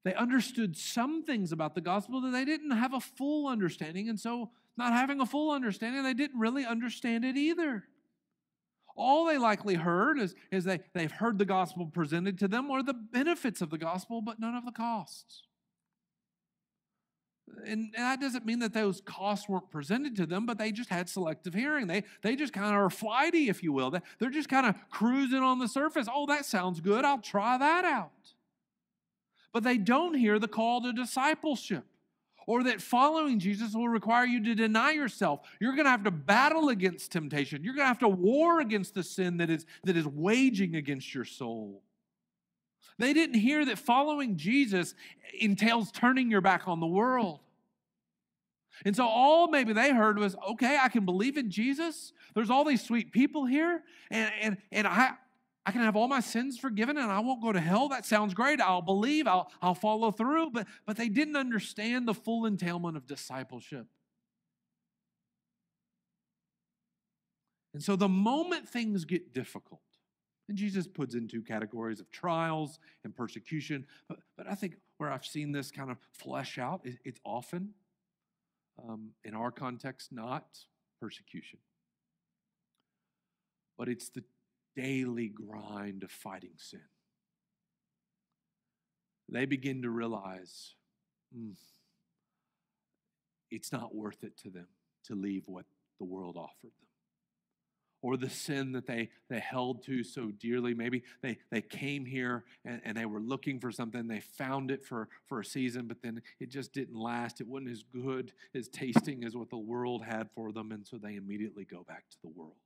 they 0.05 0.15
understood 0.15 0.77
some 0.77 1.23
things 1.25 1.53
about 1.53 1.75
the 1.75 1.81
gospel 1.81 2.21
that 2.23 2.31
they 2.31 2.45
didn't 2.45 2.71
have 2.71 2.95
a 2.95 3.01
full 3.01 3.47
understanding. 3.47 4.09
And 4.09 4.19
so, 4.19 4.51
not 4.77 4.93
having 4.93 5.21
a 5.21 5.27
full 5.27 5.51
understanding, 5.51 6.03
they 6.03 6.15
didn't 6.15 6.39
really 6.39 6.65
understand 6.65 7.25
it 7.25 7.37
either. 7.37 7.85
All 8.97 9.27
they 9.27 9.39
likely 9.39 9.75
heard 9.75 10.19
is, 10.19 10.35
is 10.51 10.65
they, 10.65 10.81
they've 10.95 11.11
heard 11.11 11.39
the 11.39 11.45
gospel 11.45 11.87
presented 11.87 12.39
to 12.39 12.49
them 12.49 12.71
or 12.71 12.83
the 12.83 12.95
benefits 12.95 13.61
of 13.61 13.71
the 13.71 13.79
gospel, 13.79 14.21
but 14.23 14.41
none 14.41 14.55
of 14.55 14.65
the 14.65 14.73
costs. 14.73 15.45
And, 17.67 17.93
that 17.97 18.21
doesn't 18.21 18.47
mean 18.47 18.61
that 18.61 18.73
those 18.73 19.01
costs 19.01 19.49
weren't 19.49 19.71
presented 19.71 20.17
to 20.17 20.27
them, 20.27 20.47
but 20.47 20.59
they 20.59 20.73
just 20.73 20.89
had 20.89 21.09
selective 21.09 21.53
hearing. 21.53 21.87
They, 21.87 22.05
they 22.23 22.37
just 22.37 22.53
kind 22.53 22.75
of 22.75 22.81
are 22.81 22.91
flighty, 22.91 23.49
if 23.49 23.63
you 23.63 23.73
will. 23.73 23.91
They, 23.91 24.01
they're 24.19 24.31
just 24.31 24.49
kind 24.49 24.67
of 24.67 24.77
cruising 24.91 25.41
on 25.41 25.59
the 25.59 25.69
surface. 25.69 26.07
Oh, 26.13 26.27
that 26.27 26.47
sounds 26.47 26.81
good. 26.81 27.05
I'll 27.05 27.21
try 27.21 27.59
that 27.59 27.85
out. 27.85 28.13
But 29.53 29.65
they 29.65 29.79
don't 29.79 30.15
hear 30.15 30.39
the 30.39 30.49
call 30.49 30.83
to 30.83 30.93
discipleship 30.93 31.85
or 32.47 32.65
that 32.65 32.81
following 32.81 33.39
Jesus 33.39 33.75
will 33.75 33.89
require 33.89 34.25
you 34.25 34.43
to 34.45 34.55
deny 34.55 34.91
yourself. 34.91 35.41
You're 35.61 35.75
going 35.75 35.85
to 35.85 35.91
have 35.91 36.05
to 36.05 36.11
battle 36.11 36.69
against 36.69 37.13
temptation. 37.13 37.63
You're 37.63 37.75
going 37.75 37.85
to 37.85 37.89
have 37.89 38.01
to 38.01 38.09
war 38.09 38.61
against 38.61 38.95
the 38.95 39.03
sin 39.03 39.37
that 39.37 39.51
is, 39.51 39.67
that 39.85 39.97
is 39.97 40.07
waging 40.07 40.75
against 40.75 41.15
your 41.15 41.25
soul. 41.25 41.83
They 42.99 43.13
didn't 43.13 43.39
hear 43.39 43.65
that 43.65 43.79
following 43.79 44.37
Jesus 44.37 44.95
entails 45.39 45.91
turning 45.93 46.31
your 46.31 46.41
back 46.41 46.67
on 46.67 46.81
the 46.81 46.87
world. 46.87 47.41
And 48.85 48.97
so 48.97 49.07
all 49.07 49.49
maybe 49.49 49.73
they 49.73 49.93
heard 49.93 50.19
was, 50.19 50.35
okay, 50.51 50.79
I 50.81 50.89
can 50.89 51.05
believe 51.05 51.37
in 51.37 51.51
Jesus. 51.51 52.13
There's 52.35 52.51
all 52.51 52.65
these 52.65 52.83
sweet 52.83 53.13
people 53.13 53.47
here, 53.47 53.83
and, 54.11 54.33
and, 54.41 54.57
and 54.73 54.87
I, 54.87 55.13
I 55.67 55.73
can 55.73 55.83
have 55.83 55.95
all 55.95 56.09
my 56.09 56.21
sins 56.21 56.59
forgiven 56.59 56.97
and 56.97 57.13
I 57.13 57.21
won't 57.21 57.43
go 57.43 57.53
to 57.53 57.61
hell. 57.61 57.89
That 57.89 58.07
sounds 58.07 58.33
great. 58.33 58.61
I'll 58.61 58.81
believe, 58.83 59.27
I'll, 59.27 59.51
I'll 59.61 59.75
follow 59.75 60.11
through. 60.11 60.51
But, 60.51 60.67
but 60.87 60.97
they 60.97 61.09
didn't 61.09 61.37
understand 61.37 62.09
the 62.09 62.15
full 62.15 62.47
entailment 62.47 62.97
of 62.97 63.07
discipleship. 63.07 63.87
And 67.73 67.83
so 67.83 67.95
the 67.95 68.09
moment 68.09 68.69
things 68.69 69.05
get 69.05 69.33
difficult, 69.33 69.83
and 70.49 70.59
Jesus 70.59 70.89
puts 70.89 71.15
in 71.15 71.29
two 71.29 71.43
categories 71.43 72.01
of 72.01 72.11
trials 72.11 72.81
and 73.05 73.15
persecution. 73.15 73.87
But, 74.09 74.19
but 74.37 74.49
I 74.49 74.57
think 74.57 74.77
where 74.99 75.13
I've 75.13 75.25
seen 75.25 75.53
this 75.53 75.71
kind 75.71 75.91
of 75.91 75.99
flesh 76.11 76.59
out, 76.59 76.81
it, 76.85 76.99
it's 77.05 77.21
often, 77.25 77.75
um, 78.83 79.11
in 79.25 79.35
our 79.35 79.53
context, 79.53 80.11
not 80.11 80.47
persecution, 81.01 81.61
but 83.79 83.89
it's 83.89 84.09
the 84.09 84.25
daily 84.81 85.29
grind 85.29 86.03
of 86.03 86.11
fighting 86.11 86.55
sin. 86.57 86.81
They 89.29 89.47
begin 89.47 89.83
to 89.83 89.91
realize 89.91 90.75
mm, 91.37 91.55
it's 93.51 93.73
not 93.73 93.95
worth 93.95 94.25
it 94.25 94.37
to 94.39 94.51
them 94.51 94.67
to 95.05 95.15
leave 95.15 95.43
what 95.47 95.67
the 95.99 96.05
world 96.05 96.37
offered 96.37 96.63
them 96.63 96.91
or 98.03 98.17
the 98.17 98.31
sin 98.31 98.73
that 98.73 98.87
they, 98.87 99.11
they 99.29 99.39
held 99.39 99.83
to 99.85 100.03
so 100.03 100.31
dearly. 100.31 100.73
Maybe 100.75 101.03
they, 101.23 101.37
they 101.51 101.61
came 101.61 102.07
here 102.07 102.45
and, 102.65 102.81
and 102.85 102.97
they 102.97 103.05
were 103.05 103.21
looking 103.21 103.61
for 103.61 103.71
something. 103.71 104.09
They 104.09 104.21
found 104.21 104.71
it 104.71 104.85
for, 104.85 105.09
for 105.27 105.41
a 105.41 105.45
season, 105.45 105.87
but 105.87 106.01
then 106.03 106.23
it 106.39 106.49
just 106.49 106.73
didn't 106.73 106.97
last. 106.97 107.41
It 107.41 107.47
wasn't 107.47 107.71
as 107.71 107.83
good, 107.83 108.33
as 108.55 108.69
tasting 108.69 109.25
as 109.25 109.37
what 109.37 109.51
the 109.51 109.59
world 109.59 110.03
had 110.03 110.31
for 110.35 110.51
them. 110.53 110.73
And 110.73 110.87
so 110.87 110.97
they 110.97 111.17
immediately 111.17 111.65
go 111.65 111.85
back 111.87 112.09
to 112.11 112.17
the 112.23 112.31
world. 112.31 112.57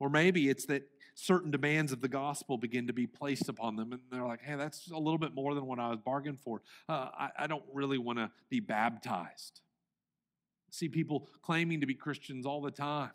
Or 0.00 0.08
maybe 0.08 0.48
it's 0.48 0.66
that 0.66 0.82
certain 1.14 1.50
demands 1.50 1.90
of 1.90 2.00
the 2.00 2.08
gospel 2.08 2.56
begin 2.56 2.86
to 2.86 2.92
be 2.92 3.06
placed 3.06 3.48
upon 3.48 3.76
them. 3.76 3.92
And 3.92 4.00
they're 4.10 4.26
like, 4.26 4.42
hey, 4.42 4.54
that's 4.54 4.88
a 4.90 4.98
little 4.98 5.18
bit 5.18 5.34
more 5.34 5.54
than 5.54 5.66
what 5.66 5.78
I 5.78 5.88
was 5.88 5.98
bargained 5.98 6.38
for. 6.38 6.62
Uh, 6.88 7.08
I, 7.18 7.30
I 7.40 7.46
don't 7.46 7.64
really 7.72 7.98
want 7.98 8.18
to 8.18 8.30
be 8.48 8.60
baptized. 8.60 9.60
See 10.70 10.88
people 10.88 11.28
claiming 11.42 11.80
to 11.80 11.86
be 11.86 11.94
Christians 11.94 12.46
all 12.46 12.60
the 12.60 12.70
time. 12.70 13.10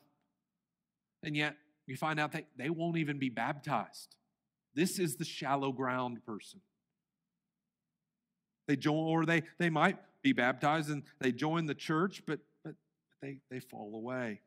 And 1.24 1.38
yet, 1.38 1.56
you 1.86 1.96
find 1.96 2.20
out 2.20 2.32
that 2.34 2.46
they 2.58 2.70
won't 2.70 2.98
even 2.98 3.20
be 3.20 3.30
baptized. 3.30 4.16
This 4.76 5.00
is 5.00 5.16
the 5.16 5.26
shallow 5.26 5.72
ground 5.72 6.26
person. 6.26 6.62
They 8.68 8.76
join, 8.76 8.96
or 8.96 9.26
they, 9.26 9.44
they 9.60 9.70
might 9.70 9.98
be 10.22 10.34
baptized 10.34 10.90
and 10.90 11.04
they 11.20 11.32
join 11.32 11.66
the 11.66 11.76
church, 11.76 12.24
but, 12.26 12.40
but 12.64 12.76
they, 13.22 13.40
they 13.50 13.60
fall 13.60 13.94
away. 13.96 14.42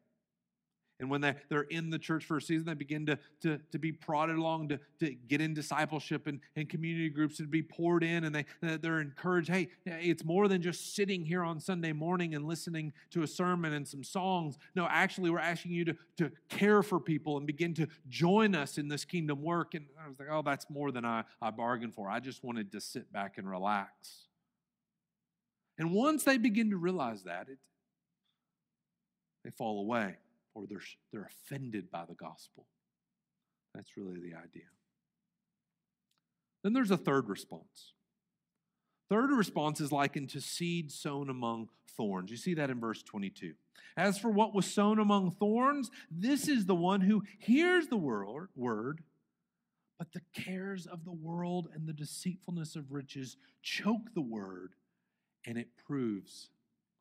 And 0.98 1.10
when 1.10 1.20
they, 1.20 1.34
they're 1.50 1.62
in 1.62 1.90
the 1.90 1.98
church 1.98 2.24
for 2.24 2.38
a 2.38 2.42
season, 2.42 2.66
they 2.66 2.74
begin 2.74 3.04
to, 3.06 3.18
to, 3.42 3.58
to 3.70 3.78
be 3.78 3.92
prodded 3.92 4.36
along 4.36 4.68
to, 4.68 4.80
to 5.00 5.10
get 5.28 5.42
in 5.42 5.52
discipleship 5.52 6.26
and, 6.26 6.40
and 6.54 6.70
community 6.70 7.10
groups 7.10 7.38
and 7.38 7.50
be 7.50 7.62
poured 7.62 8.02
in. 8.02 8.24
And 8.24 8.34
they, 8.34 8.46
they're 8.62 9.00
encouraged 9.00 9.50
hey, 9.50 9.68
it's 9.84 10.24
more 10.24 10.48
than 10.48 10.62
just 10.62 10.94
sitting 10.94 11.26
here 11.26 11.42
on 11.42 11.60
Sunday 11.60 11.92
morning 11.92 12.34
and 12.34 12.46
listening 12.46 12.94
to 13.10 13.22
a 13.22 13.26
sermon 13.26 13.74
and 13.74 13.86
some 13.86 14.02
songs. 14.02 14.56
No, 14.74 14.88
actually, 14.90 15.28
we're 15.28 15.38
asking 15.38 15.72
you 15.72 15.84
to, 15.84 15.96
to 16.16 16.30
care 16.48 16.82
for 16.82 16.98
people 16.98 17.36
and 17.36 17.46
begin 17.46 17.74
to 17.74 17.88
join 18.08 18.54
us 18.54 18.78
in 18.78 18.88
this 18.88 19.04
kingdom 19.04 19.42
work. 19.42 19.74
And 19.74 19.84
I 20.02 20.08
was 20.08 20.18
like, 20.18 20.28
oh, 20.30 20.40
that's 20.40 20.70
more 20.70 20.92
than 20.92 21.04
I, 21.04 21.24
I 21.42 21.50
bargained 21.50 21.94
for. 21.94 22.08
I 22.08 22.20
just 22.20 22.42
wanted 22.42 22.72
to 22.72 22.80
sit 22.80 23.12
back 23.12 23.36
and 23.36 23.48
relax. 23.48 24.28
And 25.76 25.92
once 25.92 26.24
they 26.24 26.38
begin 26.38 26.70
to 26.70 26.78
realize 26.78 27.24
that, 27.24 27.50
it, 27.50 27.58
they 29.44 29.50
fall 29.50 29.80
away 29.80 30.16
or 30.56 30.66
they're, 30.66 30.80
they're 31.12 31.28
offended 31.44 31.90
by 31.90 32.04
the 32.08 32.14
gospel. 32.14 32.66
That's 33.74 33.96
really 33.96 34.18
the 34.18 34.34
idea. 34.34 34.64
Then 36.64 36.72
there's 36.72 36.90
a 36.90 36.96
third 36.96 37.28
response. 37.28 37.92
Third 39.10 39.30
response 39.30 39.80
is 39.80 39.92
likened 39.92 40.30
to 40.30 40.40
seed 40.40 40.90
sown 40.90 41.28
among 41.28 41.68
thorns. 41.96 42.30
You 42.30 42.38
see 42.38 42.54
that 42.54 42.70
in 42.70 42.80
verse 42.80 43.02
22. 43.02 43.52
As 43.98 44.18
for 44.18 44.30
what 44.30 44.54
was 44.54 44.66
sown 44.66 44.98
among 44.98 45.32
thorns, 45.32 45.90
this 46.10 46.48
is 46.48 46.64
the 46.64 46.74
one 46.74 47.02
who 47.02 47.22
hears 47.38 47.88
the 47.88 47.96
word, 47.98 49.02
but 49.98 50.12
the 50.12 50.22
cares 50.34 50.86
of 50.86 51.04
the 51.04 51.12
world 51.12 51.68
and 51.74 51.86
the 51.86 51.92
deceitfulness 51.92 52.76
of 52.76 52.92
riches 52.92 53.36
choke 53.62 54.14
the 54.14 54.22
word, 54.22 54.72
and 55.46 55.58
it 55.58 55.68
proves 55.86 56.48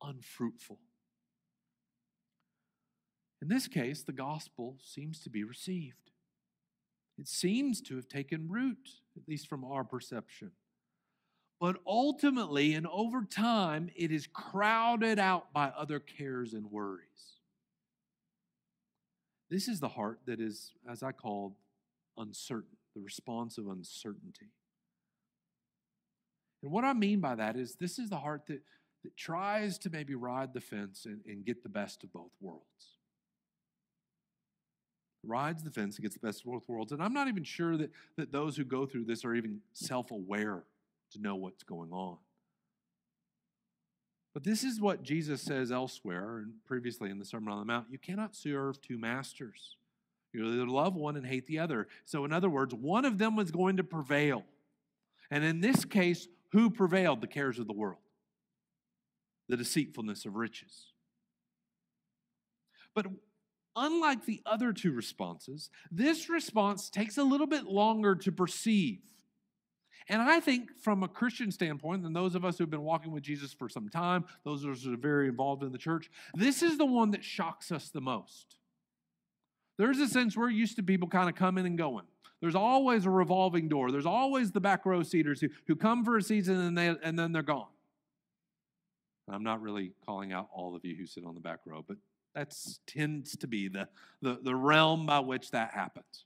unfruitful. 0.02 0.80
In 3.46 3.50
this 3.50 3.68
case, 3.68 4.02
the 4.02 4.12
gospel 4.12 4.76
seems 4.84 5.20
to 5.20 5.30
be 5.30 5.44
received. 5.44 6.10
It 7.20 7.28
seems 7.28 7.80
to 7.82 7.96
have 7.96 8.08
taken 8.08 8.50
root, 8.50 8.90
at 9.16 9.28
least 9.28 9.48
from 9.48 9.64
our 9.64 9.84
perception. 9.84 10.50
But 11.60 11.78
ultimately 11.86 12.74
and 12.74 12.88
over 12.88 13.24
time, 13.24 13.92
it 13.96 14.12
is 14.12 14.26
crowded 14.26 15.20
out 15.20 15.54
by 15.54 15.68
other 15.78 16.00
cares 16.00 16.56
and 16.56 16.72
worries. 16.72 17.36
This 19.52 19.68
is 19.68 19.80
the 19.80 19.90
heart 19.90 20.22
that 20.26 20.42
is, 20.42 20.72
as 20.90 21.04
I 21.04 21.12
called, 21.12 21.54
uncertain, 22.18 22.78
the 22.96 23.02
response 23.02 23.60
of 23.60 23.68
uncertainty. 23.68 24.50
And 26.64 26.72
what 26.72 26.84
I 26.84 26.94
mean 26.94 27.20
by 27.20 27.36
that 27.36 27.58
is 27.58 27.76
this 27.76 28.00
is 28.00 28.10
the 28.10 28.18
heart 28.18 28.48
that, 28.48 28.64
that 29.04 29.16
tries 29.16 29.78
to 29.78 29.92
maybe 29.92 30.16
ride 30.16 30.52
the 30.52 30.62
fence 30.62 31.06
and, 31.06 31.22
and 31.28 31.46
get 31.46 31.62
the 31.62 31.70
best 31.70 32.04
of 32.04 32.12
both 32.12 32.32
worlds 32.42 32.96
rides 35.28 35.64
the 35.64 35.72
fence 35.72 35.96
and 35.96 36.04
gets 36.04 36.16
the 36.16 36.26
best 36.26 36.42
of 36.42 36.52
both 36.52 36.68
worlds. 36.68 36.92
And 36.92 37.02
I'm 37.02 37.14
not 37.14 37.28
even 37.28 37.44
sure 37.44 37.78
that, 37.78 37.92
that 38.18 38.32
those 38.32 38.58
who 38.58 38.64
go 38.64 38.86
through 38.86 39.06
this 39.06 39.26
are 39.26 39.36
even 39.36 39.62
self 39.74 40.12
aware 40.12 40.64
to 41.12 41.22
know 41.22 41.36
what's 41.36 41.64
going 41.64 41.92
on. 41.92 42.18
But 44.34 44.44
this 44.44 44.64
is 44.64 44.82
what 44.82 45.02
Jesus 45.02 45.42
says 45.42 45.72
elsewhere 45.72 46.40
and 46.40 46.54
previously 46.66 47.10
in 47.10 47.20
the 47.20 47.26
Sermon 47.26 47.54
on 47.54 47.60
the 47.60 47.66
Mount 47.66 47.88
you 47.90 47.98
cannot 47.98 48.36
serve 48.36 48.82
two 48.82 48.98
masters. 48.98 49.78
You 50.34 50.46
either 50.52 50.68
love 50.68 50.96
one 50.96 51.16
and 51.16 51.26
hate 51.26 51.48
the 51.48 51.60
other. 51.60 51.88
So, 52.04 52.26
in 52.26 52.34
other 52.34 52.50
words, 52.50 52.76
one 52.76 53.06
of 53.06 53.18
them 53.18 53.38
was 53.38 53.52
going 53.52 53.78
to 53.78 53.84
prevail. 53.86 54.44
And 55.32 55.46
in 55.46 55.62
this 55.62 55.86
case, 55.86 56.28
who 56.52 56.70
prevailed? 56.70 57.22
The 57.22 57.28
cares 57.28 57.58
of 57.58 57.68
the 57.68 57.74
world, 57.74 58.02
the 59.48 59.56
deceitfulness 59.56 60.26
of 60.26 60.36
riches. 60.36 60.88
But 62.94 63.08
unlike 63.76 64.26
the 64.26 64.42
other 64.46 64.74
two 64.74 64.92
responses, 64.92 65.70
this 65.92 66.30
response 66.30 66.90
takes 66.90 67.18
a 67.18 67.24
little 67.24 67.48
bit 67.48 67.66
longer 67.66 68.16
to 68.16 68.32
perceive. 68.32 69.00
And 70.08 70.22
I 70.22 70.40
think, 70.40 70.70
from 70.82 71.02
a 71.02 71.08
Christian 71.08 71.52
standpoint, 71.52 72.06
and 72.06 72.16
those 72.16 72.36
of 72.36 72.46
us 72.46 72.58
who've 72.58 72.70
been 72.70 72.84
walking 72.84 73.12
with 73.12 73.24
Jesus 73.24 73.54
for 73.54 73.68
some 73.68 73.90
time, 73.90 74.26
those 74.44 74.64
of 74.64 74.72
us 74.72 74.84
who 74.84 74.94
are 74.94 74.98
very 74.98 75.28
involved 75.28 75.64
in 75.64 75.72
the 75.72 75.78
church, 75.80 76.12
this 76.36 76.62
is 76.62 76.78
the 76.78 76.86
one 76.86 77.12
that 77.12 77.24
shocks 77.24 77.72
us 77.72 77.90
the 77.90 78.02
most. 78.02 78.58
There's 79.78 80.00
a 80.00 80.08
sense 80.08 80.38
we're 80.38 80.50
used 80.50 80.76
to 80.76 80.84
people 80.84 81.08
kind 81.08 81.28
of 81.28 81.36
coming 81.36 81.66
and 81.66 81.78
going. 81.78 82.06
There's 82.40 82.56
always 82.56 83.06
a 83.06 83.10
revolving 83.10 83.68
door. 83.68 83.92
There's 83.92 84.06
always 84.06 84.52
the 84.52 84.62
back 84.62 84.86
row 84.86 85.02
seaters 85.02 85.42
who, 85.42 85.50
who 85.68 85.76
come 85.76 86.06
for 86.06 86.18
a 86.18 86.22
season 86.22 86.58
and, 86.58 86.78
they, 86.78 86.96
and 87.04 87.18
then 87.18 87.32
they're 87.32 87.42
gone. 87.42 87.68
I'm 89.28 89.44
not 89.44 89.62
really 89.62 89.94
calling 90.06 90.32
out 90.32 90.50
all 90.54 90.76
of 90.76 90.86
you 90.86 90.96
who 90.96 91.08
sit 91.08 91.26
on 91.26 91.34
the 91.34 91.40
back 91.40 91.60
row, 91.66 91.84
but 91.88 91.98
that 92.36 92.54
tends 92.86 93.36
to 93.38 93.48
be 93.48 93.68
the, 93.68 93.88
the, 94.22 94.40
the 94.42 94.56
realm 94.56 95.06
by 95.06 95.20
which 95.20 95.52
that 95.52 95.74
happens. 95.74 96.26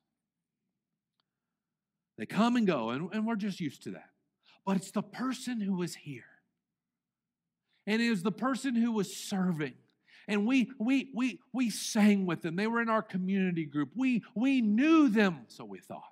They 2.18 2.26
come 2.26 2.57
and 2.57 2.68
go, 2.68 2.89
and, 2.89 3.10
and 3.14 3.26
we're 3.26 3.36
just 3.36 3.62
used 3.62 3.84
to 3.84 3.91
that. 3.91 4.10
But 4.66 4.76
it's 4.76 4.91
the 4.91 5.01
person 5.01 5.62
who 5.62 5.78
was 5.78 5.95
here. 5.95 6.24
And 7.88 8.01
it 8.01 8.10
was 8.10 8.24
the 8.24 8.32
person 8.32 8.76
who 8.76 8.91
was 8.91 9.16
serving. 9.16 9.74
And 10.28 10.45
we 10.45 10.70
we 10.78 11.10
we 11.16 11.39
we 11.53 11.72
sang 11.72 12.28
with 12.28 12.43
them. 12.43 12.55
They 12.55 12.68
were 12.68 12.82
in 12.82 12.89
our 12.89 13.01
community 13.01 13.66
group. 13.66 13.89
We 13.95 14.22
we 14.36 14.62
knew 14.62 15.10
them, 15.10 15.45
so 15.47 15.66
we 15.66 15.80
thought. 15.80 16.03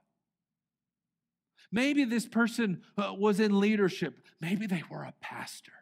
Maybe 1.72 2.04
this 2.04 2.26
person 2.26 2.82
uh, 2.98 3.14
was 3.14 3.40
in 3.40 3.60
leadership. 3.60 4.18
Maybe 4.42 4.66
they 4.66 4.82
were 4.90 5.04
a 5.04 5.14
pastor. 5.22 5.74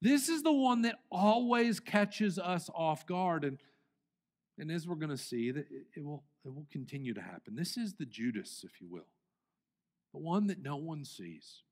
This 0.00 0.28
is 0.28 0.42
the 0.42 0.52
one 0.52 0.82
that 0.82 0.96
always 1.10 1.80
catches 1.80 2.38
us 2.38 2.70
off 2.74 3.06
guard. 3.06 3.44
And, 3.44 3.58
and 4.58 4.70
as 4.70 4.86
we're 4.86 4.94
going 4.94 5.10
to 5.10 5.16
see, 5.16 5.50
that 5.50 5.66
it, 5.70 5.86
it, 5.96 6.04
will, 6.04 6.24
it 6.44 6.54
will 6.54 6.66
continue 6.70 7.14
to 7.14 7.20
happen. 7.20 7.56
This 7.56 7.76
is 7.76 7.94
the 7.94 8.06
Judas, 8.06 8.64
if 8.64 8.80
you 8.80 8.88
will, 8.88 9.08
the 10.12 10.20
one 10.20 10.46
that 10.46 10.62
no 10.62 10.76
one 10.76 11.04
sees. 11.04 11.62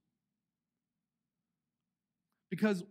Because 2.50 2.84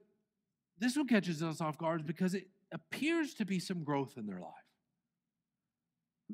this 0.78 0.96
one 0.96 1.08
catches 1.08 1.42
us 1.42 1.62
off 1.62 1.78
guard 1.78 2.06
because 2.06 2.34
it 2.34 2.48
appears 2.72 3.34
to 3.36 3.46
be 3.46 3.60
some 3.60 3.84
growth 3.84 4.14
in 4.18 4.26
their 4.28 4.40
life. 4.40 4.52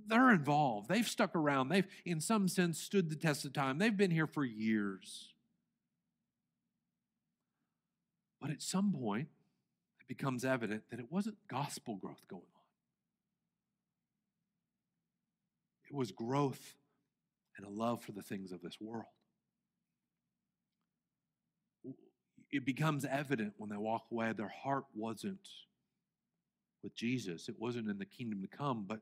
They're 0.07 0.31
involved. 0.31 0.87
They've 0.89 1.07
stuck 1.07 1.35
around. 1.35 1.69
They've, 1.69 1.87
in 2.05 2.21
some 2.21 2.47
sense, 2.47 2.79
stood 2.79 3.09
the 3.09 3.15
test 3.15 3.45
of 3.45 3.53
time. 3.53 3.77
They've 3.77 3.95
been 3.95 4.11
here 4.11 4.27
for 4.27 4.45
years. 4.45 5.33
But 8.41 8.49
at 8.49 8.61
some 8.61 8.91
point, 8.91 9.27
it 9.99 10.07
becomes 10.07 10.43
evident 10.43 10.83
that 10.89 10.99
it 10.99 11.05
wasn't 11.11 11.37
gospel 11.47 11.95
growth 11.95 12.27
going 12.27 12.41
on, 12.41 12.61
it 15.89 15.95
was 15.95 16.11
growth 16.11 16.75
and 17.57 17.65
a 17.65 17.69
love 17.69 18.03
for 18.03 18.11
the 18.11 18.23
things 18.23 18.51
of 18.51 18.61
this 18.61 18.77
world. 18.81 19.05
It 22.51 22.65
becomes 22.65 23.05
evident 23.05 23.53
when 23.57 23.69
they 23.69 23.77
walk 23.77 24.05
away, 24.11 24.33
their 24.33 24.49
heart 24.63 24.83
wasn't 24.93 25.47
with 26.83 26.95
Jesus. 26.95 27.47
It 27.47 27.55
wasn't 27.59 27.89
in 27.89 27.97
the 27.97 28.05
kingdom 28.05 28.41
to 28.41 28.47
come, 28.47 28.85
but 28.87 28.99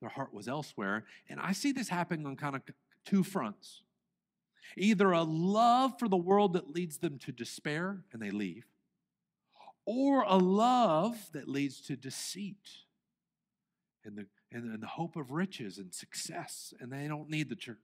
their 0.00 0.10
heart 0.10 0.32
was 0.32 0.48
elsewhere. 0.48 1.04
And 1.28 1.40
I 1.40 1.52
see 1.52 1.72
this 1.72 1.88
happening 1.88 2.26
on 2.26 2.36
kind 2.36 2.54
of 2.56 2.62
two 3.04 3.24
fronts 3.24 3.82
either 4.76 5.10
a 5.10 5.22
love 5.22 5.98
for 5.98 6.08
the 6.08 6.16
world 6.16 6.54
that 6.54 6.70
leads 6.70 6.98
them 6.98 7.18
to 7.18 7.32
despair 7.32 8.04
and 8.12 8.22
they 8.22 8.30
leave, 8.30 8.64
or 9.84 10.22
a 10.22 10.36
love 10.36 11.16
that 11.32 11.48
leads 11.48 11.80
to 11.82 11.96
deceit 11.96 12.68
and 14.04 14.16
the, 14.16 14.26
and, 14.50 14.72
and 14.72 14.82
the 14.82 14.86
hope 14.86 15.16
of 15.16 15.30
riches 15.30 15.78
and 15.78 15.92
success, 15.94 16.74
and 16.80 16.92
they 16.92 17.08
don't 17.08 17.28
need 17.28 17.48
the 17.48 17.56
church. 17.56 17.76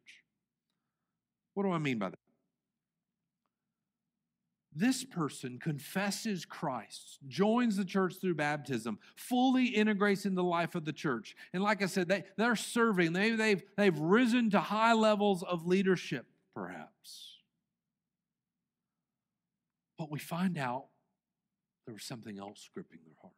What 1.55 1.64
do 1.64 1.72
I 1.72 1.78
mean 1.78 1.99
by 1.99 2.11
that? 2.11 2.18
This 4.74 5.03
person 5.03 5.59
confesses 5.59 6.44
Christ, 6.44 7.18
joins 7.26 7.76
the 7.76 7.84
church 7.84 8.14
through 8.20 8.36
baptism, 8.36 8.99
fully 9.16 9.66
integrates 9.66 10.24
into 10.24 10.36
the 10.36 10.44
life 10.44 10.76
of 10.76 10.84
the 10.84 10.92
church. 10.92 11.34
And 11.53 11.62
like 11.62 11.82
I 11.82 11.86
said, 11.86 12.07
they, 12.09 12.24
they're 12.36 12.55
serving. 12.55 13.12
They, 13.12 13.30
they've, 13.30 13.62
they've 13.76 13.99
risen 13.99 14.51
to 14.51 14.61
high 14.61 14.92
levels 14.92 15.42
of 15.42 15.66
leadership, 15.66 16.26
perhaps. 16.55 17.38
But 19.99 20.12
we 20.12 20.20
find 20.20 20.59
out 20.59 20.84
there 21.89 21.95
was 21.95 22.05
something 22.05 22.39
else 22.39 22.68
gripping 22.74 22.99
their 23.07 23.14
heart. 23.22 23.32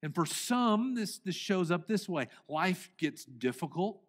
And 0.00 0.14
for 0.14 0.24
some, 0.24 0.94
this, 0.94 1.18
this 1.18 1.34
shows 1.34 1.72
up 1.72 1.88
this 1.88 2.08
way 2.08 2.28
life 2.48 2.88
gets 2.98 3.24
difficult, 3.24 4.00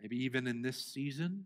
maybe 0.00 0.16
even 0.24 0.46
in 0.46 0.62
this 0.62 0.78
season. 0.82 1.44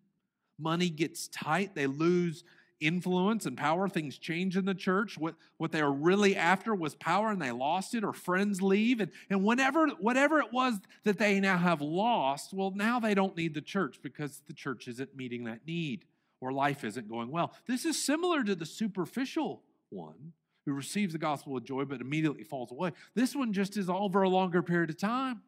Money 0.60 0.90
gets 0.90 1.26
tight, 1.26 1.74
they 1.74 1.88
lose 1.88 2.44
influence 2.78 3.46
and 3.46 3.56
power. 3.56 3.88
Things 3.88 4.16
change 4.16 4.56
in 4.56 4.64
the 4.64 4.74
church. 4.74 5.18
What, 5.18 5.34
what 5.56 5.72
they 5.72 5.82
were 5.82 5.90
really 5.90 6.36
after 6.36 6.72
was 6.72 6.94
power 6.94 7.30
and 7.30 7.42
they 7.42 7.50
lost 7.50 7.96
it, 7.96 8.04
or 8.04 8.12
friends 8.12 8.62
leave. 8.62 9.00
And, 9.00 9.10
and 9.28 9.42
whenever, 9.42 9.88
whatever 9.98 10.38
it 10.38 10.52
was 10.52 10.78
that 11.02 11.18
they 11.18 11.40
now 11.40 11.58
have 11.58 11.80
lost, 11.80 12.54
well, 12.54 12.70
now 12.72 13.00
they 13.00 13.14
don't 13.14 13.36
need 13.36 13.54
the 13.54 13.60
church 13.60 13.98
because 14.04 14.40
the 14.46 14.54
church 14.54 14.86
isn't 14.86 15.16
meeting 15.16 15.44
that 15.44 15.66
need 15.66 16.04
or 16.44 16.52
life 16.52 16.84
isn't 16.84 17.08
going 17.08 17.30
well. 17.30 17.52
This 17.66 17.84
is 17.84 18.02
similar 18.02 18.44
to 18.44 18.54
the 18.54 18.66
superficial 18.66 19.62
one 19.90 20.32
who 20.66 20.72
receives 20.72 21.12
the 21.12 21.18
gospel 21.18 21.52
with 21.52 21.64
joy 21.64 21.84
but 21.84 22.00
immediately 22.00 22.44
falls 22.44 22.70
away. 22.70 22.92
This 23.14 23.34
one 23.34 23.52
just 23.52 23.76
is 23.76 23.88
over 23.88 24.22
a 24.22 24.28
longer 24.28 24.62
period 24.62 24.90
of 24.90 24.98
time. 24.98 25.42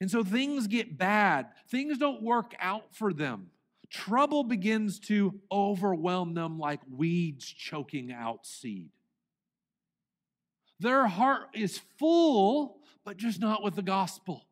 And 0.00 0.10
so 0.10 0.22
things 0.22 0.66
get 0.66 0.98
bad, 0.98 1.46
things 1.68 1.98
don't 1.98 2.22
work 2.22 2.54
out 2.60 2.94
for 2.94 3.12
them. 3.12 3.50
Trouble 3.88 4.44
begins 4.44 4.98
to 5.00 5.40
overwhelm 5.50 6.34
them 6.34 6.58
like 6.58 6.80
weeds 6.90 7.46
choking 7.46 8.12
out 8.12 8.44
seed. 8.46 8.90
Their 10.80 11.06
heart 11.06 11.48
is 11.54 11.80
full, 11.98 12.78
but 13.04 13.16
just 13.16 13.40
not 13.40 13.62
with 13.62 13.76
the 13.76 13.82
gospel. 13.82 14.44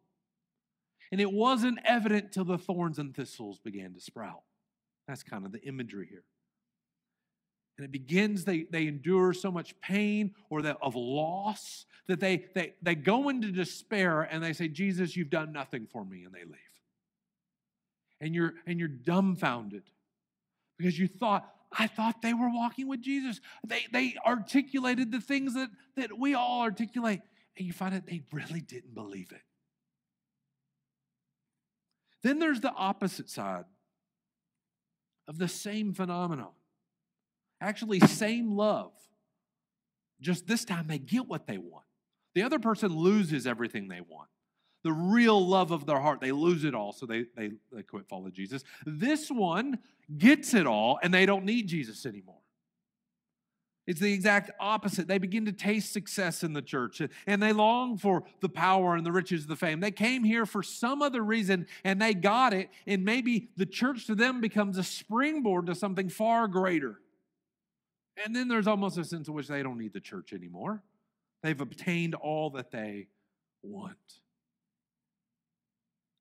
And 1.12 1.20
it 1.20 1.32
wasn't 1.32 1.78
evident 1.84 2.32
till 2.32 2.44
the 2.44 2.58
thorns 2.58 2.98
and 2.98 3.14
thistles 3.14 3.58
began 3.58 3.94
to 3.94 4.00
sprout. 4.00 4.42
That's 5.06 5.22
kind 5.22 5.44
of 5.44 5.52
the 5.52 5.62
imagery 5.62 6.06
here. 6.08 6.24
And 7.76 7.84
it 7.84 7.90
begins, 7.90 8.44
they, 8.44 8.66
they 8.70 8.86
endure 8.86 9.32
so 9.32 9.50
much 9.50 9.78
pain 9.80 10.34
or 10.48 10.62
that 10.62 10.76
of 10.80 10.94
loss 10.94 11.86
that 12.06 12.20
they, 12.20 12.46
they, 12.54 12.74
they 12.82 12.94
go 12.94 13.28
into 13.28 13.50
despair 13.50 14.22
and 14.22 14.42
they 14.42 14.52
say, 14.52 14.68
Jesus, 14.68 15.16
you've 15.16 15.30
done 15.30 15.52
nothing 15.52 15.86
for 15.90 16.04
me, 16.04 16.22
and 16.22 16.32
they 16.32 16.44
leave. 16.44 16.58
And 18.20 18.34
you're 18.34 18.54
and 18.66 18.78
you're 18.78 18.88
dumbfounded 18.88 19.82
because 20.78 20.98
you 20.98 21.08
thought, 21.08 21.50
I 21.76 21.88
thought 21.88 22.22
they 22.22 22.32
were 22.32 22.48
walking 22.48 22.88
with 22.88 23.02
Jesus. 23.02 23.40
They 23.66 23.86
they 23.92 24.14
articulated 24.24 25.10
the 25.10 25.20
things 25.20 25.54
that, 25.54 25.68
that 25.96 26.16
we 26.16 26.34
all 26.34 26.62
articulate, 26.62 27.22
and 27.58 27.66
you 27.66 27.72
find 27.72 27.92
that 27.92 28.06
they 28.06 28.22
really 28.32 28.60
didn't 28.60 28.94
believe 28.94 29.32
it. 29.32 29.42
Then 32.24 32.38
there's 32.38 32.60
the 32.60 32.72
opposite 32.72 33.28
side 33.28 33.66
of 35.28 35.38
the 35.38 35.46
same 35.46 35.92
phenomenon. 35.92 36.52
Actually, 37.60 38.00
same 38.00 38.56
love. 38.56 38.92
Just 40.20 40.46
this 40.46 40.64
time 40.64 40.86
they 40.88 40.98
get 40.98 41.28
what 41.28 41.46
they 41.46 41.58
want. 41.58 41.84
The 42.34 42.42
other 42.42 42.58
person 42.58 42.96
loses 42.96 43.46
everything 43.46 43.88
they 43.88 44.00
want. 44.00 44.28
The 44.84 44.92
real 44.92 45.46
love 45.46 45.70
of 45.70 45.86
their 45.86 46.00
heart, 46.00 46.20
they 46.20 46.32
lose 46.32 46.64
it 46.64 46.74
all, 46.74 46.92
so 46.92 47.06
they, 47.06 47.26
they, 47.36 47.52
they 47.70 47.82
quit 47.82 48.08
following 48.08 48.32
Jesus. 48.32 48.64
This 48.86 49.30
one 49.30 49.78
gets 50.16 50.54
it 50.54 50.66
all, 50.66 50.98
and 51.02 51.12
they 51.12 51.26
don't 51.26 51.44
need 51.44 51.68
Jesus 51.68 52.06
anymore. 52.06 52.40
It's 53.86 54.00
the 54.00 54.12
exact 54.12 54.50
opposite. 54.58 55.08
They 55.08 55.18
begin 55.18 55.44
to 55.44 55.52
taste 55.52 55.92
success 55.92 56.42
in 56.42 56.54
the 56.54 56.62
church 56.62 57.02
and 57.26 57.42
they 57.42 57.52
long 57.52 57.98
for 57.98 58.24
the 58.40 58.48
power 58.48 58.94
and 58.94 59.04
the 59.04 59.12
riches 59.12 59.42
of 59.42 59.48
the 59.48 59.56
fame. 59.56 59.80
They 59.80 59.90
came 59.90 60.24
here 60.24 60.46
for 60.46 60.62
some 60.62 61.02
other 61.02 61.22
reason 61.22 61.66
and 61.84 62.00
they 62.00 62.14
got 62.14 62.54
it, 62.54 62.70
and 62.86 63.04
maybe 63.04 63.50
the 63.56 63.66
church 63.66 64.06
to 64.06 64.14
them 64.14 64.40
becomes 64.40 64.78
a 64.78 64.82
springboard 64.82 65.66
to 65.66 65.74
something 65.74 66.08
far 66.08 66.48
greater. 66.48 67.00
And 68.24 68.34
then 68.34 68.48
there's 68.48 68.66
almost 68.66 68.96
a 68.96 69.04
sense 69.04 69.28
in 69.28 69.34
which 69.34 69.48
they 69.48 69.62
don't 69.62 69.78
need 69.78 69.92
the 69.92 70.00
church 70.00 70.32
anymore. 70.32 70.82
They've 71.42 71.60
obtained 71.60 72.14
all 72.14 72.50
that 72.50 72.70
they 72.70 73.08
want. 73.62 73.96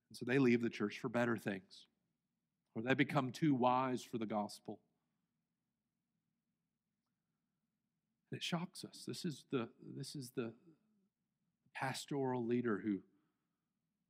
And 0.10 0.18
so 0.18 0.26
they 0.28 0.38
leave 0.38 0.62
the 0.62 0.70
church 0.70 1.00
for 1.00 1.08
better 1.08 1.38
things, 1.38 1.88
or 2.76 2.82
they 2.82 2.94
become 2.94 3.32
too 3.32 3.56
wise 3.56 4.04
for 4.04 4.18
the 4.18 4.26
gospel. 4.26 4.80
It 8.34 8.44
shocks 8.44 8.84
us. 8.84 9.04
This 9.08 9.26
is 9.26 9.46
the, 9.52 9.68
this 9.96 10.16
is 10.16 10.32
the 10.36 10.52
pastoral 11.76 12.46
leader 12.46 12.82
who, 12.84 13.00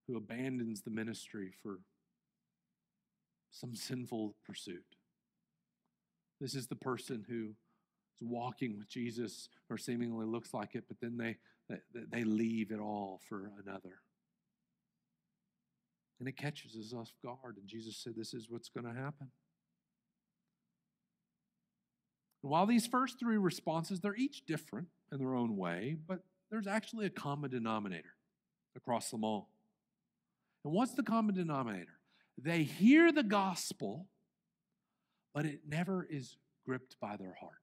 who 0.08 0.18
abandons 0.18 0.82
the 0.82 0.92
ministry 0.92 1.54
for 1.62 1.80
some 3.52 3.76
sinful 3.76 4.36
pursuit. 4.46 4.86
This 6.42 6.56
is 6.56 6.68
the 6.68 6.76
person 6.76 7.26
who 7.28 7.50
is 8.22 8.28
walking 8.28 8.78
with 8.78 8.90
Jesus 8.90 9.50
or 9.70 9.78
seemingly 9.78 10.26
looks 10.26 10.54
like 10.54 10.76
it, 10.76 10.86
but 10.88 10.98
then 11.02 11.18
they, 11.18 11.38
they, 11.70 12.02
they 12.12 12.24
leave 12.24 12.72
it 12.72 12.80
all 12.80 13.22
for 13.28 13.52
another. 13.66 14.02
And 16.20 16.28
it 16.30 16.38
catches 16.38 16.76
us 16.76 16.94
off 16.94 17.12
guard. 17.24 17.58
And 17.58 17.68
Jesus 17.68 17.98
said, 17.98 18.14
This 18.16 18.34
is 18.34 18.48
what's 18.50 18.70
going 18.70 18.86
to 18.86 19.00
happen. 19.00 19.30
And 22.44 22.52
while 22.52 22.66
these 22.66 22.86
first 22.86 23.20
three 23.20 23.38
responses, 23.38 24.02
they're 24.02 24.16
each 24.16 24.46
different 24.46 24.88
in 25.12 25.18
their 25.18 25.34
own 25.34 25.56
way, 25.56 25.96
but 26.08 26.20
there's 26.52 26.68
actually 26.68 27.06
a 27.06 27.10
common 27.10 27.50
denominator 27.50 28.16
across 28.76 29.10
them 29.10 29.24
all. 29.24 29.50
And 30.64 30.74
what's 30.74 30.94
the 30.94 31.04
common 31.04 31.36
denominator? 31.36 32.00
They 32.38 32.64
hear 32.64 33.12
the 33.12 33.24
gospel, 33.24 34.08
but 35.34 35.46
it 35.46 35.62
never 35.68 36.06
is 36.10 36.36
gripped 36.66 37.00
by 37.00 37.16
their 37.16 37.36
heart. 37.40 37.54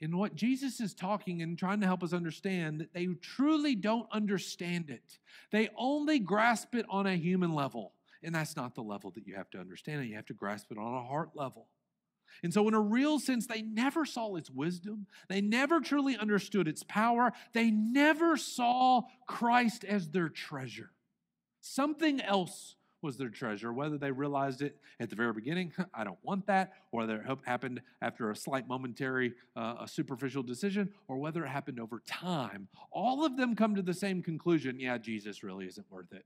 In 0.00 0.16
what 0.16 0.36
Jesus 0.36 0.80
is 0.80 0.94
talking 0.94 1.42
and 1.42 1.58
trying 1.58 1.80
to 1.80 1.86
help 1.86 2.04
us 2.04 2.12
understand, 2.12 2.80
that 2.80 2.92
they 2.94 3.06
truly 3.20 3.74
don't 3.74 4.06
understand 4.12 4.90
it. 4.90 5.18
They 5.50 5.70
only 5.76 6.20
grasp 6.20 6.74
it 6.74 6.86
on 6.88 7.06
a 7.06 7.16
human 7.16 7.52
level. 7.52 7.94
And 8.22 8.34
that's 8.34 8.56
not 8.56 8.74
the 8.74 8.82
level 8.82 9.10
that 9.12 9.26
you 9.26 9.34
have 9.34 9.50
to 9.50 9.58
understand 9.58 10.02
it. 10.02 10.06
You 10.06 10.16
have 10.16 10.26
to 10.26 10.34
grasp 10.34 10.66
it 10.70 10.78
on 10.78 10.94
a 10.94 11.02
heart 11.02 11.30
level. 11.34 11.66
And 12.42 12.52
so, 12.52 12.66
in 12.68 12.74
a 12.74 12.80
real 12.80 13.18
sense, 13.18 13.46
they 13.46 13.62
never 13.62 14.04
saw 14.04 14.36
its 14.36 14.50
wisdom. 14.50 15.06
They 15.28 15.40
never 15.40 15.80
truly 15.80 16.16
understood 16.16 16.68
its 16.68 16.82
power. 16.82 17.32
They 17.52 17.70
never 17.70 18.36
saw 18.36 19.02
Christ 19.26 19.84
as 19.84 20.10
their 20.10 20.28
treasure. 20.28 20.90
Something 21.60 22.20
else 22.20 22.76
was 23.02 23.16
their 23.16 23.28
treasure, 23.28 23.72
whether 23.72 23.96
they 23.96 24.10
realized 24.10 24.62
it 24.62 24.76
at 24.98 25.10
the 25.10 25.16
very 25.16 25.32
beginning, 25.32 25.72
I 25.94 26.04
don't 26.04 26.18
want 26.22 26.46
that, 26.46 26.72
or 26.90 27.00
whether 27.00 27.16
it 27.16 27.38
happened 27.44 27.80
after 28.02 28.30
a 28.30 28.36
slight 28.36 28.68
momentary, 28.68 29.34
uh, 29.56 29.76
a 29.80 29.88
superficial 29.88 30.42
decision, 30.42 30.90
or 31.06 31.18
whether 31.18 31.44
it 31.44 31.48
happened 31.48 31.78
over 31.78 32.02
time. 32.06 32.68
All 32.90 33.24
of 33.24 33.36
them 33.36 33.54
come 33.54 33.74
to 33.76 33.82
the 33.82 33.94
same 33.94 34.22
conclusion 34.22 34.80
yeah, 34.80 34.98
Jesus 34.98 35.42
really 35.42 35.66
isn't 35.66 35.86
worth 35.90 36.12
it. 36.12 36.24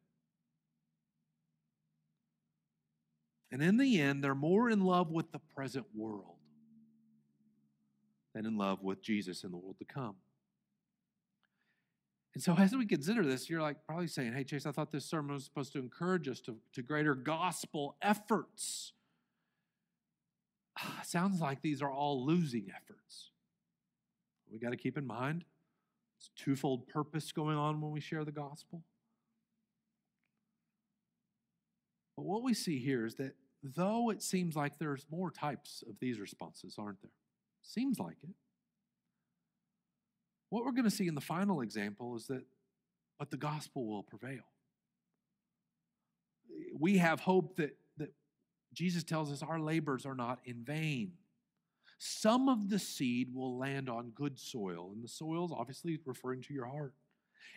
And 3.52 3.62
in 3.62 3.76
the 3.76 4.00
end, 4.00 4.24
they're 4.24 4.34
more 4.34 4.70
in 4.70 4.80
love 4.80 5.10
with 5.10 5.30
the 5.30 5.38
present 5.38 5.84
world 5.94 6.38
than 8.34 8.46
in 8.46 8.56
love 8.56 8.82
with 8.82 9.02
Jesus 9.02 9.44
in 9.44 9.50
the 9.50 9.58
world 9.58 9.76
to 9.78 9.84
come. 9.84 10.16
And 12.34 12.42
so, 12.42 12.56
as 12.56 12.74
we 12.74 12.86
consider 12.86 13.26
this, 13.26 13.50
you're 13.50 13.60
like 13.60 13.76
probably 13.86 14.06
saying, 14.06 14.32
Hey, 14.32 14.42
Chase, 14.42 14.64
I 14.64 14.72
thought 14.72 14.90
this 14.90 15.04
sermon 15.04 15.34
was 15.34 15.44
supposed 15.44 15.74
to 15.74 15.78
encourage 15.78 16.28
us 16.28 16.40
to, 16.42 16.56
to 16.72 16.82
greater 16.82 17.14
gospel 17.14 17.96
efforts. 18.00 18.94
Ah, 20.78 21.00
sounds 21.04 21.42
like 21.42 21.60
these 21.60 21.82
are 21.82 21.92
all 21.92 22.24
losing 22.24 22.68
efforts. 22.74 23.28
We 24.50 24.58
got 24.58 24.70
to 24.70 24.78
keep 24.78 24.96
in 24.96 25.06
mind 25.06 25.44
it's 26.22 26.30
twofold 26.36 26.86
purpose 26.86 27.32
going 27.32 27.56
on 27.56 27.80
when 27.80 27.90
we 27.90 28.00
share 28.00 28.24
the 28.24 28.30
gospel. 28.32 28.84
But 32.16 32.24
what 32.24 32.44
we 32.44 32.54
see 32.54 32.78
here 32.78 33.04
is 33.04 33.16
that 33.16 33.34
though 33.62 34.10
it 34.10 34.22
seems 34.22 34.56
like 34.56 34.78
there's 34.78 35.06
more 35.10 35.30
types 35.30 35.84
of 35.88 35.96
these 36.00 36.18
responses, 36.18 36.76
aren't 36.78 37.00
there? 37.00 37.10
Seems 37.62 37.98
like 37.98 38.16
it. 38.22 38.34
What 40.50 40.64
we're 40.64 40.72
going 40.72 40.84
to 40.84 40.90
see 40.90 41.06
in 41.06 41.14
the 41.14 41.20
final 41.20 41.60
example 41.60 42.16
is 42.16 42.26
that, 42.26 42.44
but 43.18 43.30
the 43.30 43.36
gospel 43.36 43.86
will 43.86 44.02
prevail. 44.02 44.42
We 46.78 46.98
have 46.98 47.20
hope 47.20 47.56
that, 47.56 47.76
that 47.98 48.12
Jesus 48.74 49.04
tells 49.04 49.30
us 49.32 49.42
our 49.42 49.60
labors 49.60 50.04
are 50.04 50.14
not 50.14 50.40
in 50.44 50.64
vain. 50.64 51.12
Some 51.98 52.48
of 52.48 52.68
the 52.68 52.78
seed 52.78 53.32
will 53.32 53.56
land 53.58 53.88
on 53.88 54.10
good 54.10 54.38
soil, 54.38 54.90
and 54.92 55.04
the 55.04 55.08
soil 55.08 55.44
is 55.46 55.52
obviously 55.56 56.00
referring 56.04 56.42
to 56.42 56.52
your 56.52 56.66
heart. 56.66 56.94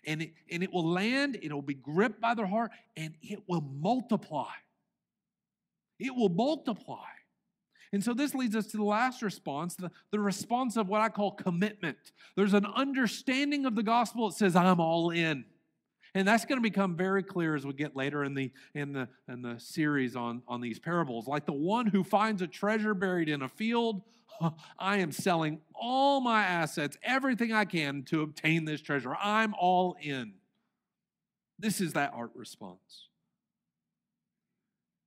And 0.06 0.22
it, 0.22 0.34
and 0.52 0.62
it 0.62 0.72
will 0.72 0.88
land, 0.88 1.40
it 1.42 1.52
will 1.52 1.64
be 1.64 1.74
gripped 1.74 2.22
by 2.22 2.36
their 2.36 2.46
heart, 2.46 2.72
and 2.96 3.16
it 3.24 3.40
will 3.48 3.62
multiply. 3.62 4.52
It 6.00 6.16
will 6.16 6.30
multiply. 6.30 7.06
And 7.94 8.04
so 8.04 8.14
this 8.14 8.36
leads 8.36 8.56
us 8.56 8.68
to 8.68 8.78
the 8.78 8.84
last 8.84 9.22
response, 9.22 9.76
the, 9.76 9.90
the 10.12 10.20
response 10.20 10.76
of 10.76 10.90
what 10.90 11.02
I 11.02 11.10
call 11.10 11.32
commitment. 11.32 11.98
There's 12.36 12.54
an 12.54 12.66
understanding 12.66 13.66
of 13.66 13.76
the 13.76 13.84
gospel 13.84 14.30
that 14.30 14.36
says, 14.36 14.56
I'm 14.56 14.82
all 14.82 15.12
in. 15.12 15.46
And 16.14 16.28
that's 16.28 16.46
going 16.46 16.58
to 16.58 16.64
become 16.64 16.96
very 16.96 17.24
clear 17.24 17.56
as 17.56 17.66
we 17.66 17.74
get 17.74 17.96
later 17.96 18.24
in 18.24 18.34
the 18.34 18.52
in 18.74 18.94
the 18.94 19.10
in 19.28 19.42
the 19.42 19.60
series 19.60 20.16
on, 20.16 20.42
on 20.48 20.62
these 20.62 20.80
parables. 20.80 21.28
Like 21.28 21.46
the 21.46 21.52
one 21.52 21.88
who 21.88 22.06
finds 22.06 22.42
a 22.42 22.48
treasure 22.48 22.94
buried 22.94 23.28
in 23.28 23.42
a 23.42 23.50
field, 23.50 24.02
I 24.80 24.98
am 24.98 25.12
selling 25.12 25.60
all 25.74 26.22
my 26.22 26.44
assets, 26.44 26.98
everything 27.04 27.52
I 27.52 27.66
can 27.66 28.04
to 28.04 28.22
obtain 28.22 28.64
this 28.64 28.82
treasure. 28.82 29.14
I'm 29.16 29.54
all 29.60 29.98
in. 30.02 30.36
This 31.60 31.82
is 31.82 31.94
that 31.94 32.12
art 32.14 32.32
response. 32.34 33.10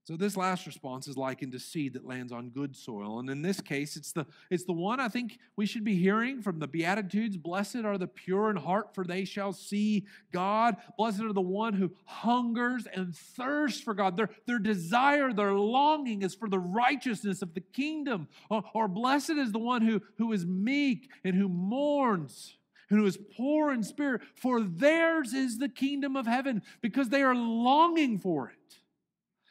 So 0.08 0.16
this 0.16 0.38
last 0.38 0.64
response 0.64 1.06
is 1.06 1.18
likened 1.18 1.52
to 1.52 1.60
seed 1.60 1.92
that 1.92 2.06
lands 2.06 2.32
on 2.32 2.48
good 2.48 2.74
soil. 2.74 3.18
And 3.18 3.28
in 3.28 3.42
this 3.42 3.60
case, 3.60 3.94
it's 3.94 4.10
the, 4.10 4.24
it's 4.48 4.64
the 4.64 4.72
one 4.72 5.00
I 5.00 5.08
think 5.08 5.38
we 5.54 5.66
should 5.66 5.84
be 5.84 5.96
hearing 5.96 6.40
from 6.40 6.58
the 6.58 6.66
Beatitudes. 6.66 7.36
Blessed 7.36 7.84
are 7.84 7.98
the 7.98 8.06
pure 8.06 8.48
in 8.48 8.56
heart, 8.56 8.94
for 8.94 9.04
they 9.04 9.26
shall 9.26 9.52
see 9.52 10.06
God. 10.32 10.76
Blessed 10.96 11.20
are 11.20 11.34
the 11.34 11.42
one 11.42 11.74
who 11.74 11.92
hungers 12.06 12.86
and 12.90 13.14
thirsts 13.14 13.82
for 13.82 13.92
God. 13.92 14.16
Their, 14.16 14.30
their 14.46 14.58
desire, 14.58 15.30
their 15.34 15.52
longing 15.52 16.22
is 16.22 16.34
for 16.34 16.48
the 16.48 16.58
righteousness 16.58 17.42
of 17.42 17.52
the 17.52 17.60
kingdom. 17.60 18.28
Or, 18.48 18.64
or 18.72 18.88
blessed 18.88 19.32
is 19.32 19.52
the 19.52 19.58
one 19.58 19.82
who, 19.82 20.00
who 20.16 20.32
is 20.32 20.46
meek 20.46 21.10
and 21.22 21.34
who 21.34 21.50
mourns 21.50 22.56
and 22.88 22.98
who 22.98 23.04
is 23.04 23.18
poor 23.36 23.72
in 23.72 23.82
spirit, 23.82 24.22
for 24.34 24.62
theirs 24.62 25.34
is 25.34 25.58
the 25.58 25.68
kingdom 25.68 26.16
of 26.16 26.26
heaven, 26.26 26.62
because 26.80 27.10
they 27.10 27.22
are 27.22 27.34
longing 27.34 28.16
for 28.16 28.48
it. 28.48 28.77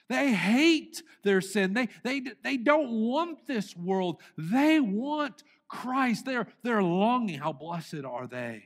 They 0.10 0.32
hate 0.32 1.04
their 1.24 1.42
sin. 1.42 1.74
They, 1.74 1.90
they, 2.04 2.22
they 2.44 2.58
don't 2.58 2.90
want 2.92 3.46
this 3.48 3.76
world. 3.76 4.22
They 4.38 4.80
want 4.80 5.44
Christ. 5.68 6.26
They're, 6.26 6.48
they're 6.64 6.84
longing. 6.84 7.40
How 7.40 7.52
blessed 7.54 8.06
are 8.06 8.28
they? 8.28 8.64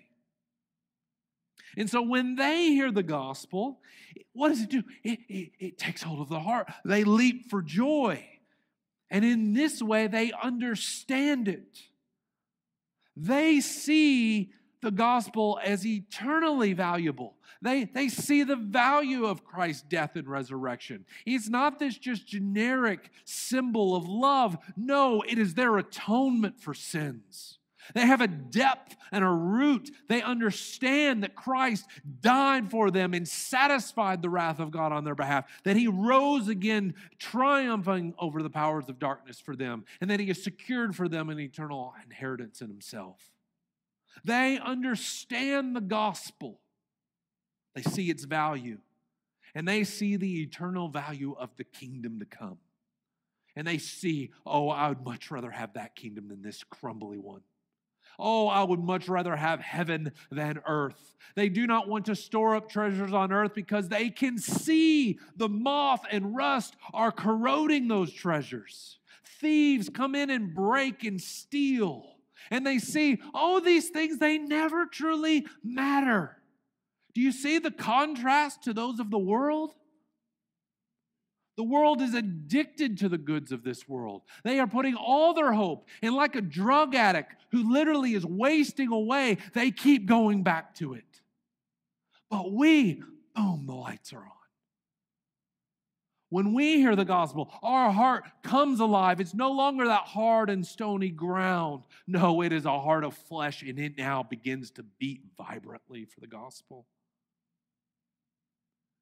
And 1.78 1.90
so 1.90 2.02
when 2.02 2.36
they 2.36 2.68
hear 2.68 2.92
the 2.92 3.04
gospel, 3.04 3.80
what 4.34 4.50
does 4.50 4.62
it 4.62 4.70
do? 4.70 4.84
It, 5.04 5.20
it, 5.30 5.52
it 5.60 5.78
takes 5.78 6.04
hold 6.04 6.20
of 6.20 6.30
the 6.30 6.40
heart. 6.40 6.70
They 6.86 7.04
leap 7.04 7.50
for 7.50 7.62
joy. 7.62 8.28
And 9.10 9.26
in 9.26 9.54
this 9.54 9.82
way, 9.82 10.08
they 10.08 10.32
understand 10.32 11.48
it. 11.48 11.80
They 13.16 13.60
see 13.62 14.52
the 14.82 14.92
gospel 14.92 15.60
as 15.64 15.86
eternally 15.86 16.74
valuable. 16.74 17.36
They, 17.62 17.86
they 17.86 18.10
see 18.10 18.44
the 18.44 18.56
value 18.56 19.26
of 19.26 19.46
Christ's 19.46 19.84
death 19.84 20.16
and 20.16 20.28
resurrection. 20.28 21.06
It's 21.26 21.50
not 21.50 21.78
this 21.78 21.98
just 21.98 22.28
generic 22.28 23.12
symbol 23.24 23.96
of 23.96 24.08
love. 24.08 24.58
No, 24.76 25.22
it 25.22 25.38
is 25.38 25.54
their 25.54 25.78
atonement 25.78 26.60
for 26.60 26.74
sins. 26.74 27.60
They 27.94 28.06
have 28.06 28.22
a 28.22 28.28
depth 28.28 28.96
and 29.12 29.24
a 29.24 29.30
root. 29.30 29.92
They 30.08 30.22
understand 30.22 31.24
that 31.24 31.36
Christ 31.36 31.86
died 32.22 32.70
for 32.72 32.92
them 32.92 33.14
and 33.14 33.28
satisfied 33.28 34.22
the 34.22 34.30
wrath 34.30 34.60
of 34.60 34.72
God 34.72 34.92
on 34.92 35.04
their 35.04 35.16
behalf, 35.16 35.46
that 35.64 35.76
He 35.76 35.88
rose 35.88 36.48
again, 36.48 36.94
triumphing 37.20 38.14
over 38.18 38.42
the 38.42 38.50
powers 38.50 38.88
of 38.88 39.00
darkness 39.00 39.40
for 39.40 39.56
them, 39.56 39.86
and 40.00 40.10
that 40.10 40.20
He 40.20 40.28
has 40.28 40.42
secured 40.42 40.96
for 40.96 41.08
them 41.08 41.30
an 41.30 41.40
eternal 41.40 41.94
inheritance 42.06 42.62
in 42.62 42.70
Himself. 42.70 43.31
They 44.24 44.60
understand 44.60 45.76
the 45.76 45.82
gospel, 45.82 46.60
they 47.76 47.82
see 47.82 48.10
its 48.10 48.24
value, 48.26 48.80
and 49.56 49.68
they 49.68 49.84
see 49.84 50.16
the 50.16 50.42
eternal 50.42 50.90
value 50.90 51.36
of 51.38 51.56
the 51.58 51.64
kingdom 51.64 52.20
to 52.20 52.26
come. 52.26 52.58
And 53.56 53.68
they 53.68 53.80
see, 53.80 54.32
oh, 54.46 54.70
I 54.70 54.90
would 54.90 55.04
much 55.04 55.30
rather 55.30 55.52
have 55.52 55.74
that 55.74 55.96
kingdom 55.96 56.30
than 56.30 56.42
this 56.42 56.64
crumbly 56.64 57.18
one. 57.18 57.42
Oh, 58.18 58.48
I 58.48 58.64
would 58.64 58.80
much 58.80 59.10
rather 59.10 59.36
have 59.36 59.60
heaven 59.60 60.12
than 60.30 60.62
earth. 60.68 61.16
They 61.36 61.50
do 61.50 61.66
not 61.66 61.88
want 61.88 62.06
to 62.06 62.16
store 62.16 62.56
up 62.56 62.70
treasures 62.70 63.14
on 63.14 63.32
earth 63.32 63.54
because 63.54 63.90
they 63.90 64.10
can 64.10 64.38
see 64.38 65.18
the 65.36 65.50
moth 65.50 66.06
and 66.12 66.36
rust 66.36 66.76
are 66.94 67.12
corroding 67.12 67.88
those 67.88 68.14
treasures. 68.14 69.00
Thieves 69.40 69.90
come 69.90 70.14
in 70.14 70.30
and 70.30 70.54
break 70.54 71.04
and 71.04 71.20
steal 71.20 72.11
and 72.50 72.66
they 72.66 72.80
see, 72.80 73.20
oh, 73.34 73.60
these 73.60 73.90
things, 73.90 74.18
they 74.18 74.38
never 74.38 74.86
truly 74.86 75.46
matter. 75.64 76.38
Do 77.14 77.22
you 77.22 77.32
see 77.32 77.60
the 77.60 77.72
contrast 77.72 78.64
to 78.64 78.74
those 78.74 79.00
of 79.00 79.12
the 79.12 79.20
world? 79.20 79.74
The 81.58 81.64
world 81.64 82.02
is 82.02 82.14
addicted 82.14 82.98
to 83.00 83.10
the 83.10 83.18
goods 83.18 83.52
of 83.52 83.64
this 83.64 83.88
world. 83.88 84.24
They 84.44 84.60
are 84.60 84.68
putting 84.68 84.96
all 84.96 85.34
their 85.34 85.52
hope, 85.52 85.86
and 86.02 86.16
like 86.16 86.36
a 86.36 86.42
drug 86.42 86.96
addict 86.96 87.36
who 87.52 87.72
literally 87.72 88.14
is 88.14 88.26
wasting 88.26 88.92
away, 88.92 89.38
they 89.54 89.70
keep 89.70 90.06
going 90.06 90.44
back 90.44 90.74
to 90.76 90.94
it. 90.94 91.22
But 92.30 92.54
we, 92.54 93.04
boom, 93.36 93.66
the 93.68 93.74
lights 93.74 94.14
are 94.14 94.20
on. 94.20 94.41
When 96.32 96.54
we 96.54 96.78
hear 96.78 96.96
the 96.96 97.04
gospel, 97.04 97.54
our 97.62 97.92
heart 97.92 98.24
comes 98.42 98.80
alive. 98.80 99.20
It's 99.20 99.34
no 99.34 99.52
longer 99.52 99.86
that 99.88 100.04
hard 100.04 100.50
and 100.50 100.66
stony 100.66 101.10
ground. 101.10 101.84
No, 102.08 102.42
it 102.42 102.54
is 102.54 102.64
a 102.66 102.80
heart 102.80 103.04
of 103.04 103.14
flesh, 103.14 103.64
and 103.64 103.78
it 103.78 103.98
now 103.98 104.24
begins 104.24 104.72
to 104.72 104.84
beat 104.98 105.24
vibrantly 105.38 106.06
for 106.06 106.22
the 106.22 106.28
gospel. 106.28 106.88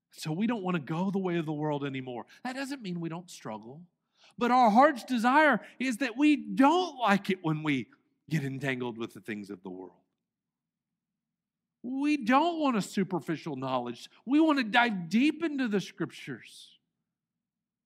So 0.09 0.31
we 0.31 0.47
don't 0.47 0.63
want 0.63 0.73
to 0.73 0.81
go 0.81 1.11
the 1.11 1.19
way 1.19 1.37
of 1.37 1.45
the 1.45 1.53
world 1.53 1.85
anymore. 1.85 2.25
That 2.43 2.55
doesn't 2.55 2.81
mean 2.81 2.99
we 2.99 3.09
don't 3.09 3.29
struggle. 3.29 3.83
But 4.39 4.49
our 4.49 4.71
heart's 4.71 5.03
desire 5.03 5.61
is 5.77 5.97
that 5.97 6.17
we 6.17 6.35
don't 6.35 6.97
like 6.97 7.29
it 7.29 7.37
when 7.43 7.61
we 7.61 7.89
get 8.27 8.43
entangled 8.43 8.97
with 8.97 9.13
the 9.13 9.21
things 9.21 9.51
of 9.51 9.61
the 9.61 9.69
world. 9.69 9.93
We 11.83 12.17
don't 12.17 12.59
want 12.59 12.75
a 12.75 12.81
superficial 12.81 13.55
knowledge. 13.55 14.09
We 14.25 14.39
want 14.39 14.57
to 14.57 14.63
dive 14.63 15.09
deep 15.09 15.43
into 15.43 15.67
the 15.67 15.79
scriptures. 15.79 16.78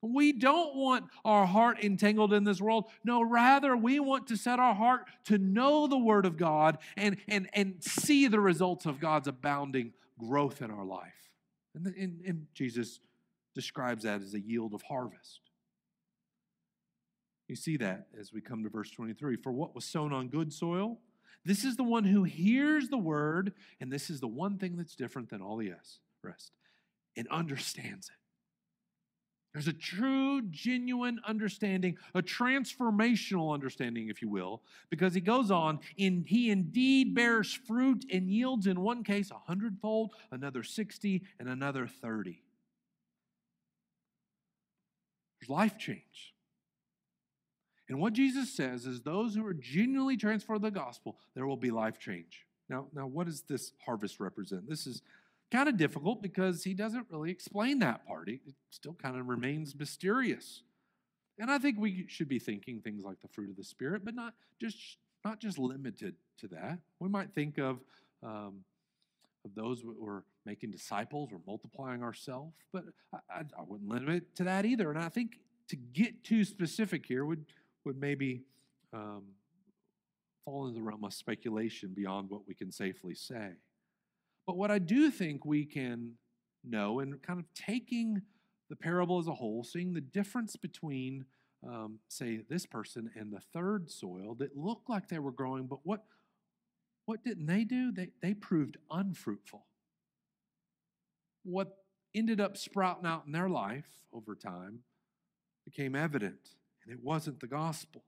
We 0.03 0.33
don't 0.33 0.75
want 0.75 1.05
our 1.23 1.45
heart 1.45 1.81
entangled 1.81 2.33
in 2.33 2.43
this 2.43 2.59
world. 2.59 2.85
No, 3.05 3.21
rather, 3.21 3.77
we 3.77 3.99
want 4.01 4.27
to 4.27 4.35
set 4.35 4.59
our 4.59 4.75
heart 4.75 5.07
to 5.25 5.37
know 5.37 5.87
the 5.87 5.97
Word 5.97 6.25
of 6.25 6.35
God 6.35 6.77
and, 6.97 7.17
and, 7.27 7.49
and 7.53 7.81
see 7.81 8.27
the 8.27 8.39
results 8.39 8.85
of 8.85 8.99
God's 8.99 9.29
abounding 9.29 9.93
growth 10.19 10.61
in 10.61 10.71
our 10.71 10.83
life. 10.83 11.31
And, 11.73 11.87
and, 11.87 12.21
and 12.25 12.47
Jesus 12.53 12.99
describes 13.55 14.03
that 14.03 14.21
as 14.21 14.33
a 14.33 14.39
yield 14.39 14.73
of 14.73 14.81
harvest. 14.81 15.39
You 17.47 17.55
see 17.55 17.77
that 17.77 18.07
as 18.19 18.33
we 18.33 18.41
come 18.41 18.63
to 18.63 18.69
verse 18.69 18.91
23. 18.91 19.37
For 19.37 19.51
what 19.51 19.73
was 19.73 19.85
sown 19.85 20.11
on 20.11 20.27
good 20.27 20.51
soil, 20.51 20.99
this 21.45 21.63
is 21.63 21.75
the 21.75 21.83
one 21.83 22.03
who 22.03 22.23
hears 22.23 22.89
the 22.89 22.97
word, 22.97 23.53
and 23.79 23.91
this 23.91 24.09
is 24.09 24.19
the 24.19 24.27
one 24.27 24.57
thing 24.57 24.75
that's 24.75 24.95
different 24.95 25.29
than 25.29 25.41
all 25.41 25.57
the 25.57 25.73
rest, 26.23 26.51
and 27.15 27.27
understands 27.29 28.09
it. 28.09 28.22
There's 29.53 29.67
a 29.67 29.73
true, 29.73 30.41
genuine 30.49 31.19
understanding, 31.27 31.97
a 32.15 32.23
transformational 32.23 33.53
understanding, 33.53 34.09
if 34.09 34.19
you 34.21 34.27
will, 34.27 34.63
because 34.89 35.13
he 35.13 35.21
goes 35.21 35.51
on, 35.51 35.79
in, 35.95 36.25
he 36.27 36.49
indeed 36.49 37.13
bears 37.13 37.53
fruit 37.53 38.03
and 38.11 38.31
yields 38.31 38.65
in 38.65 38.81
one 38.81 39.03
case 39.03 39.29
a 39.29 39.35
hundredfold, 39.35 40.15
another 40.31 40.63
60, 40.63 41.21
and 41.39 41.47
another 41.47 41.85
30. 41.85 42.41
There's 45.39 45.49
life 45.49 45.77
change. 45.77 46.33
And 47.89 47.99
what 47.99 48.13
Jesus 48.13 48.51
says 48.51 48.87
is 48.87 49.01
those 49.01 49.35
who 49.35 49.45
are 49.45 49.53
genuinely 49.53 50.17
transformed 50.17 50.63
the 50.63 50.71
gospel, 50.71 51.17
there 51.35 51.45
will 51.45 51.57
be 51.57 51.69
life 51.69 51.99
change. 51.99 52.47
Now, 52.69 52.87
now 52.91 53.05
what 53.05 53.27
does 53.27 53.41
this 53.41 53.73
harvest 53.85 54.19
represent? 54.19 54.67
This 54.67 54.87
is 54.87 55.03
kind 55.51 55.69
of 55.69 55.77
difficult 55.77 56.21
because 56.21 56.63
he 56.63 56.73
doesn't 56.73 57.07
really 57.09 57.31
explain 57.31 57.79
that 57.79 58.05
part. 58.05 58.29
It 58.29 58.41
still 58.71 58.93
kind 58.93 59.19
of 59.19 59.27
remains 59.27 59.75
mysterious. 59.75 60.63
And 61.39 61.49
I 61.49 61.57
think 61.57 61.77
we 61.79 62.05
should 62.07 62.27
be 62.27 62.39
thinking 62.39 62.79
things 62.79 63.03
like 63.03 63.19
the 63.21 63.27
fruit 63.27 63.49
of 63.49 63.55
the 63.55 63.63
Spirit, 63.63 64.05
but 64.05 64.15
not 64.15 64.33
just 64.59 64.97
not 65.25 65.39
just 65.39 65.57
limited 65.57 66.15
to 66.39 66.47
that. 66.49 66.79
We 66.99 67.09
might 67.09 67.33
think 67.33 67.57
of 67.57 67.79
um, 68.21 68.63
of 69.45 69.55
those 69.55 69.81
who 69.81 70.05
are 70.07 70.23
making 70.45 70.71
disciples 70.71 71.31
or 71.31 71.39
multiplying 71.45 72.03
ourselves, 72.03 72.53
but 72.71 72.83
I, 73.29 73.39
I, 73.39 73.63
wouldn't 73.67 73.89
limit 73.89 74.09
it 74.09 74.35
to 74.37 74.43
that 74.45 74.65
either. 74.65 74.89
And 74.89 74.99
I 74.99 75.09
think 75.09 75.39
to 75.69 75.75
get 75.75 76.23
too 76.23 76.45
specific 76.45 77.05
here 77.05 77.25
would 77.25 77.45
would 77.85 77.99
maybe 77.99 78.43
um, 78.93 79.23
fall 80.45 80.67
into 80.67 80.79
the 80.79 80.83
realm 80.83 81.03
of 81.03 81.13
speculation 81.13 81.93
beyond 81.93 82.29
what 82.29 82.47
we 82.47 82.53
can 82.53 82.71
safely 82.71 83.15
say. 83.15 83.51
But 84.45 84.57
what 84.57 84.71
I 84.71 84.79
do 84.79 85.09
think 85.09 85.45
we 85.45 85.65
can 85.65 86.13
know, 86.63 86.99
and 86.99 87.21
kind 87.21 87.39
of 87.39 87.45
taking 87.53 88.21
the 88.69 88.75
parable 88.75 89.19
as 89.19 89.27
a 89.27 89.33
whole, 89.33 89.63
seeing 89.63 89.93
the 89.93 90.01
difference 90.01 90.55
between, 90.55 91.25
um, 91.65 91.99
say, 92.07 92.41
this 92.49 92.65
person 92.65 93.11
and 93.15 93.31
the 93.31 93.41
third 93.53 93.89
soil 93.89 94.35
that 94.39 94.57
looked 94.57 94.89
like 94.89 95.07
they 95.07 95.19
were 95.19 95.31
growing, 95.31 95.67
but 95.67 95.79
what, 95.83 96.03
what 97.05 97.23
didn't 97.23 97.45
they 97.45 97.63
do? 97.63 97.91
They, 97.91 98.09
they 98.21 98.33
proved 98.33 98.77
unfruitful. 98.89 99.65
What 101.43 101.77
ended 102.15 102.39
up 102.39 102.57
sprouting 102.57 103.05
out 103.05 103.23
in 103.25 103.31
their 103.31 103.49
life 103.49 103.87
over 104.13 104.35
time 104.35 104.79
became 105.65 105.95
evident, 105.95 106.55
and 106.83 106.93
it 106.93 107.03
wasn't 107.03 107.39
the 107.39 107.47
gospel. 107.47 108.03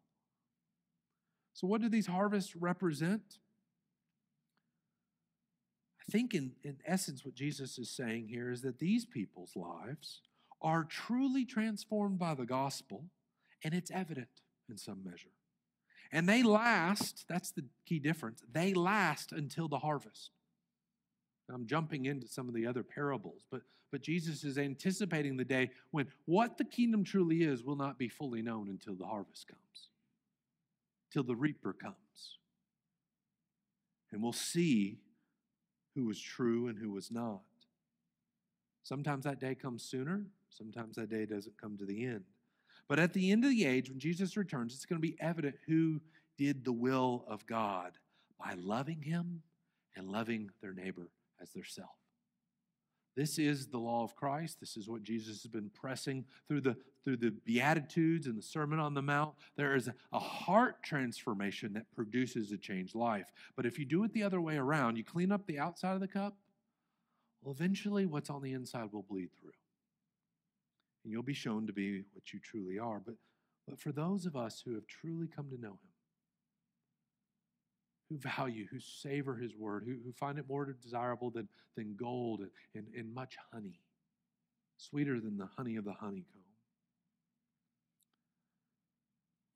So, 1.53 1.67
what 1.67 1.81
do 1.81 1.89
these 1.89 2.07
harvests 2.07 2.55
represent? 2.55 3.39
I 6.07 6.11
think, 6.11 6.33
in, 6.33 6.51
in 6.63 6.77
essence, 6.85 7.25
what 7.25 7.33
Jesus 7.33 7.79
is 7.79 7.89
saying 7.89 8.27
here 8.27 8.51
is 8.51 8.61
that 8.61 8.79
these 8.79 9.05
people's 9.05 9.55
lives 9.55 10.21
are 10.61 10.83
truly 10.83 11.45
transformed 11.45 12.19
by 12.19 12.35
the 12.35 12.45
gospel, 12.45 13.05
and 13.63 13.73
it's 13.73 13.91
evident 13.91 14.27
in 14.69 14.77
some 14.77 15.03
measure. 15.03 15.29
And 16.11 16.29
they 16.29 16.43
last, 16.43 17.25
that's 17.27 17.51
the 17.51 17.65
key 17.85 17.99
difference, 17.99 18.43
they 18.51 18.73
last 18.73 19.31
until 19.31 19.67
the 19.67 19.79
harvest. 19.79 20.29
I'm 21.51 21.67
jumping 21.67 22.05
into 22.05 22.27
some 22.27 22.47
of 22.47 22.55
the 22.55 22.65
other 22.65 22.83
parables, 22.83 23.43
but, 23.51 23.61
but 23.91 24.01
Jesus 24.01 24.43
is 24.43 24.57
anticipating 24.57 25.37
the 25.37 25.45
day 25.45 25.71
when 25.91 26.07
what 26.25 26.57
the 26.57 26.63
kingdom 26.63 27.03
truly 27.03 27.43
is 27.43 27.63
will 27.63 27.75
not 27.75 27.97
be 27.97 28.09
fully 28.09 28.41
known 28.41 28.69
until 28.69 28.95
the 28.95 29.05
harvest 29.05 29.47
comes, 29.47 29.89
till 31.11 31.23
the 31.23 31.35
reaper 31.35 31.73
comes. 31.73 31.95
And 34.11 34.23
we'll 34.23 34.33
see 34.33 34.99
who 35.95 36.05
was 36.05 36.19
true 36.19 36.67
and 36.67 36.77
who 36.77 36.91
was 36.91 37.09
not. 37.09 37.41
Sometimes 38.83 39.23
that 39.23 39.39
day 39.39 39.55
comes 39.55 39.83
sooner, 39.83 40.25
sometimes 40.49 40.95
that 40.97 41.09
day 41.09 41.25
doesn't 41.25 41.59
come 41.59 41.77
to 41.77 41.85
the 41.85 42.05
end. 42.05 42.23
But 42.87 42.99
at 42.99 43.13
the 43.13 43.31
end 43.31 43.43
of 43.43 43.49
the 43.49 43.65
age, 43.65 43.89
when 43.89 43.99
Jesus 43.99 44.37
returns, 44.37 44.73
it's 44.75 44.85
going 44.85 45.01
to 45.01 45.07
be 45.07 45.17
evident 45.19 45.55
who 45.65 46.01
did 46.37 46.63
the 46.63 46.73
will 46.73 47.25
of 47.27 47.45
God 47.47 47.93
by 48.37 48.53
loving 48.57 49.01
him 49.01 49.41
and 49.95 50.09
loving 50.09 50.51
their 50.61 50.73
neighbor 50.73 51.09
as 51.41 51.49
their 51.51 51.63
self. 51.63 51.89
This 53.15 53.39
is 53.39 53.67
the 53.67 53.77
law 53.77 54.03
of 54.03 54.15
Christ. 54.15 54.59
This 54.59 54.75
is 54.75 54.89
what 54.89 55.03
Jesus 55.03 55.41
has 55.43 55.51
been 55.51 55.69
pressing 55.73 56.25
through 56.47 56.61
the, 56.61 56.75
through 57.03 57.17
the 57.17 57.31
Beatitudes 57.31 58.27
and 58.27 58.37
the 58.37 58.41
Sermon 58.41 58.77
on 58.79 58.93
the 58.93 59.01
Mount. 59.01 59.35
There 59.55 59.75
is 59.75 59.89
a 60.11 60.19
heart 60.19 60.83
transformation 60.83 61.73
that 61.73 61.89
produces 61.95 62.51
a 62.51 62.57
changed 62.57 62.93
life. 62.93 63.31
But 63.55 63.65
if 63.65 63.79
you 63.79 63.85
do 63.85 64.03
it 64.03 64.11
the 64.11 64.23
other 64.23 64.41
way 64.41 64.57
around, 64.57 64.97
you 64.97 65.03
clean 65.03 65.31
up 65.31 65.47
the 65.47 65.59
outside 65.59 65.93
of 65.93 66.01
the 66.01 66.07
cup, 66.09 66.35
well, 67.41 67.53
eventually 67.53 68.05
what's 68.05 68.29
on 68.29 68.41
the 68.41 68.53
inside 68.53 68.91
will 68.91 69.03
bleed 69.03 69.29
through. 69.39 69.51
And 71.03 71.13
you'll 71.13 71.23
be 71.23 71.33
shown 71.33 71.67
to 71.67 71.73
be 71.73 72.03
what 72.13 72.33
you 72.33 72.39
truly 72.39 72.79
are. 72.79 72.99
But, 72.99 73.15
but 73.67 73.79
for 73.79 73.93
those 73.93 74.25
of 74.25 74.35
us 74.35 74.61
who 74.65 74.73
have 74.73 74.87
truly 74.87 75.27
come 75.27 75.49
to 75.51 75.61
know 75.61 75.69
Him, 75.69 75.94
who 78.09 78.17
value, 78.17 78.67
who 78.71 78.79
savor 78.79 79.35
his 79.35 79.55
word, 79.55 79.83
who, 79.85 79.97
who 80.03 80.11
find 80.13 80.37
it 80.37 80.45
more 80.47 80.65
desirable 80.81 81.31
than, 81.31 81.47
than 81.75 81.95
gold 81.95 82.41
and, 82.41 82.49
and, 82.75 82.87
and 82.95 83.13
much 83.13 83.35
honey, 83.51 83.79
sweeter 84.77 85.19
than 85.19 85.37
the 85.37 85.49
honey 85.57 85.75
of 85.75 85.85
the 85.85 85.93
honeycomb. 85.93 86.43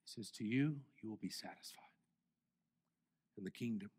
He 0.06 0.12
says, 0.12 0.32
To 0.32 0.43
you, 0.43 0.78
you 1.02 1.10
will 1.10 1.20
be 1.22 1.30
satisfied 1.30 1.84
in 3.38 3.43
the 3.43 3.52
kingdom. 3.52 3.91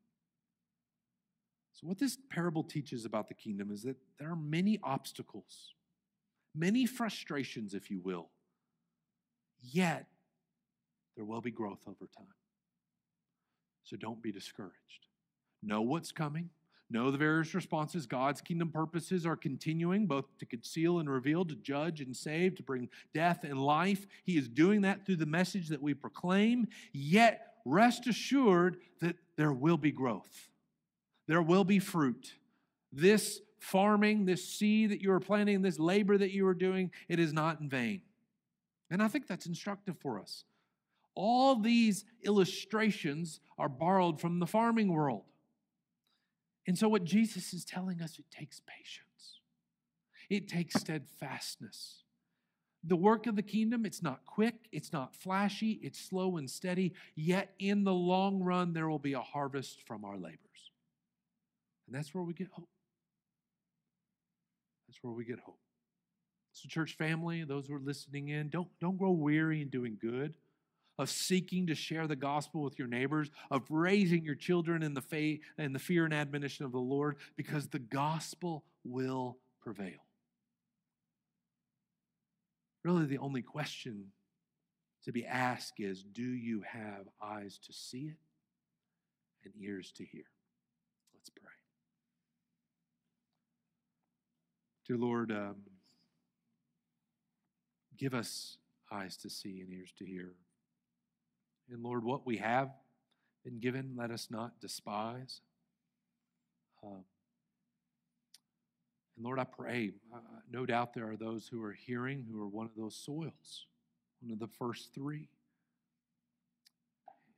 So, 1.72 1.86
what 1.86 1.98
this 1.98 2.18
parable 2.30 2.64
teaches 2.64 3.04
about 3.04 3.28
the 3.28 3.34
kingdom 3.34 3.70
is 3.70 3.82
that 3.84 3.96
there 4.18 4.30
are 4.30 4.36
many 4.36 4.80
obstacles, 4.82 5.74
many 6.54 6.84
frustrations, 6.84 7.72
if 7.72 7.90
you 7.90 8.00
will, 8.00 8.28
yet 9.62 10.06
there 11.16 11.24
will 11.24 11.40
be 11.40 11.50
growth 11.50 11.80
over 11.86 12.08
time. 12.16 12.26
So 13.84 13.96
don't 13.96 14.22
be 14.22 14.32
discouraged. 14.32 15.06
Know 15.62 15.82
what's 15.82 16.12
coming. 16.12 16.50
Know 16.92 17.12
the 17.12 17.18
various 17.18 17.54
responses. 17.54 18.06
God's 18.06 18.40
kingdom 18.40 18.70
purposes 18.70 19.24
are 19.24 19.36
continuing, 19.36 20.06
both 20.06 20.24
to 20.38 20.46
conceal 20.46 20.98
and 20.98 21.08
reveal, 21.08 21.44
to 21.44 21.54
judge 21.54 22.00
and 22.00 22.16
save, 22.16 22.56
to 22.56 22.64
bring 22.64 22.88
death 23.14 23.44
and 23.44 23.64
life. 23.64 24.06
He 24.24 24.36
is 24.36 24.48
doing 24.48 24.80
that 24.80 25.06
through 25.06 25.16
the 25.16 25.26
message 25.26 25.68
that 25.68 25.80
we 25.80 25.94
proclaim. 25.94 26.66
Yet, 26.92 27.54
rest 27.64 28.08
assured 28.08 28.78
that 29.00 29.16
there 29.36 29.52
will 29.52 29.76
be 29.76 29.92
growth, 29.92 30.48
there 31.28 31.42
will 31.42 31.64
be 31.64 31.78
fruit. 31.78 32.34
This 32.92 33.40
farming, 33.60 34.24
this 34.24 34.44
seed 34.44 34.90
that 34.90 35.00
you 35.00 35.12
are 35.12 35.20
planting, 35.20 35.62
this 35.62 35.78
labor 35.78 36.18
that 36.18 36.32
you 36.32 36.44
are 36.46 36.54
doing, 36.54 36.90
it 37.08 37.20
is 37.20 37.32
not 37.32 37.60
in 37.60 37.68
vain. 37.68 38.02
And 38.90 39.00
I 39.00 39.06
think 39.06 39.28
that's 39.28 39.46
instructive 39.46 39.96
for 40.00 40.18
us. 40.18 40.44
All 41.14 41.56
these 41.56 42.04
illustrations 42.22 43.40
are 43.58 43.68
borrowed 43.68 44.20
from 44.20 44.38
the 44.38 44.46
farming 44.46 44.92
world. 44.92 45.24
And 46.66 46.78
so, 46.78 46.88
what 46.88 47.04
Jesus 47.04 47.52
is 47.52 47.64
telling 47.64 48.00
us, 48.00 48.18
it 48.18 48.30
takes 48.30 48.60
patience, 48.66 49.40
it 50.28 50.48
takes 50.48 50.80
steadfastness. 50.80 52.04
The 52.82 52.96
work 52.96 53.26
of 53.26 53.36
the 53.36 53.42
kingdom, 53.42 53.84
it's 53.84 54.02
not 54.02 54.24
quick, 54.24 54.54
it's 54.72 54.90
not 54.90 55.14
flashy, 55.14 55.72
it's 55.82 56.00
slow 56.00 56.38
and 56.38 56.48
steady, 56.48 56.94
yet 57.14 57.52
in 57.58 57.84
the 57.84 57.92
long 57.92 58.42
run, 58.42 58.72
there 58.72 58.88
will 58.88 58.98
be 58.98 59.12
a 59.12 59.20
harvest 59.20 59.82
from 59.86 60.02
our 60.02 60.16
labors. 60.16 60.38
And 61.86 61.94
that's 61.94 62.14
where 62.14 62.24
we 62.24 62.32
get 62.32 62.48
hope. 62.50 62.70
That's 64.88 65.02
where 65.02 65.12
we 65.12 65.26
get 65.26 65.40
hope. 65.40 65.58
So, 66.52 66.68
church 66.68 66.96
family, 66.96 67.44
those 67.44 67.66
who 67.66 67.74
are 67.74 67.80
listening 67.80 68.28
in, 68.28 68.48
don't, 68.48 68.68
don't 68.80 68.96
grow 68.96 69.10
weary 69.10 69.60
in 69.60 69.68
doing 69.68 69.98
good 70.00 70.34
of 71.00 71.08
seeking 71.08 71.66
to 71.66 71.74
share 71.74 72.06
the 72.06 72.14
gospel 72.14 72.60
with 72.60 72.78
your 72.78 72.86
neighbors, 72.86 73.30
of 73.50 73.62
raising 73.70 74.22
your 74.22 74.34
children 74.34 74.82
in 74.82 74.92
the 74.92 75.00
faith 75.00 75.40
and 75.56 75.74
the 75.74 75.78
fear 75.78 76.04
and 76.04 76.12
admonition 76.12 76.66
of 76.66 76.72
the 76.72 76.78
Lord, 76.78 77.16
because 77.36 77.68
the 77.68 77.78
gospel 77.78 78.64
will 78.84 79.38
prevail. 79.62 80.04
Really, 82.84 83.06
the 83.06 83.16
only 83.16 83.40
question 83.40 84.08
to 85.06 85.10
be 85.10 85.24
asked 85.24 85.80
is 85.80 86.02
do 86.02 86.22
you 86.22 86.62
have 86.70 87.08
eyes 87.22 87.58
to 87.66 87.72
see 87.72 88.12
it 88.12 88.18
and 89.42 89.54
ears 89.58 89.92
to 89.96 90.04
hear? 90.04 90.24
Let's 91.14 91.30
pray. 91.30 91.48
Dear 94.86 94.98
Lord, 94.98 95.32
um, 95.32 95.56
give 97.96 98.12
us 98.12 98.58
eyes 98.92 99.16
to 99.16 99.30
see 99.30 99.60
and 99.60 99.72
ears 99.72 99.94
to 99.98 100.04
hear. 100.04 100.34
And 101.70 101.82
Lord, 101.82 102.04
what 102.04 102.26
we 102.26 102.38
have 102.38 102.70
been 103.44 103.60
given, 103.60 103.94
let 103.96 104.10
us 104.10 104.28
not 104.30 104.60
despise. 104.60 105.40
Um, 106.82 107.04
and 109.16 109.24
Lord, 109.24 109.38
I 109.38 109.44
pray, 109.44 109.92
uh, 110.12 110.18
no 110.50 110.66
doubt 110.66 110.94
there 110.94 111.10
are 111.10 111.16
those 111.16 111.46
who 111.46 111.62
are 111.62 111.72
hearing 111.72 112.26
who 112.30 112.42
are 112.42 112.48
one 112.48 112.66
of 112.66 112.72
those 112.76 112.96
soils, 112.96 113.66
one 114.20 114.32
of 114.32 114.38
the 114.38 114.48
first 114.58 114.92
three. 114.94 115.28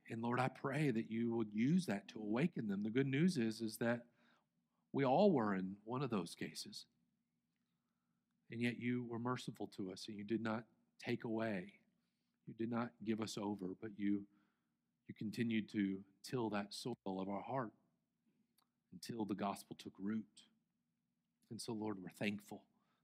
And 0.09 0.21
Lord, 0.21 0.39
I 0.39 0.47
pray 0.49 0.91
that 0.91 1.11
you 1.11 1.35
would 1.35 1.49
use 1.53 1.85
that 1.85 2.07
to 2.09 2.19
awaken 2.19 2.67
them. 2.67 2.83
The 2.83 2.89
good 2.89 3.07
news 3.07 3.37
is, 3.37 3.61
is 3.61 3.77
that 3.77 4.01
we 4.91 5.05
all 5.05 5.31
were 5.31 5.55
in 5.55 5.75
one 5.85 6.03
of 6.03 6.09
those 6.09 6.35
cases. 6.35 6.85
And 8.51 8.61
yet 8.61 8.79
you 8.79 9.05
were 9.09 9.19
merciful 9.19 9.69
to 9.77 9.91
us 9.91 10.05
and 10.07 10.17
you 10.17 10.23
did 10.23 10.41
not 10.41 10.63
take 11.03 11.23
away 11.23 11.73
you 12.47 12.53
did 12.53 12.71
not 12.71 12.89
give 13.05 13.21
us 13.21 13.37
over, 13.37 13.67
but 13.81 13.91
you, 13.97 14.21
you 15.07 15.15
continued 15.17 15.69
to 15.71 15.99
till 16.23 16.49
that 16.49 16.73
soil 16.73 16.95
of 17.05 17.29
our 17.29 17.41
heart 17.41 17.71
until 18.91 19.25
the 19.25 19.35
gospel 19.35 19.75
took 19.77 19.93
root. 19.99 20.25
And 21.49 21.59
so, 21.59 21.73
Lord, 21.73 21.97
we're 22.01 22.09
thankful 22.09 22.61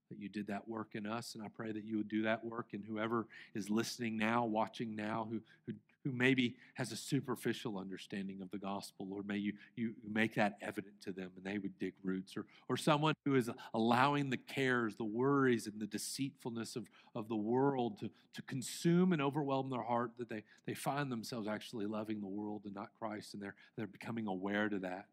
that 0.09 0.19
you 0.19 0.29
did 0.29 0.47
that 0.47 0.67
work 0.67 0.95
in 0.95 1.05
us. 1.05 1.35
And 1.35 1.43
I 1.43 1.47
pray 1.47 1.71
that 1.71 1.83
you 1.83 1.97
would 1.97 2.09
do 2.09 2.23
that 2.23 2.43
work 2.43 2.67
in 2.73 2.81
whoever 2.83 3.27
is 3.53 3.69
listening 3.69 4.17
now, 4.17 4.45
watching 4.45 4.95
now, 4.95 5.27
who, 5.29 5.41
who 5.65 5.73
who 6.05 6.11
maybe 6.13 6.55
has 6.75 6.93
a 6.93 6.95
superficial 6.95 7.77
understanding 7.77 8.41
of 8.41 8.49
the 8.51 8.57
gospel. 8.57 9.05
Lord, 9.09 9.27
may 9.27 9.37
you, 9.37 9.53
you 9.75 9.93
make 10.09 10.35
that 10.35 10.57
evident 10.61 10.93
to 11.01 11.11
them 11.11 11.29
and 11.35 11.43
they 11.43 11.57
would 11.57 11.77
dig 11.77 11.93
roots. 12.03 12.37
Or, 12.37 12.45
or 12.69 12.77
someone 12.77 13.13
who 13.25 13.35
is 13.35 13.49
allowing 13.73 14.29
the 14.29 14.37
cares, 14.37 14.95
the 14.95 15.03
worries, 15.03 15.67
and 15.67 15.79
the 15.79 15.87
deceitfulness 15.87 16.77
of, 16.77 16.87
of 17.15 17.27
the 17.27 17.35
world 17.35 17.99
to, 17.99 18.09
to 18.33 18.41
consume 18.43 19.11
and 19.11 19.21
overwhelm 19.21 19.69
their 19.69 19.81
heart, 19.81 20.11
that 20.17 20.29
they, 20.29 20.43
they 20.65 20.73
find 20.73 21.11
themselves 21.11 21.49
actually 21.49 21.85
loving 21.85 22.21
the 22.21 22.27
world 22.27 22.61
and 22.63 22.73
not 22.73 22.91
Christ, 22.97 23.33
and 23.33 23.43
they're, 23.43 23.55
they're 23.75 23.87
becoming 23.87 24.27
aware 24.27 24.69
to 24.69 24.79
that. 24.79 25.07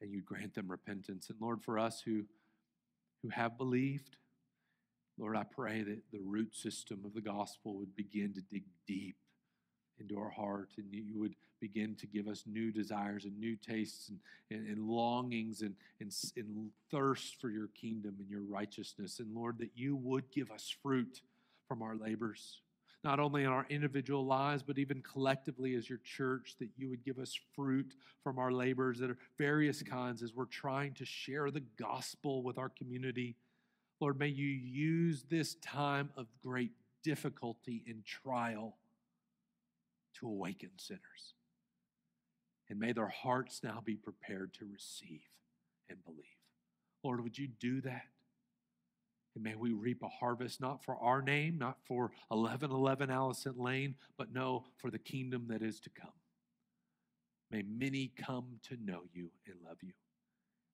And 0.00 0.12
you 0.12 0.22
grant 0.22 0.54
them 0.54 0.70
repentance. 0.70 1.28
And 1.30 1.38
Lord, 1.40 1.62
for 1.62 1.78
us 1.78 2.00
who, 2.00 2.24
who 3.22 3.28
have 3.28 3.58
believed, 3.58 4.16
Lord, 5.18 5.36
I 5.36 5.44
pray 5.44 5.82
that 5.82 6.00
the 6.12 6.20
root 6.20 6.54
system 6.56 7.02
of 7.04 7.14
the 7.14 7.20
gospel 7.20 7.76
would 7.76 7.94
begin 7.94 8.32
to 8.34 8.40
dig 8.40 8.64
deep 8.86 9.16
into 9.98 10.18
our 10.18 10.30
heart 10.30 10.70
and 10.78 10.86
you 10.90 11.18
would 11.20 11.34
begin 11.60 11.94
to 11.94 12.06
give 12.06 12.26
us 12.26 12.44
new 12.46 12.72
desires 12.72 13.26
and 13.26 13.38
new 13.38 13.54
tastes 13.54 14.08
and, 14.08 14.18
and, 14.50 14.66
and 14.66 14.88
longings 14.88 15.60
and, 15.60 15.74
and, 16.00 16.10
and 16.36 16.70
thirst 16.90 17.38
for 17.40 17.50
your 17.50 17.68
kingdom 17.68 18.16
and 18.18 18.28
your 18.30 18.42
righteousness. 18.42 19.20
And 19.20 19.34
Lord, 19.34 19.58
that 19.58 19.70
you 19.74 19.94
would 19.96 20.30
give 20.32 20.50
us 20.50 20.74
fruit 20.82 21.20
from 21.68 21.82
our 21.82 21.96
labors, 21.96 22.62
not 23.02 23.18
only 23.18 23.44
in 23.44 23.48
our 23.48 23.66
individual 23.70 24.26
lives, 24.26 24.62
but 24.62 24.78
even 24.78 25.02
collectively 25.02 25.74
as 25.74 25.88
your 25.88 26.00
church, 26.04 26.56
that 26.58 26.68
you 26.76 26.88
would 26.90 27.04
give 27.04 27.18
us 27.18 27.38
fruit 27.54 27.94
from 28.22 28.38
our 28.38 28.52
labors 28.52 28.98
that 28.98 29.10
are 29.10 29.18
various 29.38 29.82
kinds 29.82 30.22
as 30.22 30.34
we're 30.34 30.44
trying 30.44 30.92
to 30.94 31.04
share 31.04 31.50
the 31.50 31.62
gospel 31.78 32.42
with 32.42 32.58
our 32.58 32.68
community. 32.68 33.36
Lord, 34.00 34.18
may 34.18 34.28
you 34.28 34.46
use 34.46 35.24
this 35.30 35.54
time 35.56 36.10
of 36.16 36.26
great 36.42 36.72
difficulty 37.02 37.82
and 37.86 38.04
trial 38.04 38.76
to 40.14 40.26
awaken 40.26 40.70
sinners. 40.76 41.34
And 42.68 42.78
may 42.78 42.92
their 42.92 43.08
hearts 43.08 43.62
now 43.64 43.82
be 43.84 43.96
prepared 43.96 44.52
to 44.54 44.66
receive 44.70 45.22
and 45.88 46.04
believe. 46.04 46.24
Lord, 47.02 47.22
would 47.22 47.38
you 47.38 47.48
do 47.48 47.80
that? 47.80 48.04
And 49.34 49.44
may 49.44 49.54
we 49.54 49.72
reap 49.72 50.02
a 50.02 50.08
harvest 50.08 50.60
not 50.60 50.84
for 50.84 50.96
our 50.96 51.22
name, 51.22 51.58
not 51.58 51.78
for 51.86 52.10
1111 52.28 53.10
Allison 53.10 53.54
Lane, 53.56 53.94
but 54.18 54.32
no, 54.32 54.64
for 54.76 54.90
the 54.90 54.98
kingdom 54.98 55.46
that 55.48 55.62
is 55.62 55.80
to 55.80 55.90
come. 55.90 56.10
May 57.50 57.62
many 57.62 58.12
come 58.16 58.58
to 58.68 58.76
know 58.82 59.02
you 59.12 59.30
and 59.46 59.56
love 59.64 59.78
you. 59.82 59.92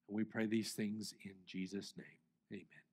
And 0.08 0.16
we 0.16 0.24
pray 0.24 0.46
these 0.46 0.72
things 0.72 1.12
in 1.24 1.34
Jesus' 1.46 1.94
name. 1.96 2.06
Amen. 2.52 2.85